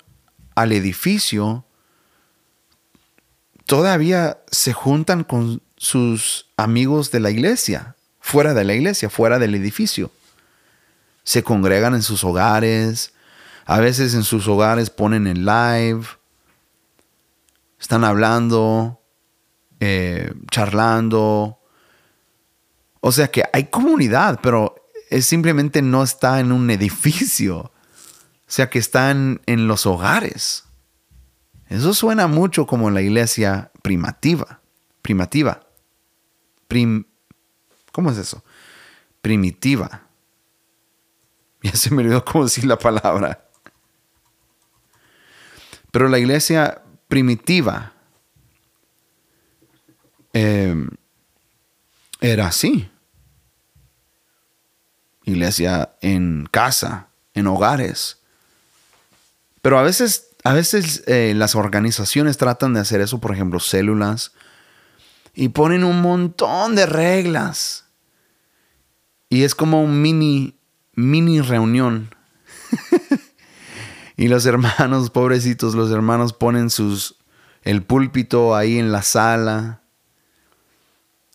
al 0.55 0.71
edificio 0.71 1.65
todavía 3.65 4.39
se 4.51 4.73
juntan 4.73 5.23
con 5.23 5.61
sus 5.77 6.47
amigos 6.57 7.11
de 7.11 7.19
la 7.19 7.31
iglesia, 7.31 7.95
fuera 8.19 8.53
de 8.53 8.63
la 8.63 8.73
iglesia, 8.73 9.09
fuera 9.09 9.39
del 9.39 9.55
edificio 9.55 10.11
se 11.23 11.43
congregan 11.43 11.95
en 11.95 12.01
sus 12.01 12.23
hogares, 12.23 13.13
a 13.65 13.79
veces 13.79 14.13
en 14.13 14.23
sus 14.23 14.47
hogares 14.47 14.89
ponen 14.89 15.27
en 15.27 15.45
live, 15.45 16.05
están 17.83 18.05
hablando, 18.05 19.01
eh, 19.81 20.33
charlando. 20.49 21.59
O 23.01 23.11
sea 23.11 23.29
que 23.29 23.43
hay 23.51 23.65
comunidad, 23.65 24.39
pero 24.41 24.75
es 25.09 25.25
simplemente 25.25 25.81
no 25.81 26.01
está 26.01 26.39
en 26.39 26.53
un 26.53 26.69
edificio. 26.69 27.57
O 27.57 27.71
sea 28.47 28.69
que 28.69 28.79
están 28.79 29.41
en 29.47 29.67
los 29.67 29.85
hogares. 29.85 30.63
Eso 31.67 31.93
suena 31.93 32.27
mucho 32.27 32.65
como 32.65 32.89
la 32.89 33.01
iglesia 33.01 33.71
primitiva. 33.81 34.61
Primitiva. 35.01 35.67
Prim, 36.69 37.03
¿Cómo 37.91 38.11
es 38.11 38.17
eso? 38.17 38.43
Primitiva. 39.21 40.01
Ya 41.63 41.71
se 41.71 41.91
me 41.91 42.03
olvidó 42.03 42.25
cómo 42.25 42.43
decir 42.43 42.65
la 42.65 42.77
palabra. 42.77 43.47
Pero 45.91 46.09
la 46.09 46.19
iglesia 46.19 46.82
primitiva 47.13 47.93
em, 50.33 50.89
era 52.19 52.47
así. 52.47 52.89
Iglesia 55.23 55.93
en 56.01 56.47
casa, 56.49 57.09
en 57.35 57.45
hogares. 57.45 58.17
Pero 59.61 59.77
a 59.77 59.83
veces, 59.83 60.29
a 60.43 60.53
veces 60.53 61.03
eh, 61.05 61.33
las 61.35 61.53
organizaciones 61.53 62.39
tratan 62.39 62.73
de 62.73 62.79
hacer 62.79 62.99
eso, 62.99 63.19
por 63.19 63.31
ejemplo, 63.31 63.59
células, 63.59 64.31
y 65.35 65.49
ponen 65.49 65.83
un 65.83 66.01
montón 66.01 66.73
de 66.73 66.87
reglas. 66.87 67.85
Y 69.29 69.43
es 69.43 69.53
como 69.53 69.83
un 69.83 70.01
mini, 70.01 70.57
mini 70.95 71.41
reunión. 71.41 72.15
y 74.23 74.29
los 74.29 74.45
hermanos, 74.45 75.09
pobrecitos, 75.13 75.75
los 75.75 75.91
hermanos 75.91 76.31
ponen 76.31 76.69
sus, 76.69 77.17
el 77.61 77.83
púlpito 77.83 78.55
ahí 78.55 78.79
en 78.79 78.93
la 78.93 79.01
sala. 79.01 79.81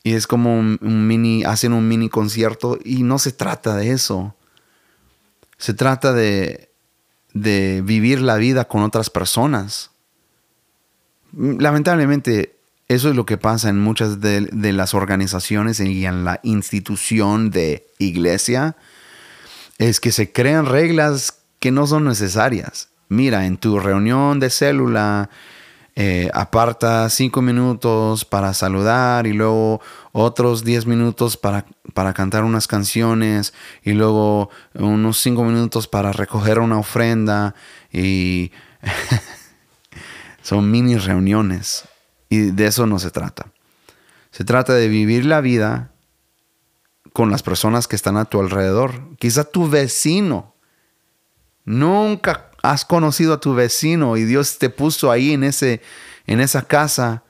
Y 0.03 0.15
es 0.15 0.27
como 0.27 0.59
un, 0.59 0.79
mini, 0.81 1.45
hacen 1.45 1.75
un 1.75 1.87
mini 1.87 2.09
concierto 2.09 2.79
y 2.83 3.03
no 3.03 3.19
se 3.19 3.33
trata 3.33 3.77
de 3.77 3.91
eso. 3.91 4.35
Se 5.59 5.75
trata 5.75 6.15
de, 6.15 6.71
de 7.35 7.83
vivir 7.85 8.23
la 8.23 8.37
vida 8.37 8.65
con 8.65 8.83
otras 8.83 9.11
personas. 9.11 9.91
Lamentablemente, 11.37 12.57
eso 12.89 13.11
es 13.11 13.17
lo 13.17 13.27
que 13.27 13.37
pasa 13.37 13.69
en 13.69 13.79
muchas 13.79 14.23
de, 14.23 14.49
las 14.73 14.95
organizaciones 14.95 15.79
y 15.79 16.07
en 16.07 16.25
la 16.25 16.41
institución 16.43 17.51
de 17.51 17.87
iglesia. 17.99 18.77
Es 19.77 20.01
que 20.01 20.11
se 20.11 20.33
crean 20.33 20.65
reglas 20.65 21.39
que 21.59 21.71
no 21.71 21.87
son 21.87 22.05
necesarias. 22.05 22.91
Mira, 23.09 23.47
en 23.47 23.57
tu 23.57 23.79
reunión 23.79 24.39
de 24.41 24.51
célula, 24.51 25.31
eh, 26.01 26.31
aparta 26.33 27.09
cinco 27.11 27.43
minutos 27.43 28.25
para 28.25 28.55
saludar 28.55 29.27
y 29.27 29.33
luego 29.33 29.81
otros 30.13 30.63
diez 30.63 30.87
minutos 30.87 31.37
para, 31.37 31.67
para 31.95 32.15
cantar 32.15 32.45
unas 32.45 32.69
canciones 32.69 33.53
y 33.83 33.95
luego 33.95 34.51
unos 34.75 35.19
cinco 35.19 35.43
minutos 35.43 35.89
para 35.89 36.13
recoger 36.13 36.61
una 36.61 36.79
ofrenda 36.79 37.57
y 37.93 38.53
son 40.43 40.71
mini 40.71 40.97
reuniones 40.97 41.85
y 42.29 42.53
de 42.53 42.67
eso 42.67 42.87
no 42.87 42.99
se 42.99 43.11
trata. 43.11 43.51
Se 44.31 44.45
trata 44.45 44.75
de 44.75 44.87
vivir 44.87 45.25
la 45.25 45.41
vida 45.41 45.91
con 47.13 47.33
las 47.33 47.43
personas 47.43 47.89
que 47.89 47.97
están 47.97 48.17
a 48.17 48.27
tu 48.27 48.39
alrededor. 48.39 49.17
Quizá 49.19 49.43
tu 49.43 49.69
vecino. 49.69 50.55
Nunca 51.69 52.51
has 52.63 52.87
conocido 52.87 53.35
a 53.35 53.41
tu 53.41 53.55
vecino 53.55 54.17
y 54.17 54.25
Dios 54.25 54.57
te 54.57 54.71
puso 54.71 55.11
ahí 55.11 55.35
en, 55.35 55.45
ese, 55.45 55.83
en 56.27 56.41
esa 56.41 56.63
casa 56.63 57.25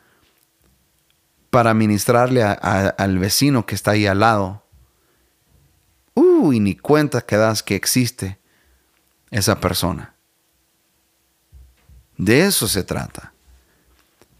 para 1.51 1.74
ministrarle 1.74 2.45
al 2.45 3.18
vecino 3.18 3.66
que 3.66 3.74
está 3.74 3.91
ahí 3.91 4.07
al 4.07 4.20
lado. 4.20 4.62
Uy, 6.14 6.61
ni 6.61 6.76
cuenta 6.76 7.22
que 7.22 7.36
das 7.36 7.64
que 7.64 7.74
existe 7.74 8.39
esa 9.32 9.59
persona. 9.59 10.14
De 12.16 12.45
eso 12.47 12.68
se 12.68 12.84
trata 12.84 13.32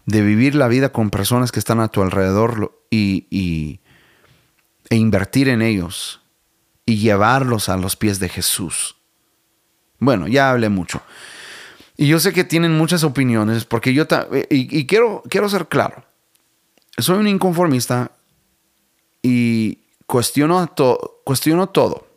de 0.05 0.21
vivir 0.21 0.55
la 0.55 0.69
vida 0.69 0.93
con 0.93 1.09
personas 1.09 1.51
que 1.51 1.59
están 1.59 1.81
a 1.81 1.89
tu 1.89 2.01
alrededor 2.01 2.81
y, 2.89 3.81
e 4.89 4.95
invertir 4.95 5.49
en 5.49 5.61
ellos 5.61 6.21
y 6.85 6.99
llevarlos 6.99 7.67
a 7.67 7.75
los 7.75 7.97
pies 7.97 8.19
de 8.19 8.29
Jesús. 8.29 8.95
Bueno, 9.99 10.27
ya 10.27 10.51
hablé 10.51 10.69
mucho. 10.69 11.01
Y 11.97 12.07
yo 12.07 12.19
sé 12.19 12.33
que 12.33 12.43
tienen 12.43 12.77
muchas 12.77 13.03
opiniones 13.03 13.65
porque 13.65 13.93
yo 13.93 14.05
y, 14.49 14.79
y, 14.79 14.87
quiero, 14.87 15.21
quiero 15.29 15.49
ser 15.49 15.67
claro. 15.67 16.03
Soy 16.97 17.17
un 17.17 17.27
inconformista 17.27 18.11
y 19.21 19.79
cuestiono, 20.05 20.73
cuestiono 21.23 21.67
todo 21.67 22.09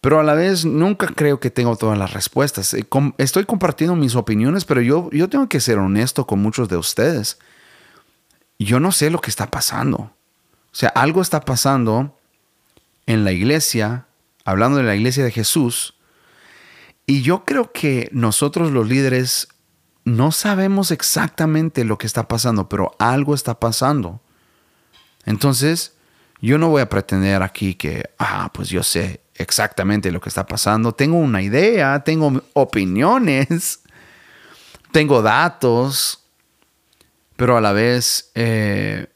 pero 0.00 0.18
a 0.18 0.22
la 0.22 0.34
vez 0.34 0.64
nunca 0.64 1.08
creo 1.08 1.40
que 1.40 1.50
tengo 1.50 1.76
todas 1.76 1.98
las 1.98 2.12
respuestas. 2.12 2.72
Eh, 2.74 2.86
estoy 3.18 3.44
compartiendo 3.44 3.94
mis 3.96 4.14
opiniones, 4.14 4.64
pero 4.64 4.80
yo, 4.80 5.10
yo 5.12 5.28
tengo 5.28 5.48
que 5.48 5.60
ser 5.60 5.78
honesto 5.78 6.26
con 6.26 6.40
muchos 6.40 6.68
de 6.68 6.76
ustedes. 6.76 7.38
Yo 8.58 8.80
no 8.80 8.92
sé 8.92 9.10
lo 9.10 9.20
que 9.20 9.30
está 9.30 9.50
pasando. 9.50 9.98
O 9.98 10.74
sea, 10.74 10.88
algo 10.90 11.20
está 11.20 11.40
pasando 11.42 12.16
en 13.06 13.24
la 13.24 13.32
iglesia, 13.32 14.06
hablando 14.44 14.78
de 14.78 14.84
la 14.84 14.96
iglesia 14.96 15.24
de 15.24 15.32
Jesús, 15.32 15.94
y 17.10 17.22
yo 17.22 17.44
creo 17.44 17.72
que 17.72 18.08
nosotros 18.12 18.70
los 18.70 18.88
líderes 18.88 19.48
no 20.04 20.30
sabemos 20.30 20.92
exactamente 20.92 21.82
lo 21.84 21.98
que 21.98 22.06
está 22.06 22.28
pasando, 22.28 22.68
pero 22.68 22.94
algo 23.00 23.34
está 23.34 23.58
pasando. 23.58 24.20
Entonces, 25.24 25.96
yo 26.40 26.56
no 26.56 26.68
voy 26.68 26.82
a 26.82 26.88
pretender 26.88 27.42
aquí 27.42 27.74
que, 27.74 28.10
ah, 28.20 28.52
pues 28.54 28.68
yo 28.68 28.84
sé 28.84 29.22
exactamente 29.34 30.12
lo 30.12 30.20
que 30.20 30.28
está 30.28 30.46
pasando. 30.46 30.92
Tengo 30.92 31.18
una 31.18 31.42
idea, 31.42 32.04
tengo 32.04 32.44
opiniones, 32.52 33.80
tengo 34.92 35.20
datos, 35.20 36.22
pero 37.34 37.56
a 37.56 37.60
la 37.60 37.72
vez 37.72 38.30
eh, 38.36 39.08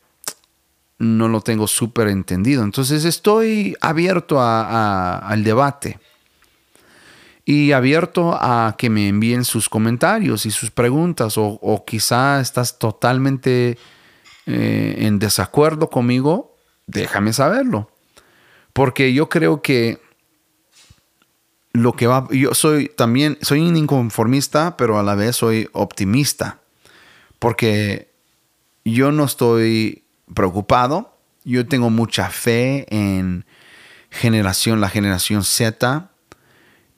no 0.99 1.29
lo 1.29 1.43
tengo 1.43 1.69
súper 1.69 2.09
entendido. 2.09 2.65
Entonces 2.65 3.05
estoy 3.05 3.77
abierto 3.81 4.43
al 4.43 5.45
debate 5.45 6.01
y 7.45 7.73
abierto 7.73 8.35
a 8.35 8.75
que 8.79 8.89
me 8.89 9.09
envíen 9.09 9.45
sus 9.45 9.69
comentarios 9.69 10.47
y 10.47 10.51
sus 10.51 10.71
preguntas 10.71 11.35
o, 11.37 11.85
quizá 11.87 12.41
estás 12.41 12.79
totalmente 12.79 13.77
eh, 14.47 14.95
en 14.99 15.19
desacuerdo 15.19 15.91
conmigo, 15.91 16.57
déjame 16.87 17.33
saberlo. 17.33 17.91
Porque 18.73 19.13
yo 19.13 19.29
creo 19.29 19.61
que 19.63 20.01
lo 21.73 21.93
que 21.93 22.07
va, 22.07 22.27
yo 22.31 22.55
soy 22.55 22.89
también, 22.89 23.37
soy 23.43 23.61
un 23.61 23.77
inconformista, 23.77 24.77
pero 24.77 24.99
a 24.99 25.03
la 25.03 25.15
vez 25.15 25.37
soy 25.37 25.69
optimista, 25.73 26.61
porque 27.39 28.11
yo 28.85 29.13
no 29.13 29.25
estoy 29.25 30.05
preocupado, 30.33 31.19
yo 31.45 31.67
tengo 31.67 31.91
mucha 31.91 32.31
fe 32.31 32.87
en 32.89 33.45
generación, 34.11 34.81
la 34.81 34.89
generación 34.89 35.45
Z 35.45 36.14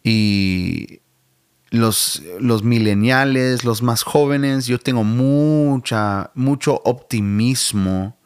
y 0.08 1.00
los, 1.70 2.22
los 2.38 2.62
mileniales, 2.62 3.64
los 3.64 3.82
más 3.82 4.04
jóvenes, 4.04 4.68
yo 4.68 4.78
tengo 4.78 5.02
mucha, 5.02 6.30
mucho 6.36 6.80
optimismo 6.84 8.16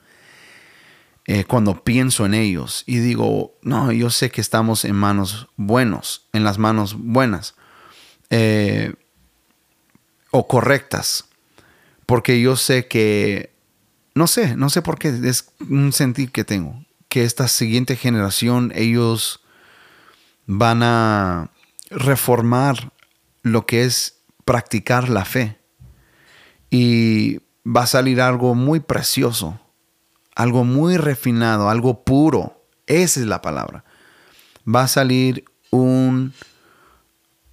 eh, 1.25 1.45
cuando 1.45 1.83
pienso 1.83 2.27
en 2.27 2.35
ellos 2.35 2.85
y 2.85 2.99
digo, 2.99 3.55
no, 3.63 3.93
yo 3.93 4.11
sé 4.11 4.31
que 4.31 4.43
estamos 4.43 4.85
en 4.85 4.95
manos 4.95 5.49
buenos, 5.57 6.29
en 6.35 6.45
las 6.45 6.59
manos 6.59 6.97
buenas 6.99 7.55
eh, 8.29 8.93
o 10.33 10.47
correctas, 10.47 11.31
porque 12.05 12.43
yo 12.43 12.57
sé 12.57 12.89
que, 12.89 13.55
no 14.15 14.27
sé, 14.27 14.55
no 14.55 14.69
sé 14.69 14.83
por 14.83 14.99
qué, 14.99 15.19
es 15.25 15.51
un 15.67 15.95
sentir 15.95 16.31
que 16.31 16.45
tengo, 16.45 16.85
que 17.09 17.25
esta 17.25 17.49
siguiente 17.49 17.97
generación, 17.97 18.71
ellos 18.75 19.41
van 20.45 20.83
a 20.83 21.51
reformar 21.91 22.93
lo 23.43 23.67
que 23.67 23.85
es 23.85 24.23
practicar 24.45 25.09
la 25.09 25.25
fe 25.25 25.59
y 26.71 27.41
va 27.67 27.83
a 27.83 27.87
salir 27.87 28.21
algo 28.21 28.55
muy 28.55 28.81
precioso 28.81 29.61
algo 30.41 30.65
muy 30.65 30.97
refinado, 30.97 31.69
algo 31.69 32.03
puro. 32.03 32.65
Esa 32.87 33.21
es 33.21 33.27
la 33.27 33.43
palabra. 33.43 33.85
Va 34.67 34.85
a 34.85 34.89
salir 34.89 35.45
un, 35.71 36.33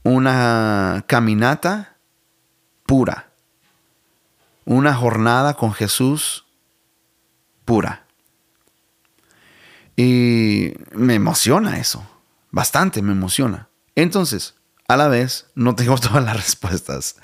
una 0.03 1.03
caminata 1.07 1.97
pura. 2.85 3.29
Una 4.65 4.93
jornada 4.93 5.55
con 5.55 5.73
Jesús 5.73 6.45
pura. 7.65 8.05
Y 9.97 10.73
me 10.93 11.15
emociona 11.15 11.79
eso. 11.79 12.05
Bastante 12.51 13.01
me 13.01 13.11
emociona. 13.11 13.66
Entonces, 13.97 14.53
a 14.87 14.95
la 14.95 15.09
vez, 15.09 15.47
no 15.55 15.75
tengo 15.75 15.97
todas 15.99 16.23
las 16.23 16.37
respuestas. 16.37 17.17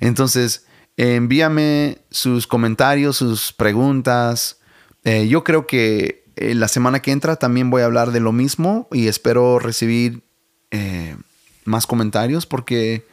Entonces, 0.00 0.66
envíame 0.96 1.98
sus 2.10 2.48
comentarios, 2.48 3.18
sus 3.18 3.52
preguntas, 3.52 4.58
eh, 5.04 5.28
yo 5.28 5.44
creo 5.44 5.66
que 5.66 6.24
eh, 6.36 6.54
la 6.54 6.66
semana 6.66 7.00
que 7.00 7.12
entra 7.12 7.36
también 7.36 7.70
voy 7.70 7.82
a 7.82 7.84
hablar 7.84 8.10
de 8.10 8.20
lo 8.20 8.32
mismo 8.32 8.88
y 8.90 9.06
espero 9.06 9.58
recibir 9.58 10.22
eh, 10.70 11.16
más 11.64 11.86
comentarios 11.86 12.46
porque 12.46 13.06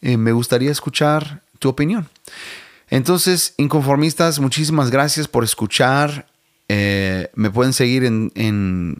me 0.00 0.32
gustaría 0.32 0.72
escuchar 0.72 1.44
tu 1.60 1.68
opinión. 1.68 2.08
Entonces, 2.90 3.54
inconformistas, 3.56 4.40
muchísimas 4.40 4.90
gracias 4.90 5.28
por 5.28 5.44
escuchar. 5.44 6.26
Me 6.68 7.50
pueden 7.52 7.72
seguir 7.72 8.02
en, 8.02 8.32
en, 8.34 8.96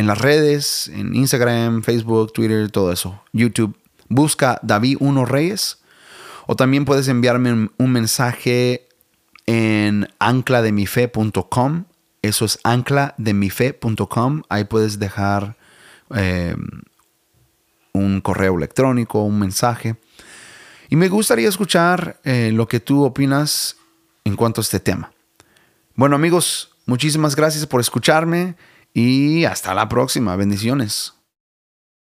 en, 0.00 0.06
las 0.06 0.18
redes, 0.18 0.88
en 0.88 1.14
Instagram, 1.14 1.82
Facebook, 1.82 2.32
Twitter, 2.32 2.70
todo 2.70 2.90
eso. 2.90 3.22
YouTube. 3.32 3.76
Busca 4.08 4.58
David 4.62 4.96
Uno 5.00 5.24
Reyes. 5.24 5.78
O 6.46 6.56
también 6.56 6.84
puedes 6.84 7.06
enviarme 7.08 7.68
un, 7.76 7.92
mensaje 7.92 8.88
en 9.46 10.08
anclademife.com. 10.18 11.84
Eso 12.22 12.44
es 12.44 12.58
anclademife.com. 12.64 14.42
Ahí 14.48 14.64
puedes 14.64 14.98
dejar 14.98 15.56
eh, 16.14 16.56
un 17.92 18.20
correo 18.20 18.56
electrónico, 18.56 19.22
un 19.22 19.38
mensaje. 19.38 19.96
Y 20.88 20.96
me 20.96 21.08
gustaría 21.08 21.48
escuchar 21.48 22.18
eh, 22.24 22.50
lo 22.52 22.66
que 22.66 22.80
tú 22.80 23.04
opinas 23.04 23.76
en 24.24 24.34
cuanto 24.34 24.60
a 24.60 24.62
este 24.62 24.80
tema. 24.80 25.12
Bueno 25.94 26.16
amigos, 26.16 26.72
muchísimas 26.86 27.36
gracias 27.36 27.66
por 27.66 27.80
escucharme 27.80 28.56
y 28.94 29.44
hasta 29.44 29.74
la 29.74 29.88
próxima. 29.88 30.36
Bendiciones. 30.36 31.19